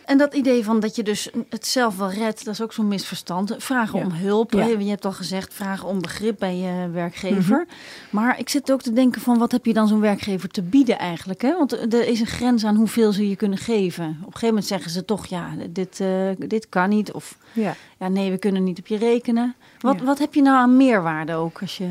En 0.04 0.18
dat 0.18 0.34
idee 0.34 0.64
van 0.64 0.80
dat 0.80 0.96
je 0.96 1.02
dus 1.02 1.30
het 1.48 1.66
zelf 1.66 1.96
wel 1.96 2.10
redt, 2.10 2.44
dat 2.44 2.54
is 2.54 2.60
ook 2.62 2.72
zo'n 2.72 2.88
misverstand. 2.88 3.54
Vragen 3.58 3.98
Ja. 3.98 4.04
om 4.04 4.12
hulp. 4.12 4.52
Ja. 4.52 4.64
Je 4.66 4.88
hebt 4.88 5.04
al 5.04 5.12
gezegd, 5.12 5.54
vragen 5.54 5.88
om 5.88 6.00
begrip 6.00 6.38
bij 6.38 6.56
je 6.56 6.88
werkgever. 6.92 7.66
Maar 8.10 8.38
ik 8.38 8.48
zit 8.48 8.72
ook 8.72 8.82
te 8.82 8.92
denken 8.92 9.20
van 9.20 9.38
wat 9.38 9.52
heb 9.52 9.64
je 9.66 9.72
dan 9.72 9.88
zo'n 9.88 10.00
werkgever 10.00 10.48
te 10.48 10.62
bieden 10.62 10.98
eigenlijk? 10.98 11.42
Hè? 11.42 11.52
Want 11.56 11.72
er 11.94 12.06
is 12.08 12.20
een 12.20 12.26
grens 12.26 12.64
aan 12.64 12.76
hoeveel 12.76 13.12
ze 13.12 13.28
je 13.28 13.36
kunnen 13.36 13.58
geven. 13.58 14.04
Op 14.04 14.16
een 14.16 14.22
gegeven 14.24 14.46
moment 14.48 14.66
zeggen 14.66 14.90
ze 14.90 15.04
toch, 15.04 15.26
ja, 15.26 15.48
dit, 15.70 16.00
eh, 16.00 16.28
dit 16.38 16.68
kan 16.68 16.88
niet. 16.88 17.12
Of 17.12 17.36
Ja. 17.52 17.74
ja, 17.98 18.08
nee, 18.08 18.30
we 18.30 18.38
kunnen 18.38 18.64
niet 18.64 18.78
op 18.78 18.86
je 18.86 18.96
rekenen. 18.96 19.54
Wat, 19.80 20.00
wat 20.00 20.18
heb 20.18 20.34
je 20.34 20.42
nou 20.42 20.56
aan 20.56 20.76
meerwaarde 20.76 21.34
ook 21.34 21.60
als 21.60 21.76
je 21.78 21.88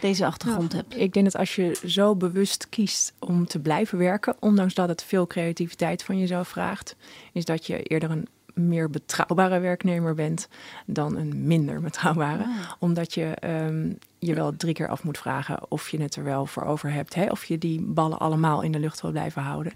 deze 0.00 0.26
achtergrond 0.26 0.72
hebt? 0.72 0.96
Ik 0.96 1.12
denk 1.12 1.24
dat 1.24 1.36
als 1.36 1.54
je 1.54 1.80
zo 1.86 2.16
bewust 2.16 2.68
kiest 2.68 3.12
om 3.18 3.46
te 3.46 3.58
blijven 3.58 3.98
werken, 3.98 4.36
ondanks 4.40 4.74
dat 4.74 4.88
het 4.88 5.02
veel 5.02 5.26
creativiteit 5.26 6.02
van 6.02 6.18
jezelf 6.18 6.48
vraagt, 6.48 6.96
is 7.32 7.44
dat 7.44 7.66
je 7.66 7.82
eerder 7.82 8.10
een 8.10 8.28
meer 8.54 8.90
betrouwbare 8.90 9.58
werknemer 9.58 10.14
bent 10.14 10.48
dan 10.86 11.16
een 11.16 11.46
minder 11.46 11.80
betrouwbare. 11.80 12.46
Omdat 12.78 13.14
je 13.14 13.24
ehm, 13.24 13.92
je 14.18 14.34
wel 14.34 14.56
drie 14.56 14.74
keer 14.74 14.88
af 14.88 15.04
moet 15.04 15.18
vragen 15.18 15.70
of 15.70 15.88
je 15.88 16.02
het 16.02 16.16
er 16.16 16.24
wel 16.24 16.46
voor 16.46 16.64
over 16.64 16.92
hebt. 16.92 17.14
Hè? 17.14 17.26
Of 17.26 17.44
je 17.44 17.58
die 17.58 17.80
ballen 17.82 18.18
allemaal 18.18 18.62
in 18.62 18.72
de 18.72 18.78
lucht 18.78 19.00
wil 19.00 19.10
blijven 19.10 19.42
houden. 19.42 19.72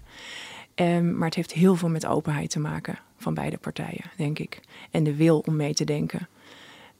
Ehm, 0.75 1.17
maar 1.17 1.27
het 1.27 1.35
heeft 1.35 1.53
heel 1.53 1.75
veel 1.75 1.89
met 1.89 2.05
openheid 2.05 2.49
te 2.49 2.59
maken 2.59 2.99
van 3.17 3.33
beide 3.33 3.57
partijen, 3.57 4.11
denk 4.17 4.39
ik. 4.39 4.59
En 4.91 5.03
de 5.03 5.15
wil 5.15 5.39
om 5.39 5.55
mee 5.55 5.73
te 5.73 5.83
denken. 5.83 6.27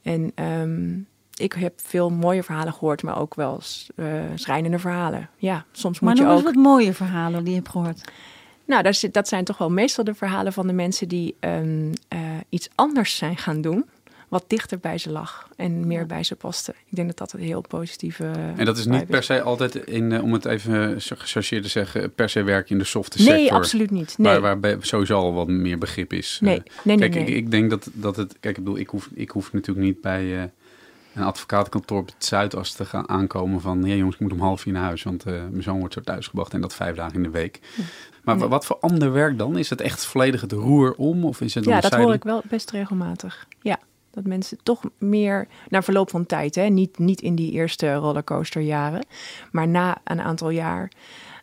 En 0.02 0.32
ehm, 0.36 1.00
ik 1.36 1.54
heb 1.54 1.74
veel 1.84 2.10
mooie 2.10 2.44
verhalen 2.44 2.74
gehoord, 2.74 3.04
maar 3.04 3.20
ook 3.20 3.36
wel 3.36 3.62
uh, 3.96 4.08
schrijnende 4.36 4.80
verhalen. 4.80 5.30
Ja, 5.38 5.66
soms 5.72 6.00
Maar 6.00 6.16
moet 6.16 6.24
je 6.26 6.30
ook. 6.30 6.44
wat 6.44 6.56
mooie 6.56 6.94
verhalen 6.94 7.40
die 7.44 7.50
je 7.54 7.60
hebt 7.60 7.70
gehoord. 7.72 8.02
Nou, 8.66 8.84
dat, 8.84 8.94
is- 8.94 9.08
dat 9.12 9.28
zijn 9.28 9.44
toch 9.44 9.58
wel 9.58 9.70
meestal 9.72 10.04
de 10.04 10.14
verhalen 10.14 10.54
van 10.54 10.68
de 10.68 10.74
mensen 10.74 11.08
die 11.08 11.36
ehm, 11.40 11.94
eh, 12.08 12.20
iets 12.50 12.70
anders 12.76 13.18
zijn 13.18 13.38
gaan 13.38 13.62
doen. 13.62 13.86
Wat 14.30 14.44
dichter 14.48 14.80
bij 14.80 14.98
ze 14.98 15.12
lag 15.12 15.50
en 15.56 15.88
meer 15.88 16.06
bij 16.06 16.24
ze 16.24 16.36
paste. 16.36 16.72
Ik 16.86 16.96
denk 16.96 17.08
dat 17.08 17.18
dat 17.18 17.34
een 17.34 17.40
heel 17.46 17.62
positieve. 17.62 18.32
En 18.56 18.66
dat 18.66 18.78
is 18.78 18.86
niet 18.86 19.06
per 19.08 19.24
se 19.24 19.42
altijd, 19.42 19.76
in, 19.76 20.12
eh, 20.12 20.24
om 20.24 20.34
het 20.34 20.46
even 20.46 21.02
gechargeerd 21.02 21.64
te 21.64 21.70
zeggen, 21.70 22.14
per 22.14 22.30
se 22.30 22.44
werken 22.44 22.72
in 22.72 22.78
de 22.78 22.84
softe 22.84 23.18
sector. 23.18 23.36
Nee, 23.36 23.54
absoluut 23.54 23.92
niet. 23.92 24.18
Nee, 24.18 24.32
Waar, 24.32 24.42
waarbij 24.42 24.78
sowieso 24.80 25.20
al 25.20 25.34
wat 25.34 25.48
meer 25.48 25.78
begrip 25.78 26.14
is. 26.14 26.40
nee, 26.42 26.58
Eh, 26.58 26.64
nee, 26.84 26.98
nee. 26.98 27.10
Kijk, 27.10 27.26
nee. 27.26 27.36
Ik, 27.36 27.44
ik 27.44 27.52
denk 27.52 27.70
dat, 27.70 27.90
dat 27.94 28.16
het. 28.16 28.36
Kijk, 28.40 28.58
ik 28.58 28.64
bedoel, 28.64 28.80
ik 28.80 28.88
hoef, 28.90 29.10
ik 29.14 29.30
hoef 29.30 29.54
natuurlijk 29.54 29.86
niet 29.86 30.02
bij, 30.02 30.38
eh, 30.42 30.44
een 31.16 31.24
advocatenkantoor 31.24 32.00
op 32.00 32.06
het 32.08 32.26
Zuidas 32.26 32.72
te 32.72 32.86
gaan 32.86 33.10
aankomen 33.10 33.62
van... 33.62 33.84
ja 33.84 33.96
jongens, 33.96 34.16
ik 34.16 34.22
moet 34.22 34.32
om 34.32 34.40
half 34.40 34.62
vier 34.62 34.74
naar 34.74 34.84
huis, 34.84 35.04
want 35.04 35.26
eh, 35.26 35.34
mijn 35.34 35.64
zoon 35.64 35.80
wordt 35.80 35.94
zo 35.94 36.02
thuisgebracht 36.02 36.54
en 36.54 36.62
dat 36.62 36.76
vijf 36.76 36.96
dagen 36.96 37.14
in 37.16 37.24
de 37.24 37.30
week. 37.30 37.60
Maar 38.24 38.38
wa- 38.38 38.48
wat 38.48 38.66
voor 38.66 38.78
ander 38.80 39.12
werk 39.12 39.38
dan? 39.38 39.58
Is 39.58 39.70
het 39.70 39.82
echt 39.82 40.06
volledig 40.06 40.42
het 40.42 40.52
roer 40.52 40.94
om 40.98 41.26
of 41.26 41.42
is 41.42 41.54
het 41.54 41.66
Ja, 41.66 41.80
dat 41.82 41.94
hoor 41.94 42.14
ik 42.14 42.24
wel 42.24 42.42
best 42.50 42.72
regelmatig. 42.72 43.48
Ja, 43.62 43.78
dat 44.12 44.24
mensen 44.26 44.58
toch 44.64 44.82
meer 44.98 45.48
na 45.70 45.82
verloop 45.82 46.10
van 46.10 46.26
tijd, 46.26 46.56
hè, 46.56 46.64
niet, 46.64 46.98
niet 47.00 47.22
in 47.22 47.36
die 47.36 47.52
eerste 47.52 47.94
rollercoasterjaren, 47.94 49.06
maar 49.52 49.68
na 49.68 49.98
een 50.04 50.22
aantal 50.22 50.50
jaar, 50.50 50.92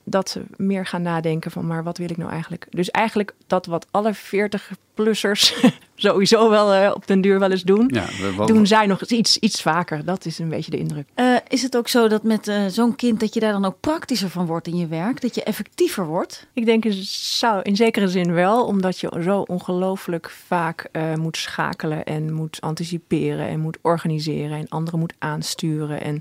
dat 0.05 0.31
ze 0.31 0.43
meer 0.57 0.87
gaan 0.87 1.03
nadenken 1.03 1.51
van, 1.51 1.67
maar 1.67 1.83
wat 1.85 1.99
wil 1.99 2.11
ik 2.11 2.17
nou 2.17 2.31
eigenlijk? 2.31 2.67
Dus 2.71 2.91
eigenlijk 2.91 3.35
dat 3.47 3.67
wat 3.67 3.87
alle 3.91 4.15
40-plussers 4.15 5.55
sowieso 5.95 6.51
wel 6.51 6.73
eh, 6.73 6.91
op 6.95 7.07
den 7.07 7.21
duur 7.21 7.39
wel 7.39 7.51
eens 7.51 7.63
doen, 7.63 7.91
Ja, 7.95 8.05
we- 8.21 8.35
wat- 8.37 8.49
doen 8.49 8.67
zij 8.67 8.87
nog 8.87 9.01
eens 9.01 9.11
iets, 9.11 9.39
iets 9.39 9.63
vaker. 9.63 10.05
Dat 10.05 10.25
is 10.25 10.39
een 10.39 10.49
beetje 10.49 10.71
de 10.71 10.77
indruk. 10.79 11.07
Eh, 11.15 11.37
is 11.49 11.63
het 11.63 11.77
ook 11.77 11.89
zo 11.89 12.09
dat 12.09 12.23
met 12.23 12.49
eh, 12.49 12.67
zo'n 12.67 12.97
kind 12.97 13.21
dat 13.21 13.35
je 13.35 13.41
daar 13.41 13.53
dan 13.53 13.65
ook 13.65 13.81
praktischer 13.81 14.29
van 14.31 14.47
wordt 14.47 14.67
in 14.67 14.77
je 14.77 14.87
werk? 14.87 15.21
Dat 15.21 15.35
je 15.35 15.43
effectiever 15.43 16.07
wordt? 16.07 16.47
Ik 16.53 16.65
denk 16.65 16.85
het 16.85 16.95
zou 17.07 17.63
in 17.63 17.77
zekere 17.77 18.09
zin 18.09 18.33
wel, 18.33 18.65
omdat 18.67 18.99
je 19.01 19.21
zo 19.23 19.41
ongelooflijk 19.41 20.31
vaak 20.31 20.89
eh, 20.93 21.15
moet 21.15 21.37
schakelen 21.37 22.05
en 22.05 22.33
moet 22.33 22.61
anticiperen 22.61 23.47
en 23.49 23.61
moet 23.61 23.79
organiseren 23.83 24.59
en 24.59 24.69
anderen 24.69 24.99
moet 25.01 25.15
aansturen 25.19 26.01
en 26.01 26.21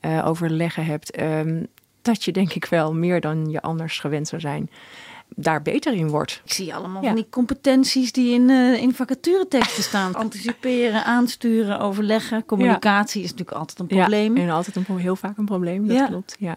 eh, 0.00 0.26
overleggen 0.26 0.84
hebt. 0.84 1.10
ehm, 1.10 1.62
dat 2.06 2.24
je 2.24 2.32
denk 2.32 2.52
ik 2.52 2.64
wel 2.64 2.94
meer 2.94 3.20
dan 3.20 3.50
je 3.50 3.62
anders 3.62 3.98
gewend 3.98 4.28
zou 4.28 4.40
zijn, 4.40 4.70
daar 5.28 5.62
beter 5.62 5.92
in 5.94 6.08
wordt. 6.08 6.40
Ik 6.44 6.52
zie 6.52 6.74
allemaal 6.74 7.02
Ja. 7.02 7.06
van 7.08 7.16
die 7.16 7.26
competenties 7.30 8.12
die 8.12 8.34
in, 8.34 8.50
eh 8.50 8.82
in 8.82 8.94
vacatureteksten 8.94 9.82
staan. 9.82 10.14
Anticiperen, 10.24 11.04
aansturen, 11.04 11.80
overleggen. 11.80 12.44
Communicatie 12.44 13.22
is 13.22 13.30
natuurlijk 13.30 13.58
altijd 13.58 13.78
een 13.78 13.86
probleem. 13.86 14.36
Ja, 14.36 14.42
en 14.42 14.50
altijd 14.50 14.76
een, 14.76 14.98
heel 14.98 15.16
vaak 15.16 15.36
een 15.38 15.44
probleem, 15.44 15.86
dat 15.86 15.96
Ja. 15.96 16.06
klopt. 16.06 16.36
Ja. 16.38 16.56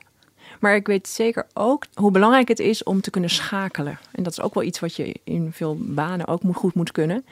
Maar 0.59 0.75
ik 0.75 0.87
weet 0.87 1.07
zeker 1.07 1.45
ook 1.53 1.85
hoe 1.93 2.11
belangrijk 2.11 2.47
het 2.47 2.59
is 2.59 2.83
om 2.83 3.01
te 3.01 3.09
kunnen 3.09 3.29
schakelen. 3.29 3.99
En 4.11 4.23
dat 4.23 4.31
is 4.31 4.41
ook 4.41 4.53
wel 4.53 4.63
iets 4.63 4.79
wat 4.79 4.95
je 4.95 5.15
in 5.23 5.49
veel 5.51 5.77
banen 5.79 6.27
ook 6.27 6.41
goed 6.53 6.73
moet 6.73 6.91
kunnen. 6.91 7.25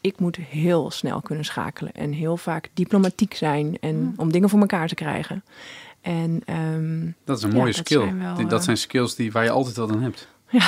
Ik 0.00 0.18
moet 0.18 0.36
heel 0.36 0.90
snel 0.90 1.20
kunnen 1.20 1.44
schakelen 1.44 1.92
en 1.92 2.12
heel 2.12 2.36
vaak 2.36 2.70
diplomatiek 2.74 3.34
zijn 3.34 3.76
en 3.80 4.14
om 4.16 4.32
dingen 4.32 4.48
voor 4.48 4.60
elkaar 4.60 4.88
te 4.88 4.94
krijgen. 4.94 5.44
En 6.06 6.40
ehm, 6.44 7.10
dat 7.24 7.36
is 7.38 7.42
een 7.42 7.50
Ja, 7.50 7.56
mooie 7.56 7.72
dat 7.72 7.86
skill. 7.86 8.00
zijn 8.00 8.18
wel, 8.22 8.34
Die- 8.34 8.46
dat 8.46 8.58
eh, 8.58 8.64
zijn 8.64 8.76
skills 8.76 9.14
die, 9.14 9.32
waar 9.32 9.44
je 9.44 9.50
altijd 9.50 9.76
wat 9.76 9.90
aan 9.90 10.02
hebt. 10.02 10.28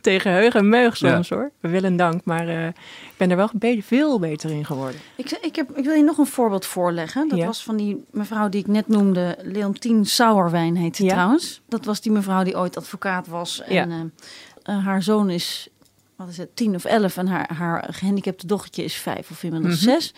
tegen 0.00 0.32
heug 0.32 0.54
en 0.54 0.68
meug 0.68 0.98
Ja. 0.98 1.12
soms 1.14 1.28
hoor. 1.28 1.50
We 1.60 1.68
willen 1.68 1.96
dank, 1.96 2.24
maar 2.24 2.48
eh, 2.48 2.66
ik 2.66 3.14
ben 3.16 3.30
er 3.30 3.36
wel 3.36 3.50
be- 3.52 3.80
veel 3.82 4.18
beter 4.18 4.50
in 4.50 4.64
geworden. 4.64 5.00
Ik, 5.16 5.30
ik, 5.30 5.56
heb, 5.56 5.70
ik 5.78 5.84
wil 5.84 5.94
je 5.94 6.02
nog 6.02 6.18
een 6.18 6.26
voorbeeld 6.26 6.66
voorleggen. 6.66 7.28
Dat 7.28 7.38
Ja. 7.38 7.46
was 7.46 7.62
van 7.62 7.76
die 7.76 8.04
mevrouw 8.10 8.48
die 8.48 8.60
ik 8.60 8.66
net 8.66 8.88
noemde. 8.88 9.38
Leontien 9.42 10.06
Sauerwijn 10.06 10.76
heet 10.76 10.96
ze 10.96 11.04
Ja. 11.04 11.10
trouwens. 11.12 11.60
Dat 11.68 11.84
was 11.84 12.00
die 12.00 12.12
mevrouw 12.12 12.42
die 12.44 12.56
ooit 12.56 12.76
advocaat 12.76 13.26
was. 13.26 13.62
En 13.62 13.74
Ja. 13.90 14.06
eh, 14.62 14.84
haar 14.84 15.02
zoon 15.02 15.30
is, 15.30 15.68
wat 16.20 16.28
is 16.28 16.36
het, 16.36 16.56
tien 16.56 16.74
of 16.74 16.84
elf. 16.84 17.16
En 17.16 17.26
haar, 17.26 17.50
haar 17.56 17.88
gehandicapte 17.90 18.46
dochtertje 18.46 18.84
is 18.84 18.94
vijf 18.94 19.30
of 19.30 19.42
inmiddels 19.42 19.74
Mhm. 19.84 19.90
zes. 19.90 20.14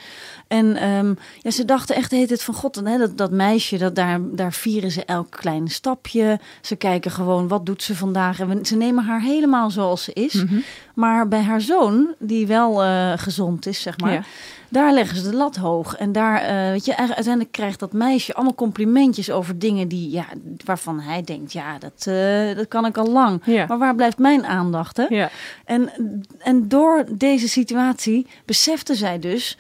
En 0.48 0.76
ehm, 0.76 1.14
ja, 1.40 1.50
ze 1.50 1.64
dachten 1.64 1.96
echt, 1.96 2.10
heet 2.10 2.30
het 2.30 2.42
van 2.42 2.54
god. 2.54 2.80
Hè, 2.84 2.98
dat, 2.98 3.16
dat 3.18 3.30
meisje, 3.30 3.78
dat 3.78 3.94
daar, 3.94 4.18
daar 4.22 4.52
vieren 4.52 4.90
ze 4.90 5.04
elk 5.04 5.30
klein 5.30 5.68
stapje. 5.68 6.40
Ze 6.60 6.76
kijken 6.76 7.10
gewoon, 7.10 7.48
wat 7.48 7.66
doet 7.66 7.82
ze 7.82 7.96
vandaag? 7.96 8.40
En 8.40 8.48
we- 8.48 8.66
ze 8.66 8.76
nemen 8.76 9.04
haar 9.04 9.20
helemaal 9.20 9.70
zoals 9.70 10.04
ze 10.04 10.12
is. 10.12 10.32
Mhm. 10.34 10.58
Maar 10.94 11.28
bij 11.28 11.40
haar 11.42 11.60
zoon, 11.60 12.14
die 12.18 12.46
wel 12.46 12.82
eh, 12.82 13.12
gezond 13.16 13.66
is, 13.66 13.82
zeg 13.82 13.98
maar, 13.98 14.12
Ja. 14.12 14.22
daar 14.68 14.92
leggen 14.92 15.16
ze 15.16 15.30
de 15.30 15.36
lat 15.36 15.56
hoog. 15.56 15.96
En 15.96 16.12
daar, 16.12 16.40
eh, 16.42 16.70
weet 16.70 16.84
je, 16.84 16.96
uiteindelijk 16.96 17.52
krijgt 17.52 17.78
dat 17.80 17.92
meisje 17.92 18.34
allemaal 18.34 18.54
complimentjes 18.54 19.30
over 19.30 19.58
dingen 19.58 19.88
die, 19.88 20.10
ja, 20.10 20.24
waarvan 20.64 21.00
hij 21.00 21.22
denkt, 21.22 21.52
ja, 21.52 21.78
dat, 21.78 22.06
eh, 22.06 22.56
dat 22.56 22.68
kan 22.68 22.86
ik 22.86 22.96
al 22.96 23.06
lang. 23.10 23.42
Ja. 23.44 23.66
Maar 23.68 23.78
waar 23.78 23.94
blijft 23.94 24.18
mijn 24.18 24.44
aandacht? 24.46 24.96
Hè? 24.96 25.04
Ja. 25.08 25.30
En, 25.64 25.90
en 26.38 26.68
door 26.68 27.04
deze 27.12 27.48
situatie 27.48 28.26
besefte 28.44 28.94
zij 28.94 29.18
dus 29.18 29.58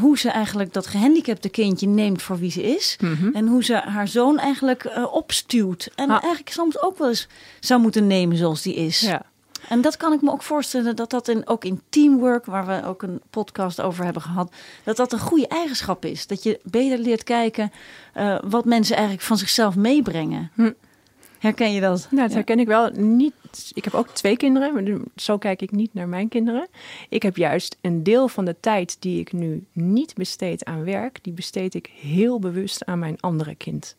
hoe 0.00 0.18
ze 0.18 0.30
eigenlijk 0.30 0.72
dat 0.72 0.86
gehandicapte 0.86 1.48
kindje 1.48 1.86
neemt 1.86 2.22
voor 2.22 2.38
wie 2.38 2.50
ze 2.50 2.62
is. 2.62 2.96
Mhm. 3.00 3.28
En 3.32 3.46
hoe 3.46 3.64
ze 3.64 3.74
haar 3.74 4.08
zoon 4.08 4.38
eigenlijk 4.38 4.90
opstuwt. 5.12 5.90
En 5.94 6.10
Ah. 6.10 6.22
eigenlijk 6.22 6.50
soms 6.52 6.82
ook 6.82 6.98
wel 6.98 7.08
eens 7.08 7.28
zou 7.60 7.80
moeten 7.80 8.06
nemen 8.06 8.36
zoals 8.36 8.62
die 8.62 8.74
is. 8.74 9.00
Ja. 9.00 9.22
En 9.68 9.80
dat 9.80 9.96
kan 9.96 10.12
ik 10.12 10.22
me 10.22 10.30
ook 10.30 10.42
voorstellen 10.42 10.96
dat 10.96 11.10
dat 11.10 11.28
in, 11.28 11.46
ook 11.48 11.64
in 11.64 11.80
teamwork, 11.88 12.44
waar 12.44 12.66
we 12.66 12.86
ook 12.88 13.02
een 13.02 13.20
podcast 13.30 13.80
over 13.80 14.04
hebben 14.04 14.22
gehad, 14.22 14.54
dat 14.84 14.96
dat 14.96 15.12
een 15.12 15.18
goede 15.18 15.48
eigenschap 15.48 16.04
is. 16.04 16.26
Dat 16.26 16.42
je 16.42 16.60
beter 16.62 16.98
leert 16.98 17.22
kijken 17.22 17.72
eh, 18.12 18.38
wat 18.44 18.64
mensen 18.64 18.94
eigenlijk 18.96 19.26
van 19.26 19.36
zichzelf 19.36 19.76
meebrengen. 19.76 20.50
Hm. 20.54 20.72
Herken 21.38 21.72
je 21.72 21.80
dat? 21.80 22.06
Nou, 22.10 22.22
dat 22.22 22.28
Ja. 22.30 22.34
herken 22.36 22.58
ik 22.58 22.66
wel. 22.66 22.90
Niet, 22.90 23.32
ik 23.74 23.84
heb 23.84 23.94
ook 23.94 24.08
twee 24.08 24.36
kinderen, 24.36 24.74
maar 24.74 24.98
zo 25.16 25.38
kijk 25.38 25.62
ik 25.62 25.70
niet 25.70 25.94
naar 25.94 26.08
mijn 26.08 26.28
kinderen. 26.28 26.68
Ik 27.08 27.22
heb 27.22 27.36
juist 27.36 27.76
een 27.80 28.02
deel 28.02 28.28
van 28.28 28.44
de 28.44 28.56
tijd 28.60 28.96
die 29.00 29.20
ik 29.20 29.32
nu 29.32 29.64
niet 29.72 30.14
besteed 30.14 30.64
aan 30.64 30.84
werk, 30.84 31.18
die 31.22 31.32
besteed 31.32 31.74
ik 31.74 31.90
heel 32.00 32.38
bewust 32.38 32.84
aan 32.84 32.98
mijn 32.98 33.16
andere 33.20 33.54
kind. 33.54 33.96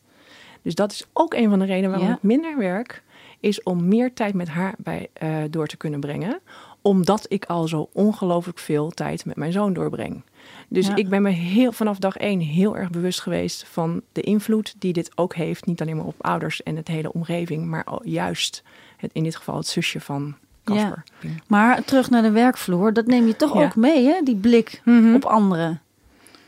Dus 0.61 0.75
dat 0.75 0.91
is 0.91 1.05
ook 1.13 1.33
een 1.33 1.49
van 1.49 1.59
de 1.59 1.65
redenen 1.65 1.89
waarom 1.89 2.07
Ja. 2.09 2.15
ik 2.15 2.23
minder 2.23 2.57
werk, 2.57 3.03
is 3.45 3.63
om 3.63 3.87
meer 3.87 4.13
tijd 4.13 4.33
met 4.33 4.47
haar 4.47 4.73
bij, 4.77 5.07
eh, 5.13 5.37
door 5.49 5.67
te 5.67 5.77
kunnen 5.77 5.99
brengen. 5.99 6.39
Omdat 6.81 7.25
ik 7.27 7.45
al 7.45 7.67
zo 7.67 7.89
ongelooflijk 7.93 8.59
veel 8.59 8.89
tijd 8.89 9.25
met 9.25 9.35
mijn 9.35 9.51
zoon 9.51 9.73
doorbreng. 9.73 10.23
Dus 10.67 10.87
Ja. 10.87 10.95
ik 10.95 11.09
ben 11.09 11.21
me 11.21 11.29
heel, 11.29 11.71
vanaf 11.71 11.97
dag 11.97 12.17
één 12.17 12.39
heel 12.39 12.77
erg 12.77 12.89
bewust 12.89 13.21
geweest 13.21 13.65
van 13.67 14.01
de 14.11 14.21
invloed 14.21 14.75
die 14.79 14.93
dit 14.93 15.11
ook 15.15 15.35
heeft. 15.35 15.65
Niet 15.65 15.81
alleen 15.81 15.95
maar 15.97 16.05
op 16.05 16.15
ouders 16.25 16.63
en 16.63 16.75
het 16.75 16.87
hele 16.87 17.13
omgeving, 17.13 17.65
maar 17.65 17.85
juist 18.03 18.63
het, 18.97 19.11
in 19.13 19.23
dit 19.23 19.35
geval 19.35 19.55
het 19.57 19.67
zusje 19.67 19.99
van 19.99 20.35
Casper. 20.63 21.03
Maar 21.47 21.83
terug 21.83 22.09
naar 22.09 22.21
de 22.21 22.31
werkvloer, 22.31 22.93
dat 22.93 23.05
neem 23.05 23.27
je 23.27 23.35
toch 23.35 23.53
Ja. 23.53 23.63
ook 23.65 23.75
mee, 23.75 24.05
hè? 24.05 24.21
die 24.23 24.35
blik 24.35 24.81
Mhm. 24.85 25.13
op 25.15 25.25
anderen. 25.25 25.81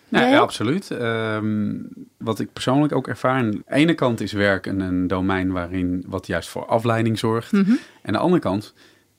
Ja, 0.10 0.20
Jij 0.20 0.30
ja, 0.30 0.40
absoluut. 0.40 0.92
Ehm, 0.92 1.76
wat 2.18 2.40
ik 2.40 2.54
persoonlijk 2.54 2.96
ook 2.96 3.08
ervaar. 3.08 3.36
Aan 3.36 3.52
de 3.52 3.64
ene 3.68 3.94
kant 3.94 4.22
is 4.22 4.32
werk 4.32 4.66
een, 4.66 4.80
een 4.80 5.08
domein 5.08 5.52
waarin 5.52 6.04
wat 6.08 6.28
juist 6.28 6.50
voor 6.50 6.66
afleiding 6.66 7.20
zorgt. 7.20 7.52
Mhm. 7.52 7.72
En 7.72 7.78
aan 8.02 8.14
de 8.14 8.20
andere 8.20 8.42
kant 8.42 8.74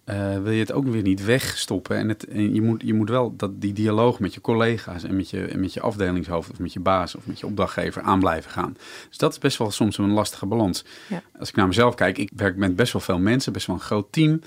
eh, 0.09 0.43
wil 0.43 0.53
je 0.53 0.61
het 0.61 0.73
ook 0.73 0.87
weer 0.87 1.03
niet 1.03 1.25
wegstoppen. 1.25 1.97
En, 1.97 2.09
het, 2.09 2.27
en 2.27 2.55
je, 2.55 2.63
moet, 2.63 2.83
je 2.85 2.95
moet 2.95 3.09
wel 3.09 3.37
dat, 3.37 3.61
die 3.61 3.73
dialoog 3.73 4.21
met 4.21 4.35
je 4.35 4.41
collega's 4.41 5.05
en 5.05 5.17
met 5.17 5.31
je, 5.31 5.45
en 5.45 5.61
met 5.61 5.73
je 5.73 5.81
afdelingshoofd 5.81 6.51
of 6.51 6.59
met 6.59 6.73
je 6.73 6.81
baas 6.81 7.15
of 7.15 7.27
met 7.27 7.41
je 7.41 7.47
opdrachtgever 7.47 8.03
aan 8.03 8.19
blijven 8.19 8.51
gaan. 8.51 8.77
Dus 9.09 9.19
dat 9.19 9.33
is 9.33 9.39
best 9.39 9.59
wel 9.59 9.71
soms 9.71 9.99
een 9.99 10.11
lastige 10.11 10.47
balans. 10.47 10.85
Ja. 11.09 11.23
Als 11.39 11.49
ik 11.49 11.57
naar 11.57 11.67
mezelf 11.67 11.95
kijk, 11.95 12.19
ik 12.19 12.31
werk 12.37 12.57
met 12.57 12.77
best 12.77 12.93
wel 12.93 13.03
veel 13.03 13.19
mensen, 13.19 13.53
best 13.53 13.67
wel 13.67 13.77
een 13.77 13.83
groot 13.83 14.13
team. 14.13 14.41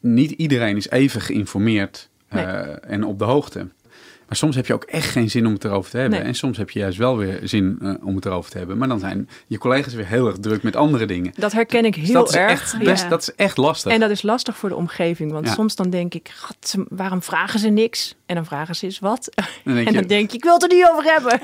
Niet 0.00 0.30
iedereen 0.30 0.76
is 0.76 0.90
even 0.90 1.20
geïnformeerd 1.20 2.08
eh, 2.28 2.90
en 2.90 3.04
op 3.04 3.18
de 3.18 3.24
hoogte. 3.24 3.68
Maar 4.28 4.36
soms 4.36 4.56
heb 4.56 4.66
je 4.66 4.74
ook 4.74 4.84
echt 4.84 5.08
geen 5.10 5.30
zin 5.30 5.46
om 5.46 5.52
het 5.52 5.64
erover 5.64 5.90
te 5.90 5.98
hebben. 5.98 6.18
Nee. 6.18 6.28
En 6.28 6.34
soms 6.34 6.56
heb 6.56 6.70
je 6.70 6.78
juist 6.78 6.98
wel 6.98 7.16
weer 7.16 7.40
zin 7.42 7.78
eh, 7.82 7.94
om 8.02 8.14
het 8.14 8.24
erover 8.26 8.50
te 8.50 8.58
hebben. 8.58 8.78
Maar 8.78 8.88
dan 8.88 8.98
zijn 8.98 9.28
je 9.46 9.58
collega's 9.58 9.94
weer 9.94 10.06
heel 10.06 10.26
erg 10.26 10.36
druk 10.38 10.62
met 10.62 10.76
andere 10.76 11.06
dingen. 11.06 11.32
Dat 11.36 11.52
herken 11.52 11.84
ik 11.84 11.94
Dus 11.94 12.04
heel 12.04 12.14
dat 12.14 12.28
is 12.28 12.34
erg. 12.34 12.50
echt 12.50 12.78
best, 12.78 13.02
Ja. 13.02 13.08
dat 13.08 13.20
is 13.22 13.34
echt 13.34 13.56
lastig. 13.56 13.92
En 13.92 14.00
dat 14.00 14.10
is 14.10 14.22
lastig 14.22 14.56
voor 14.56 14.68
de 14.68 14.74
omgeving, 14.76 15.32
want 15.32 15.46
Ja. 15.46 15.52
soms 15.52 15.74
dan 15.76 15.90
denk 15.90 16.14
ik, 16.14 16.30
"God, 16.38 16.56
ze- 16.60 16.86
waarom 16.88 17.22
vragen 17.22 17.58
ze 17.60 17.68
niks? 17.68 18.14
En 18.26 18.34
dan 18.34 18.46
vragen 18.46 18.74
ze 18.76 18.84
eens 18.84 18.98
wat. 18.98 19.28
Dan 19.64 19.76
en 19.76 19.84
je, 19.84 19.92
dan 19.92 20.06
denk 20.06 20.30
je, 20.30 20.36
ik 20.36 20.44
wil 20.44 20.52
het 20.52 20.62
er 20.62 20.68
niet 20.76 20.88
over 20.92 21.04
hebben. 21.04 21.40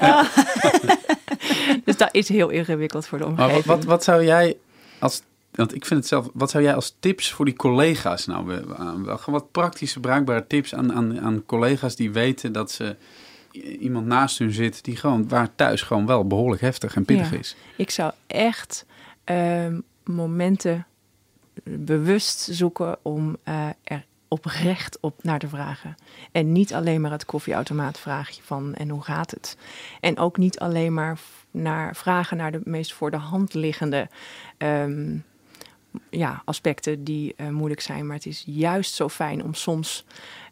dus 1.84 1.96
dat 1.96 2.08
is 2.12 2.28
heel 2.28 2.48
ingewikkeld 2.48 3.06
voor 3.06 3.18
de 3.18 3.24
maar 3.24 3.32
omgeving. 3.32 3.64
wat, 3.64 3.76
wat, 3.76 3.84
wat 3.84 4.04
zou 4.04 4.24
jij 4.24 4.56
als... 4.98 5.22
Want 5.52 5.74
ik 5.74 5.84
vind 5.86 6.00
het 6.00 6.08
zelf... 6.08 6.28
Wat 6.32 6.50
zou 6.50 6.64
jij 6.64 6.74
als 6.74 6.96
tips 7.00 7.32
voor 7.32 7.44
die 7.44 7.56
collega's 7.56 8.26
nou... 8.26 8.74
aan- 8.76 9.04
wel 9.04 9.18
Gewoon 9.18 9.40
wat 9.40 9.50
praktische, 9.50 10.00
bruikbare 10.00 10.46
tips 10.46 10.74
aan, 10.74 10.92
aan, 10.92 11.20
aan 11.20 11.42
collega's 11.46 11.96
die 11.96 12.10
weten 12.10 12.52
dat 12.52 12.70
ze 12.70 12.96
iemand 13.80 14.06
naast 14.06 14.38
hun 14.38 14.52
zit 14.52 14.84
die 14.84 14.96
gewoon 14.96 15.28
waar 15.28 15.54
thuis 15.54 15.82
gewoon 15.82 16.06
wel 16.06 16.26
behoorlijk 16.26 16.60
heftig 16.60 16.96
en 16.96 17.04
pittig 17.04 17.30
Ja. 17.30 17.38
is. 17.38 17.56
Ik 17.76 17.90
zou 17.90 18.12
echt 18.26 18.86
ehm, 19.24 19.80
momenten 20.04 20.86
bewust 21.64 22.48
zoeken 22.50 22.96
om 23.02 23.36
eh, 23.42 23.68
er 23.84 24.04
oprecht 24.28 24.98
op 25.00 25.22
naar 25.22 25.38
te 25.38 25.48
vragen. 25.48 25.94
En 26.32 26.52
niet 26.52 26.74
alleen 26.74 27.00
maar 27.00 27.10
het 27.10 27.24
koffieautomaatvraagje 27.24 28.42
van 28.44 28.74
en 28.74 28.88
hoe 28.88 29.02
gaat 29.02 29.30
het? 29.30 29.56
En 30.00 30.18
ook 30.18 30.36
niet 30.36 30.58
alleen 30.58 30.94
maar 30.94 31.18
naar 31.50 31.96
vragen 31.96 32.36
naar 32.36 32.52
de 32.52 32.60
meest 32.64 32.92
voor 32.92 33.10
de 33.10 33.16
hand 33.16 33.54
liggende 33.54 34.08
ehm, 34.58 35.16
ja, 36.11 36.42
aspecten 36.44 37.05
die 37.05 37.35
eh, 37.37 37.48
moeilijk 37.48 37.81
zijn. 37.81 38.07
Maar 38.07 38.16
het 38.16 38.26
is 38.26 38.42
juist 38.46 38.94
zo 38.94 39.09
fijn 39.09 39.44
om 39.44 39.55
soms 39.55 40.05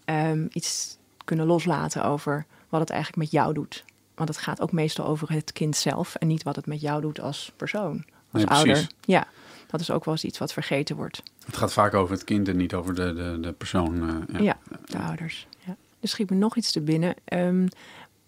ehm, 0.04 0.46
iets 0.52 0.98
te 1.16 1.24
kunnen 1.24 1.46
loslaten 1.46 2.04
over 2.04 2.46
wat 2.68 2.80
het 2.80 2.90
eigenlijk 2.90 3.22
met 3.22 3.30
jou 3.30 3.54
doet. 3.54 3.84
Want 4.14 4.28
het 4.28 4.38
gaat 4.38 4.60
ook 4.60 4.72
meestal 4.72 5.06
over 5.06 5.32
het 5.32 5.52
kind 5.52 5.76
zelf 5.76 6.14
en 6.14 6.26
niet 6.26 6.42
wat 6.42 6.56
het 6.56 6.66
met 6.66 6.80
jou 6.80 7.00
doet 7.00 7.20
als 7.20 7.52
persoon, 7.56 8.04
als 8.30 8.42
Nee, 8.44 8.46
ouder. 8.46 8.86
Ja, 9.04 9.26
dat 9.66 9.80
is 9.80 9.90
ook 9.90 10.04
wel 10.04 10.14
eens 10.14 10.24
iets 10.24 10.38
wat 10.38 10.52
vergeten 10.52 10.96
wordt. 10.96 11.22
Het 11.46 11.56
gaat 11.56 11.72
vaak 11.72 11.94
over 11.94 12.14
het 12.14 12.24
kind 12.24 12.48
en 12.48 12.56
niet 12.56 12.74
over 12.74 12.94
de, 12.94 13.14
de, 13.14 13.38
de 13.40 13.52
persoon. 13.52 14.08
eh, 14.28 14.40
ja. 14.40 14.44
Ja, 14.44 14.58
de 14.84 14.98
ouders. 14.98 15.46
Ja. 15.66 15.76
Er 16.00 16.08
schiet 16.08 16.30
me 16.30 16.36
nog 16.36 16.56
iets 16.56 16.72
te 16.72 16.80
binnen. 16.80 17.14
Ehm, 17.24 17.66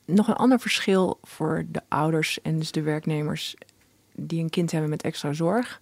nog 0.05 0.29
een 0.29 0.35
ander 0.35 0.61
verschil 0.61 1.19
voor 1.23 1.65
de 1.69 1.81
ouders 1.89 2.41
en 2.43 2.59
dus 2.59 2.73
de 2.73 2.83
werknemers 2.83 3.55
die 4.13 4.43
een 4.43 4.51
kind 4.51 4.71
hebben 4.71 4.91
met 4.91 5.03
extra 5.03 5.33
zorg. 5.33 5.81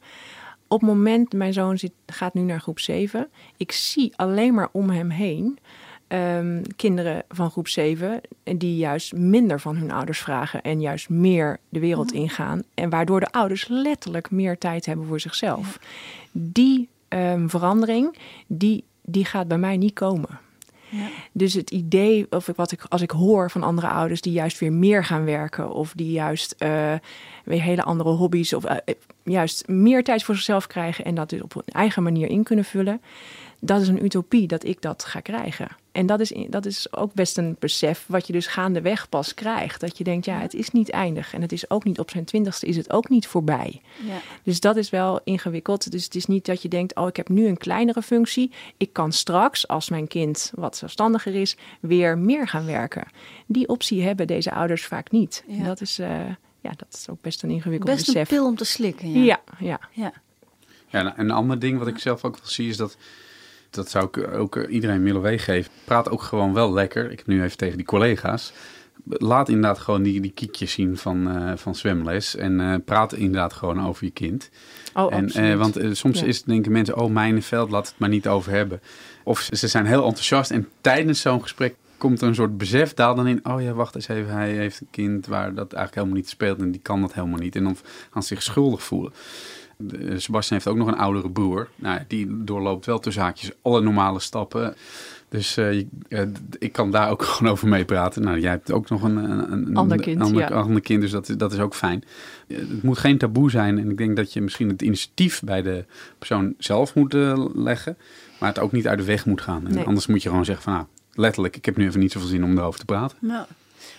Op 0.73 0.81
het 0.81 0.89
moment, 0.89 1.33
mijn 1.33 1.53
zoon 1.53 1.79
zit, 1.79 1.93
gaat 2.07 2.35
nu 2.35 2.41
naar 2.41 2.61
groep 2.61 2.79
7. 2.79 3.29
Ik 3.57 3.73
zie 3.73 4.13
alleen 4.17 4.55
maar 4.55 4.69
om 4.73 4.91
hem 4.91 5.11
heen 5.11 5.59
ehm, 6.07 6.63
kinderen 6.77 7.23
van 7.29 7.51
groep 7.51 7.69
7 7.69 8.21
die 8.45 8.77
juist 8.77 9.13
minder 9.13 9.61
van 9.61 9.77
hun 9.77 9.91
ouders 9.91 10.19
vragen 10.19 10.63
en 10.63 10.81
juist 10.81 11.09
meer 11.09 11.59
de 11.69 11.81
wereld 11.81 12.13
ingaan. 12.13 12.63
En 12.75 12.91
waardoor 12.91 13.21
de 13.21 13.33
ouders 13.33 13.69
letterlijk 13.69 14.31
meer 14.31 14.59
tijd 14.59 14.87
hebben 14.87 15.07
voor 15.07 15.21
zichzelf. 15.21 15.79
Die 16.33 16.89
ehm, 17.09 17.49
verandering, 17.49 18.17
die, 18.47 18.85
die 19.03 19.25
gaat 19.25 19.49
bij 19.49 19.59
mij 19.59 19.77
niet 19.77 19.95
komen. 19.95 20.39
Ja. 20.91 21.07
Dus 21.33 21.55
het 21.55 21.71
idee, 21.71 22.27
of 22.31 22.51
wat 22.57 22.73
ik, 22.73 22.85
als 22.89 23.03
ik 23.03 23.11
hoor 23.11 23.51
van 23.51 23.63
andere 23.63 23.89
ouders 23.89 24.21
die 24.21 24.33
juist 24.33 24.59
weer 24.59 24.73
meer 24.73 25.05
gaan 25.05 25.25
werken, 25.25 25.73
of 25.73 25.93
die 25.97 26.13
juist 26.13 26.55
eh, 26.59 26.93
weer 27.45 27.63
hele 27.63 27.83
andere 27.83 28.11
hobby's, 28.11 28.53
of 28.53 28.65
eh, 28.65 28.95
juist 29.23 29.69
meer 29.69 30.05
tijd 30.05 30.25
voor 30.25 30.35
zichzelf 30.35 30.67
krijgen 30.67 31.05
en 31.05 31.15
dat 31.15 31.31
dus 31.31 31.43
op 31.43 31.55
hun 31.55 31.63
eigen 31.67 32.03
manier 32.03 32.29
in 32.29 32.43
kunnen 32.43 32.65
vullen, 32.65 33.01
dat 33.61 33.81
is 33.81 33.89
een 33.89 34.05
utopie 34.05 34.47
dat 34.47 34.65
ik 34.65 34.83
dat 34.83 35.05
ga 35.05 35.21
krijgen. 35.21 35.69
En 35.93 36.07
dat 36.07 36.21
is, 36.21 36.33
dat 36.49 36.67
is 36.67 36.93
ook 36.93 37.15
best 37.15 37.39
een 37.39 37.57
besef 37.59 38.05
wat 38.09 38.27
je 38.27 38.33
dus 38.33 38.47
gaandeweg 38.47 39.09
pas 39.09 39.35
krijgt. 39.35 39.81
Dat 39.81 39.99
je 39.99 40.05
denkt, 40.05 40.25
ja, 40.25 40.39
het 40.39 40.55
is 40.55 40.71
niet 40.71 40.91
eindig. 40.91 41.35
En 41.35 41.43
het 41.43 41.53
is 41.53 41.71
ook 41.71 41.85
niet 41.85 41.99
op 41.99 42.11
zijn 42.11 42.25
twintigste, 42.25 42.67
is 42.67 42.77
het 42.77 42.93
ook 42.93 43.09
niet 43.09 43.27
voorbij. 43.27 43.81
Ja. 44.07 44.21
Dus 44.43 44.61
dat 44.61 44.77
is 44.77 44.91
wel 44.91 45.21
ingewikkeld. 45.25 45.91
Dus 45.91 46.05
het 46.05 46.15
is 46.15 46.27
niet 46.27 46.47
dat 46.47 46.63
je 46.63 46.69
denkt, 46.69 46.97
oh, 46.97 47.09
ik 47.09 47.17
heb 47.17 47.29
nu 47.29 47.47
een 47.47 47.57
kleinere 47.57 48.03
functie. 48.03 48.51
Ik 48.77 48.93
kan 48.93 49.13
straks, 49.13 49.69
als 49.69 49.89
mijn 49.89 50.07
kind 50.07 50.53
wat 50.55 50.77
zelfstandiger 50.77 51.35
is, 51.35 51.57
weer 51.81 52.19
meer 52.19 52.49
gaan 52.49 52.67
werken. 52.67 53.07
Die 53.47 53.69
optie 53.69 54.03
hebben 54.03 54.27
deze 54.27 54.53
ouders 54.53 54.85
vaak 54.85 55.11
niet. 55.11 55.45
Ja. 55.47 55.57
En 55.57 55.65
dat 55.65 55.81
is, 55.81 55.99
eh, 55.99 56.27
ja, 56.61 56.71
dat 56.77 56.89
is 56.93 57.09
ook 57.11 57.21
best 57.21 57.43
een 57.43 57.51
ingewikkeld 57.51 57.91
Best 57.91 58.09
een 58.09 58.15
besef. 58.15 58.29
pil 58.29 58.47
om 58.47 58.57
te 58.57 58.65
slikken. 58.65 59.13
Ja. 59.13 59.23
ja, 59.23 59.41
ja. 59.59 59.81
ja. 59.93 60.13
Ja, 60.89 61.03
nou, 61.03 61.15
een 61.19 61.31
ander 61.31 61.59
ding 61.59 61.79
wat 61.79 61.87
ik 61.87 61.99
zelf 61.99 62.25
ook 62.25 62.37
wel 62.39 62.49
zie 62.49 62.69
is 62.69 62.77
dat... 62.77 62.97
Dat 63.71 63.91
zou 63.91 64.09
ik 64.13 64.35
ook 64.35 64.57
eh, 64.57 64.73
iedereen 64.75 65.03
willen 65.03 65.21
meegeven. 65.21 65.73
Praat 65.85 66.11
ook 66.11 66.23
gewoon 66.23 66.55
wel 66.55 66.73
lekker. 66.73 67.11
Ik 67.11 67.19
heb 67.19 67.27
nu 67.27 67.43
even 67.43 67.57
tegen 67.57 67.77
die 67.77 67.87
collega's. 67.87 68.53
Laat 69.05 69.49
inderdaad 69.49 69.79
gewoon 69.79 70.03
die, 70.03 70.21
die 70.21 70.31
kiekjes 70.31 70.73
zien 70.73 70.97
van, 70.97 71.31
eh, 71.31 71.53
van 71.57 71.75
zwemles. 71.75 72.37
En 72.37 72.61
eh, 72.61 72.75
praat 72.85 73.13
inderdaad 73.13 73.53
gewoon 73.53 73.87
over 73.87 74.05
je 74.05 74.11
kind. 74.11 74.51
Oh, 74.95 75.15
en, 75.15 75.25
absoluut. 75.25 75.59
want 75.59 75.79
soms 75.93 76.21
Ja. 76.21 76.27
is, 76.27 76.43
denken 76.43 76.73
mensen, 76.73 76.97
oh, 76.97 77.11
mijnenveld, 77.11 77.71
laat 77.71 77.87
het 77.89 77.99
maar 77.99 78.09
niet 78.09 78.29
over 78.29 78.53
hebben. 78.53 78.81
Of 79.25 79.49
ze, 79.53 79.69
zijn 79.69 79.87
heel 79.87 80.05
enthousiast 80.05 80.51
en 80.51 80.69
tijdens 80.81 81.21
zo'n 81.21 81.43
gesprek 81.43 81.75
komt 81.97 82.21
er 82.21 82.29
een 82.29 82.35
soort 82.35 82.59
besef 82.59 82.95
daal 82.95 83.15
dan 83.15 83.27
in. 83.27 83.41
Oh 83.43 83.63
ja, 83.63 83.73
wacht 83.73 83.95
eens 83.95 84.09
even, 84.09 84.33
hij 84.33 84.51
heeft 84.51 84.81
een 84.81 84.91
kind 84.91 85.27
waar 85.27 85.55
dat 85.55 85.73
eigenlijk 85.73 85.95
helemaal 85.95 86.17
niet 86.17 86.29
speelt 86.29 86.59
en 86.59 86.71
die 86.71 86.81
kan 86.81 87.01
dat 87.01 87.15
helemaal 87.15 87.39
niet. 87.39 87.57
En 87.57 87.65
dan 87.65 87.77
gaan 88.11 88.23
ze 88.23 88.35
zich 88.35 88.43
schuldig 88.43 88.83
voelen. 88.83 89.13
De- 89.81 90.21
Sebastian 90.21 90.59
heeft 90.59 90.67
ook 90.71 90.77
nog 90.77 90.87
een 90.89 90.99
oudere 90.99 91.31
broer. 91.31 91.69
Nou, 91.77 92.01
die 92.09 92.45
doorloopt 92.45 92.87
wel 92.87 92.99
tussen 92.99 93.23
haakjes 93.23 93.51
alle 93.63 93.81
normale 93.81 94.21
stappen. 94.21 94.75
Dus 95.29 95.57
eh, 95.57 95.79
eh, 96.09 96.29
ik 96.59 96.73
kan 96.73 96.91
daar 96.91 97.11
ook 97.11 97.23
gewoon 97.25 97.53
over 97.53 97.69
meepraten. 97.69 98.23
Nou, 98.23 98.41
jij 98.41 98.51
hebt 98.51 98.73
ook 98.73 98.89
nog 98.89 99.03
een, 99.03 99.17
een, 99.17 99.53
een 99.53 99.77
Ander 99.77 100.01
kind, 100.01 100.21
ander, 100.21 100.41
ja. 100.41 100.49
ander 100.49 100.81
kind, 100.81 101.01
dus 101.01 101.11
dat, 101.11 101.29
is- 101.29 101.37
dat 101.37 101.53
is 101.53 101.59
ook 101.59 101.75
fijn. 101.75 102.03
Eh, 102.47 102.57
Het 102.59 102.83
moet 102.83 102.99
geen 102.99 103.19
taboe 103.19 103.51
zijn. 103.51 103.79
En 103.79 103.91
ik 103.91 103.97
denk 103.99 104.17
dat 104.17 104.33
je 104.33 104.41
misschien 104.41 104.69
het 104.69 104.83
initiatief 104.83 105.43
bij 105.45 105.63
de 105.63 105.85
persoon 106.19 106.55
zelf 106.59 106.95
moet 106.95 107.15
eh, 107.15 107.45
leggen. 107.55 107.97
Maar 108.41 108.49
het 108.49 108.59
ook 108.59 108.73
niet 108.73 108.89
uit 108.89 108.99
de 108.99 109.05
weg 109.05 109.27
moet 109.27 109.41
gaan. 109.41 109.67
En 109.67 109.75
Nee. 109.75 109.85
Anders 109.85 110.07
moet 110.07 110.23
je 110.23 110.29
gewoon 110.29 110.45
zeggen 110.45 110.65
van, 110.65 110.73
nou, 110.73 110.85
letterlijk, 111.15 111.57
ik 111.57 111.65
heb 111.65 111.77
nu 111.77 111.87
even 111.87 112.01
niet 112.01 112.13
zoveel 112.13 112.29
zin 112.29 112.45
om 112.45 112.59
erover 112.59 112.79
te 112.81 112.85
praten. 112.85 113.17
Nou, 113.21 113.47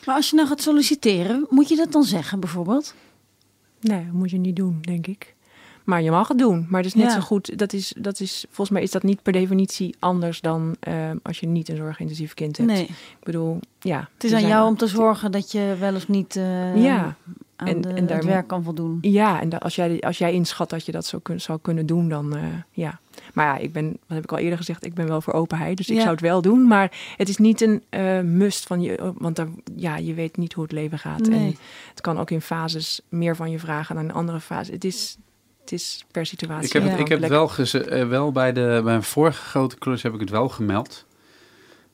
maar 0.06 0.16
als 0.16 0.30
je 0.30 0.36
nou 0.36 0.48
gaat 0.48 0.62
solliciteren, 0.62 1.46
moet 1.50 1.70
je 1.70 1.76
dat 1.76 1.92
dan 1.92 2.04
zeggen 2.04 2.40
bijvoorbeeld? 2.40 2.94
Nee, 3.82 4.04
dat 4.06 4.14
moet 4.14 4.30
je 4.32 4.38
niet 4.38 4.56
doen, 4.56 4.78
denk 4.82 5.08
ik. 5.08 5.34
Maar 5.84 6.02
je 6.02 6.12
mag 6.12 6.28
het 6.28 6.38
doen. 6.38 6.66
Maar 6.70 6.80
het 6.84 6.90
is 6.90 6.94
net 7.02 7.06
Ja. 7.06 7.12
zo 7.14 7.20
goed. 7.20 7.58
Dat 7.58 7.74
is, 7.74 7.94
dat 7.98 8.20
is, 8.20 8.46
volgens 8.48 8.70
mij 8.70 8.82
is 8.82 8.92
dat 8.92 9.04
niet 9.04 9.22
per 9.22 9.34
definitie 9.34 9.96
anders 10.00 10.42
dan 10.42 10.76
eh, 10.80 10.94
als 11.24 11.40
je 11.40 11.48
niet 11.48 11.70
een 11.70 11.76
zorgintensief 11.78 12.34
kind 12.34 12.58
hebt. 12.58 12.70
Nee, 12.70 12.84
Ik 12.84 13.24
bedoel, 13.24 13.60
ja. 13.80 14.10
het 14.14 14.24
is 14.24 14.34
aan 14.34 14.48
jou 14.48 14.68
om 14.68 14.78
te 14.78 14.88
zorgen 14.88 15.32
dat 15.32 15.52
je 15.52 15.76
wel 15.80 15.96
of 15.96 16.08
niet 16.08 16.36
eh, 16.36 16.84
Ja, 16.84 17.16
aan 17.56 17.68
en- 17.68 17.82
de, 17.82 17.90
en 17.90 17.96
het 17.96 18.08
daar- 18.08 18.26
werk 18.26 18.48
kan 18.48 18.64
voldoen. 18.64 18.98
Ja, 19.02 19.42
en 19.42 19.50
da- 19.50 19.58
als 19.58 19.76
jij, 19.76 20.00
als 20.02 20.18
jij 20.18 20.34
inschat 20.34 20.70
dat 20.70 20.86
je 20.86 20.92
dat 20.92 21.06
zo 21.06 21.20
kun, 21.20 21.42
zou 21.42 21.60
kunnen 21.62 21.86
doen, 21.86 22.10
dan 22.10 22.36
eh, 22.36 22.44
ja. 22.72 23.00
Maar 23.34 23.46
ja, 23.46 23.58
ik 23.58 23.74
ben, 23.74 23.86
wat 23.90 23.98
heb 24.16 24.24
ik 24.24 24.32
al 24.32 24.38
eerder 24.38 24.58
gezegd, 24.58 24.86
ik 24.86 24.94
ben 24.94 25.08
wel 25.08 25.22
voor 25.22 25.34
openheid. 25.34 25.78
Dus 25.78 25.90
ik 25.90 25.98
zou 26.00 26.10
het 26.12 26.22
wel 26.22 26.42
doen. 26.42 26.68
Maar 26.68 27.14
het 27.18 27.30
is 27.30 27.38
niet 27.38 27.62
een 27.62 27.84
must 28.38 28.68
van 28.68 28.82
je, 28.82 29.14
want 29.18 29.44
ja, 29.76 29.98
je 29.98 30.14
weet 30.14 30.38
niet 30.38 30.54
hoe 30.54 30.64
het 30.64 30.72
leven 30.72 31.00
gaat. 31.00 31.20
Nee. 31.28 31.40
En 31.40 31.56
het 31.90 32.02
kan 32.02 32.20
ook 32.20 32.30
in 32.32 32.42
fases 32.42 33.02
meer 33.10 33.36
van 33.36 33.52
je 33.52 33.60
vragen 33.60 33.96
dan 33.96 34.04
in 34.04 34.14
andere 34.14 34.40
fases. 34.40 34.74
Het 34.74 34.84
is, 34.84 35.18
het 35.62 35.72
is 35.72 36.06
per 36.12 36.26
situatie. 36.26 36.68
Ik 36.68 36.74
heb, 36.74 36.84
het, 36.84 36.92
wel 36.92 37.02
ik 37.02 37.08
heb 37.08 37.30
wel, 37.30 37.48
geze- 37.48 37.90
eh, 37.90 38.08
wel 38.08 38.32
bij, 38.32 38.54
de, 38.54 38.62
bij 38.62 38.82
mijn 38.82 39.04
vorige 39.04 39.42
grote 39.42 39.78
klus 39.78 40.04
heb 40.04 40.14
ik 40.14 40.20
het 40.20 40.30
wel 40.30 40.50
gemeld. 40.50 41.06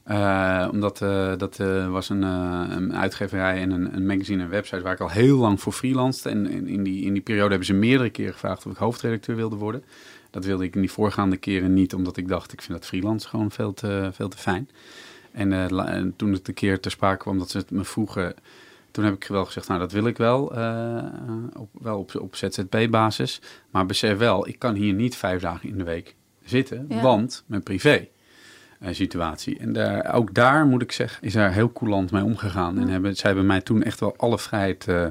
Eh, 0.03 0.67
omdat 0.71 1.01
eh, 1.01 1.37
dat 1.37 1.57
was 1.89 2.09
een, 2.09 2.21
een 2.21 2.95
uitgeverij 2.95 3.61
en 3.61 3.71
een, 3.71 3.95
een 3.95 4.05
magazine 4.05 4.43
en 4.43 4.49
website 4.49 4.81
waar 4.81 4.93
ik 4.93 4.99
al 4.99 5.09
heel 5.09 5.37
lang 5.37 5.61
voor 5.61 5.73
freelanced. 5.73 6.25
En 6.25 6.49
in, 6.49 6.67
in, 6.67 6.83
die, 6.83 7.05
in 7.05 7.13
die 7.13 7.21
periode 7.21 7.49
hebben 7.49 7.67
ze 7.67 7.73
meerdere 7.73 8.09
keren 8.09 8.33
gevraagd 8.33 8.65
of 8.65 8.71
ik 8.71 8.77
hoofdredacteur 8.77 9.35
wilde 9.35 9.55
worden. 9.55 9.83
Dat 10.29 10.45
wilde 10.45 10.63
ik 10.63 10.75
in 10.75 10.81
die 10.81 10.91
voorgaande 10.91 11.37
keren 11.37 11.73
niet, 11.73 11.93
omdat 11.93 12.17
ik 12.17 12.27
dacht, 12.27 12.53
ik 12.53 12.61
vind 12.61 12.77
dat 12.77 12.87
freelance 12.87 13.27
gewoon 13.27 13.51
veel 13.51 13.73
te, 13.73 14.09
veel 14.13 14.29
te 14.29 14.37
fijn. 14.37 14.69
En, 15.31 15.53
en 15.87 16.13
toen 16.15 16.33
het 16.33 16.47
een 16.47 16.53
keer 16.53 16.79
ter 16.79 16.91
sprake 16.91 17.17
kwam 17.17 17.37
dat 17.37 17.49
ze 17.49 17.57
het 17.57 17.71
me 17.71 17.83
vroegen, 17.83 18.35
toen 18.91 19.03
heb 19.05 19.13
ik 19.13 19.23
wel 19.27 19.45
gezegd, 19.45 19.67
nou 19.67 19.79
dat 19.79 19.91
wil 19.91 20.07
ik 20.07 20.17
wel, 20.17 20.55
eh, 20.55 21.03
op, 21.53 21.69
wel 21.81 21.99
op, 21.99 22.15
op 22.15 22.35
ZZP-basis. 22.35 23.41
Maar 23.71 23.85
besef 23.85 24.17
wel, 24.17 24.47
ik 24.47 24.59
kan 24.59 24.75
hier 24.75 24.93
niet 24.93 25.15
vijf 25.15 25.41
dagen 25.41 25.69
in 25.69 25.77
de 25.77 25.83
week 25.83 26.15
zitten, 26.43 26.85
Ja. 26.89 27.01
want 27.01 27.43
mijn 27.47 27.63
privé 27.63 28.07
eh, 28.79 28.93
situatie. 28.93 29.59
En 29.59 29.73
daar, 29.73 30.13
ook 30.13 30.33
daar 30.33 30.65
moet 30.65 30.81
ik 30.81 30.91
zeggen, 30.91 31.23
is 31.23 31.33
daar 31.33 31.53
heel 31.53 31.71
coulant 31.73 32.11
mee 32.11 32.23
omgegaan. 32.23 32.79
En 32.79 32.87
hebben, 32.87 33.15
zij 33.15 33.29
hebben 33.29 33.45
mij 33.47 33.61
toen 33.61 33.83
echt 33.83 33.99
wel 33.99 34.13
alle 34.17 34.39
vrijheid 34.39 34.87
eh, 34.87 35.05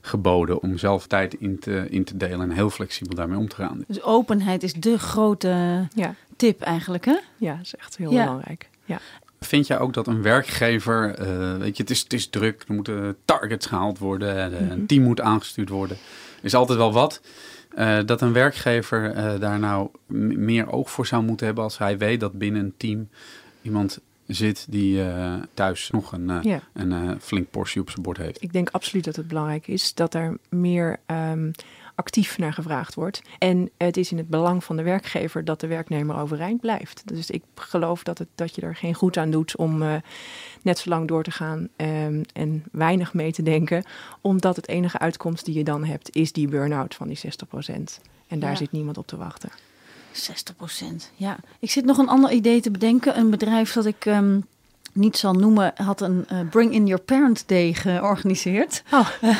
geboden 0.00 0.62
om 0.62 0.78
zelf 0.78 1.06
tijd 1.06 1.34
in 1.34 1.58
te, 1.58 1.86
in 1.90 2.04
te 2.04 2.16
delen 2.16 2.40
en 2.40 2.50
heel 2.50 2.70
flexibel 2.70 3.14
daarmee 3.14 3.38
om 3.38 3.48
te 3.48 3.56
gaan. 3.56 3.84
Dus 3.86 4.02
openheid 4.02 4.62
is 4.62 4.72
de 4.72 4.98
grote 4.98 5.86
Ja, 5.94 6.14
tip 6.36 6.60
eigenlijk, 6.60 7.04
hè? 7.04 7.16
ja, 7.36 7.52
dat 7.56 7.64
is 7.64 7.74
echt 7.76 7.96
heel 7.96 8.12
Ja. 8.12 8.24
belangrijk. 8.24 8.68
Ja. 8.84 8.98
Vind 9.40 9.66
jij 9.66 9.78
ook 9.78 9.92
dat 9.92 10.06
een 10.06 10.22
werkgever, 10.22 11.14
eh, 11.14 11.56
weet 11.56 11.76
je, 11.76 11.82
het 11.82 11.90
is, 11.90 12.00
het 12.00 12.12
is 12.12 12.28
druk, 12.28 12.64
er 12.68 12.74
moeten 12.74 13.16
targets 13.24 13.66
gehaald 13.66 13.98
worden, 13.98 14.52
eh, 14.52 14.70
een 14.70 14.86
team 14.86 15.02
moet 15.02 15.20
aangestuurd 15.20 15.68
worden. 15.68 15.96
Is 16.42 16.54
altijd 16.54 16.78
wel 16.78 16.92
wat. 16.92 17.20
Eh, 17.74 17.98
dat 18.06 18.20
een 18.20 18.32
werkgever 18.32 19.14
daar 19.40 19.58
nou 19.58 19.88
meer 20.36 20.72
oog 20.72 20.90
voor 20.90 21.06
zou 21.06 21.22
moeten 21.22 21.46
hebben 21.46 21.64
als 21.64 21.78
hij 21.78 21.98
weet 21.98 22.20
dat 22.20 22.32
binnen 22.32 22.64
een 22.64 22.74
team 22.76 23.08
iemand 23.62 24.00
zit 24.26 24.66
die 24.68 25.02
thuis 25.54 25.90
nog 25.90 26.12
een, 26.12 26.30
Ja. 26.42 26.62
een 26.72 27.20
flink 27.20 27.50
portie 27.50 27.80
op 27.80 27.90
zijn 27.90 28.02
bord 28.02 28.16
heeft. 28.16 28.42
Ik 28.42 28.52
denk 28.52 28.70
absoluut 28.70 29.04
dat 29.04 29.16
het 29.16 29.28
belangrijk 29.28 29.66
is 29.66 29.94
dat 29.94 30.14
er 30.14 30.38
meer 30.48 31.00
ehm, 31.06 31.50
actief 31.98 32.38
naar 32.38 32.52
gevraagd 32.52 32.94
wordt. 32.94 33.22
En 33.38 33.70
het 33.76 33.96
is 33.96 34.10
in 34.10 34.18
het 34.18 34.28
belang 34.28 34.64
van 34.64 34.76
de 34.76 34.82
werkgever 34.82 35.44
dat 35.44 35.60
de 35.60 35.66
werknemer 35.66 36.16
overeind 36.16 36.60
blijft. 36.60 37.02
Dus 37.04 37.30
ik 37.30 37.42
geloof 37.54 38.02
dat, 38.02 38.18
het, 38.18 38.28
dat 38.34 38.54
je 38.54 38.60
er 38.60 38.76
geen 38.76 38.94
goed 38.94 39.16
aan 39.16 39.30
doet 39.30 39.56
om 39.56 39.82
eh, 39.82 39.94
net 40.62 40.78
zo 40.78 40.88
lang 40.90 41.08
door 41.08 41.22
te 41.22 41.30
gaan 41.30 41.68
ehm, 41.76 42.22
en 42.32 42.64
weinig 42.72 43.14
mee 43.14 43.32
te 43.32 43.42
denken. 43.42 43.84
Omdat 44.20 44.56
het 44.56 44.68
enige 44.68 44.98
uitkomst 44.98 45.44
die 45.44 45.54
je 45.54 45.64
dan 45.64 45.84
hebt 45.84 46.14
is 46.14 46.32
die 46.32 46.48
burn-out 46.48 46.94
van 46.94 47.08
die 47.08 47.18
60%. 47.18 48.00
En 48.26 48.38
daar 48.38 48.50
Ja. 48.50 48.56
zit 48.56 48.72
niemand 48.72 48.98
op 48.98 49.06
te 49.06 49.16
wachten. 49.16 49.50
60 50.12 50.56
procent. 50.56 51.12
Ja, 51.14 51.36
ik 51.58 51.70
zit 51.70 51.84
nog 51.84 51.98
een 51.98 52.08
ander 52.08 52.30
idee 52.30 52.60
te 52.60 52.70
bedenken. 52.70 53.18
Een 53.18 53.30
bedrijf 53.30 53.72
dat 53.72 53.84
ik 53.86 54.06
ehm, 54.06 54.40
niet 54.98 55.16
zal 55.16 55.32
noemen, 55.32 55.72
had 55.76 56.00
een 56.00 56.24
eh, 56.28 56.38
Bring 56.50 56.72
in 56.72 56.86
Your 56.86 57.02
Parent 57.02 57.42
Day 57.46 57.72
georganiseerd. 57.74 58.82
Oh. 58.92 59.08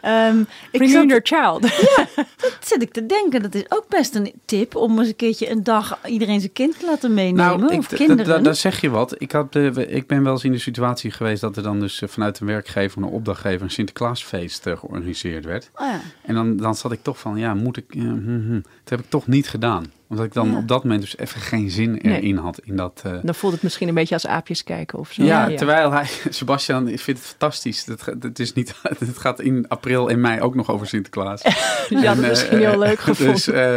Ehm, 0.00 0.40
ik 0.40 0.46
Bring 0.72 0.90
zat, 0.90 1.02
in 1.02 1.08
your 1.08 1.22
child. 1.24 1.62
dat 2.42 2.56
zit 2.60 2.82
ik 2.82 2.92
te 2.92 3.06
denken. 3.06 3.42
Dat 3.42 3.54
is 3.54 3.64
ook 3.68 3.84
best 3.88 4.14
een 4.14 4.32
tip 4.44 4.76
om 4.76 4.98
eens 4.98 5.08
een 5.08 5.16
keertje 5.16 5.50
een 5.50 5.62
dag 5.64 5.98
iedereen 6.06 6.40
zijn 6.40 6.52
kind 6.52 6.78
te 6.78 6.86
laten 6.86 7.14
meenemen. 7.14 7.60
Nou, 7.60 7.76
of 7.78 7.90
ik, 7.92 7.96
kinderen. 7.98 8.24
da- 8.26 8.36
da- 8.36 8.42
daar 8.42 8.54
zeg 8.54 8.80
je 8.80 8.90
wat. 8.90 9.14
Ik, 9.18 9.32
had, 9.32 9.56
eh, 9.56 9.68
we- 9.68 9.86
ik 9.86 10.06
ben 10.06 10.22
wel 10.22 10.32
eens 10.32 10.44
in 10.44 10.52
de 10.52 10.58
situatie 10.58 11.10
geweest 11.10 11.40
dat 11.40 11.56
er 11.56 11.62
dan 11.62 11.80
dus 11.80 12.02
eh, 12.02 12.08
vanuit 12.08 12.40
een 12.40 12.46
werkgever, 12.46 12.98
een 13.02 13.08
opdrachtgever, 13.08 13.62
een 13.62 13.70
Sinterklaasfeest 13.70 14.66
eh, 14.66 14.76
georganiseerd 14.78 15.44
werd. 15.44 15.70
Oh 15.74 15.86
ja. 15.86 16.00
En 16.22 16.34
dan, 16.34 16.56
dan 16.56 16.74
zat 16.74 16.92
ik 16.92 17.02
toch 17.02 17.18
van, 17.18 17.36
ja, 17.38 17.54
moet 17.54 17.76
ik... 17.76 17.94
eh, 17.94 18.00
hm, 18.02 18.40
hm. 18.46 18.52
Dat 18.60 18.88
heb 18.90 19.00
ik 19.00 19.06
toch 19.08 19.26
niet 19.26 19.48
gedaan. 19.48 19.84
Omdat 20.12 20.26
ik 20.26 20.32
dan 20.32 20.50
Ja. 20.50 20.56
op 20.56 20.68
dat 20.68 20.82
moment 20.84 21.00
dus 21.02 21.16
even 21.18 21.40
geen 21.40 21.70
zin 21.70 21.98
Nee. 22.02 22.16
erin 22.20 22.36
had 22.36 22.58
in 22.64 22.76
dat... 22.76 23.02
eh, 23.04 23.12
Dan 23.22 23.34
voelt 23.34 23.52
het 23.52 23.62
misschien 23.62 23.88
een 23.88 23.94
beetje 23.94 24.14
als 24.14 24.26
aapjes 24.26 24.64
kijken 24.64 24.98
of 24.98 25.12
zo. 25.12 25.22
ja, 25.22 25.54
terwijl 25.54 25.90
hij, 25.92 26.06
Sebastian, 26.28 26.88
ik 26.88 27.00
vind 27.00 27.18
het 27.18 27.26
fantastisch. 27.26 27.84
Het, 27.84 28.02
ga- 28.02 28.14
het, 28.20 28.38
is 28.38 28.52
niet, 28.52 28.74
het 28.98 29.18
gaat 29.18 29.40
in 29.40 29.68
april 29.68 30.10
en 30.10 30.20
mei 30.20 30.40
ook 30.40 30.54
nog 30.54 30.70
over 30.70 30.86
Sinterklaas. 30.86 31.42
Ja, 31.88 32.14
dat 32.14 32.16
is 32.16 32.22
eh, 32.22 32.28
misschien 32.28 32.58
heel 32.58 32.78
leuk 32.78 32.98
gevonden. 33.00 33.34
Dus, 33.34 33.46
eh, 33.48 33.76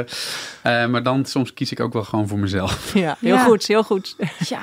eh, 0.84 0.90
maar 0.90 1.04
dan 1.04 1.26
soms 1.26 1.54
kies 1.54 1.72
ik 1.72 1.80
ook 1.80 1.94
wel 1.94 2.04
gewoon 2.04 2.28
voor 2.28 2.40
mezelf. 2.40 2.94
ja, 2.94 3.18
heel 3.20 3.36
Ja. 3.36 3.44
goed, 3.44 3.66
heel 3.68 3.84
goed. 3.84 4.16
Ja, 4.48 4.62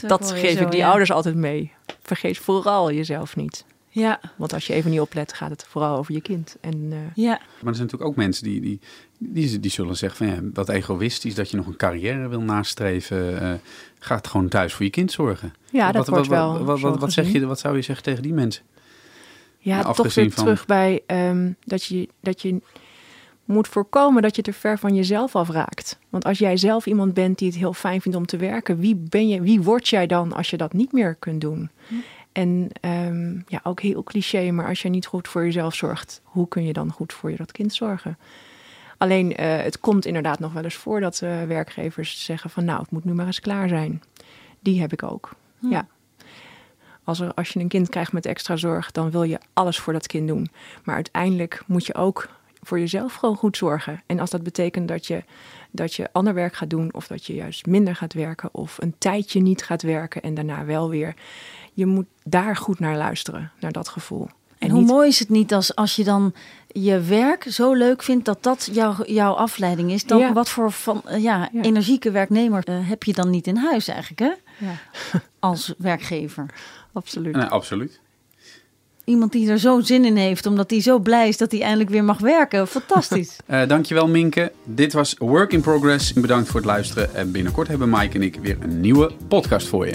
dat, 0.00 0.08
Dat 0.08 0.32
geef 0.32 0.58
zo, 0.58 0.64
ik 0.64 0.70
die 0.70 0.80
ja. 0.80 0.88
ouders 0.88 1.10
altijd 1.12 1.34
mee. 1.34 1.72
vergeet 2.02 2.38
vooral 2.38 2.92
jezelf 2.92 3.36
niet. 3.36 3.64
Ja, 3.98 4.20
Want 4.36 4.52
als 4.52 4.66
je 4.66 4.72
even 4.72 4.90
niet 4.90 5.00
oplet, 5.00 5.32
gaat 5.32 5.50
het 5.50 5.64
vooral 5.68 5.96
over 5.96 6.14
je 6.14 6.20
kind. 6.20 6.56
En 6.60 6.88
eh, 6.90 6.98
ja. 7.14 7.30
Maar 7.30 7.38
er 7.40 7.74
zijn 7.74 7.86
natuurlijk 7.86 8.02
ook 8.02 8.16
mensen 8.16 8.44
die, 8.44 8.60
die, 8.60 8.80
die, 9.18 9.60
die 9.60 9.70
zullen 9.70 9.96
zeggen 9.96 10.26
van 10.26 10.34
ja, 10.34 10.50
wat 10.54 10.68
egoïstisch 10.68 11.34
dat 11.34 11.50
je 11.50 11.56
nog 11.56 11.66
een 11.66 11.76
carrière 11.76 12.28
wil 12.28 12.40
nastreven. 12.40 13.40
eh 13.40 13.54
ga 13.98 14.16
het 14.16 14.26
gewoon 14.26 14.48
thuis 14.48 14.72
voor 14.74 14.84
je 14.84 14.90
kind 14.90 15.12
zorgen. 15.12 15.54
ja, 15.70 15.86
dat 15.92 16.06
wat, 16.06 16.08
wordt 16.08 16.28
wat, 16.28 16.80
wel. 16.80 16.96
Wat, 16.98 17.12
zeg 17.12 17.32
je, 17.32 17.46
wat 17.46 17.58
zou 17.58 17.76
je 17.76 17.82
zeggen 17.82 18.04
tegen 18.04 18.22
die 18.22 18.32
mensen? 18.32 18.62
Ja, 19.58 19.76
Ja, 19.76 19.82
toch 19.92 20.14
weer 20.14 20.30
van- 20.30 20.44
terug 20.44 20.66
bij 20.66 21.02
ehm, 21.06 21.52
dat, 21.64 21.84
je, 21.84 22.08
dat 22.20 22.42
je 22.42 22.60
moet 23.44 23.68
voorkomen 23.68 24.22
dat 24.22 24.36
je 24.36 24.42
te 24.42 24.52
ver 24.52 24.78
van 24.78 24.94
jezelf 24.94 25.36
afraakt. 25.36 25.98
Want 26.08 26.24
als 26.24 26.38
jij 26.38 26.56
zelf 26.56 26.86
iemand 26.86 27.14
bent 27.14 27.38
die 27.38 27.48
het 27.48 27.56
heel 27.56 27.72
fijn 27.72 28.00
vindt 28.00 28.18
om 28.18 28.26
te 28.26 28.36
werken, 28.36 28.78
wie 28.78 28.94
ben 28.96 29.28
je, 29.28 29.40
wie 29.40 29.60
word 29.62 29.88
jij 29.88 30.06
dan 30.06 30.32
als 30.32 30.50
je 30.50 30.56
dat 30.56 30.72
niet 30.72 30.92
meer 30.92 31.14
kunt 31.14 31.40
doen? 31.40 31.70
En 32.36 32.68
ehm, 32.80 33.40
ja, 33.46 33.60
ook 33.62 33.80
heel 33.80 34.02
cliché, 34.02 34.50
maar 34.50 34.68
als 34.68 34.82
je 34.82 34.88
niet 34.88 35.06
goed 35.06 35.28
voor 35.28 35.44
jezelf 35.44 35.74
zorgt, 35.74 36.20
hoe 36.24 36.48
kun 36.48 36.64
je 36.64 36.72
dan 36.72 36.92
goed 36.92 37.12
voor 37.12 37.30
je 37.30 37.36
dat 37.36 37.52
kind 37.52 37.74
zorgen? 37.74 38.18
Alleen 38.98 39.36
eh, 39.36 39.62
het 39.62 39.80
komt 39.80 40.06
inderdaad 40.06 40.38
nog 40.38 40.52
wel 40.52 40.64
eens 40.64 40.74
voor 40.74 41.00
dat 41.00 41.20
eh, 41.22 41.42
werkgevers 41.42 42.24
zeggen 42.24 42.50
van 42.50 42.64
nou, 42.64 42.80
het 42.80 42.90
moet 42.90 43.04
nu 43.04 43.12
maar 43.14 43.26
eens 43.26 43.40
klaar 43.40 43.68
zijn. 43.68 44.02
Die 44.60 44.80
heb 44.80 44.92
ik 44.92 45.02
ook. 45.02 45.30
Ja. 45.58 45.86
Als, 47.04 47.20
er, 47.20 47.34
als 47.34 47.48
je 47.48 47.60
een 47.60 47.68
kind 47.68 47.88
krijgt 47.88 48.12
met 48.12 48.26
extra 48.26 48.56
zorg, 48.56 48.92
dan 48.92 49.10
wil 49.10 49.22
je 49.22 49.38
alles 49.52 49.78
voor 49.78 49.92
dat 49.92 50.06
kind 50.06 50.28
doen. 50.28 50.50
Maar 50.84 50.94
uiteindelijk 50.94 51.62
moet 51.66 51.86
je 51.86 51.94
ook 51.94 52.28
voor 52.62 52.78
jezelf 52.78 53.14
gewoon 53.14 53.36
goed 53.36 53.56
zorgen. 53.56 54.02
En 54.06 54.20
als 54.20 54.30
dat 54.30 54.42
betekent 54.42 54.88
dat 54.88 55.06
je, 55.06 55.24
dat 55.70 55.94
je 55.94 56.12
ander 56.12 56.34
werk 56.34 56.54
gaat 56.54 56.70
doen, 56.70 56.94
of 56.94 57.06
dat 57.06 57.26
je 57.26 57.34
juist 57.34 57.66
minder 57.66 57.96
gaat 57.96 58.12
werken, 58.12 58.48
of 58.52 58.76
een 58.80 58.94
tijdje 58.98 59.40
niet 59.40 59.64
gaat 59.64 59.82
werken 59.82 60.22
en 60.22 60.34
daarna 60.34 60.64
wel 60.64 60.88
weer. 60.90 61.14
Je 61.76 61.86
moet 61.86 62.06
daar 62.24 62.56
goed 62.56 62.78
naar 62.78 62.96
luisteren, 62.96 63.50
naar 63.60 63.72
dat 63.72 63.88
gevoel. 63.88 64.28
En 64.58 64.70
hoe 64.70 64.82
mooi 64.84 65.08
is 65.08 65.18
het 65.18 65.28
niet 65.28 65.54
als, 65.54 65.74
als 65.74 65.96
je 65.96 66.04
dan 66.04 66.34
je 66.66 67.00
werk 67.00 67.46
zo 67.48 67.72
leuk 67.72 68.02
vindt 68.02 68.24
dat 68.24 68.42
dat 68.42 68.68
jouw, 68.72 68.94
jouw 69.04 69.32
afleiding 69.32 69.90
is? 69.92 70.04
Dan 70.04 70.18
Ja. 70.18 70.32
wat 70.32 70.48
voor 70.48 70.72
van, 70.72 71.02
eh, 71.04 71.22
ja, 71.22 71.48
Ja. 71.52 71.62
energieke 71.62 72.10
werknemer 72.10 72.64
eh, 72.64 72.74
heb 72.88 73.02
je 73.02 73.12
dan 73.12 73.30
niet 73.30 73.46
in 73.46 73.56
huis 73.56 73.88
eigenlijk, 73.88 74.20
hè? 74.20 74.66
Ja, 74.66 74.72
Als 75.38 75.74
werkgever. 75.78 76.46
absoluut. 76.92 77.34
Nee, 77.34 77.44
absoluut. 77.44 78.00
Iemand 79.04 79.32
die 79.32 79.50
er 79.50 79.58
zo 79.58 79.80
zin 79.80 80.04
in 80.04 80.16
heeft, 80.16 80.46
omdat 80.46 80.70
hij 80.70 80.80
zo 80.80 80.98
blij 80.98 81.28
is 81.28 81.36
dat 81.36 81.50
hij 81.52 81.62
eindelijk 81.62 81.90
weer 81.90 82.04
mag 82.04 82.18
werken. 82.18 82.66
Fantastisch. 82.68 83.36
Eh, 83.46 83.68
dankjewel 83.68 84.08
Minke. 84.08 84.52
Dit 84.64 84.92
was 84.92 85.14
Work 85.18 85.52
in 85.52 85.60
Progress. 85.60 86.12
Bedankt 86.12 86.48
voor 86.48 86.56
het 86.60 86.68
luisteren. 86.68 87.14
En 87.14 87.32
binnenkort 87.32 87.68
hebben 87.68 87.90
Mike 87.90 88.14
en 88.14 88.22
ik 88.22 88.36
weer 88.42 88.56
een 88.60 88.80
nieuwe 88.80 89.12
podcast 89.28 89.66
voor 89.66 89.86
je. 89.86 89.94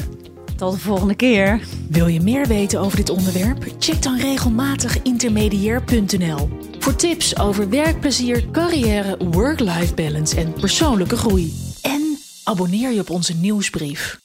Tot 0.61 0.73
de 0.73 0.79
volgende 0.79 1.15
keer. 1.15 1.61
Wil 1.89 2.07
je 2.07 2.21
meer 2.21 2.47
weten 2.47 2.79
over 2.79 2.97
dit 2.97 3.09
onderwerp? 3.09 3.65
Check 3.79 4.01
dan 4.01 4.17
regelmatig 4.17 5.01
intermediair.nl. 5.01 6.49
Voor 6.79 6.95
tips 6.95 7.39
over 7.39 7.69
werkplezier, 7.69 8.49
carrière, 8.51 9.17
work-life 9.31 9.93
balance 9.93 10.35
en 10.35 10.53
persoonlijke 10.53 11.17
groei. 11.17 11.53
En 11.81 12.17
abonneer 12.43 12.91
je 12.91 12.99
op 12.99 13.09
onze 13.09 13.33
nieuwsbrief. 13.33 14.19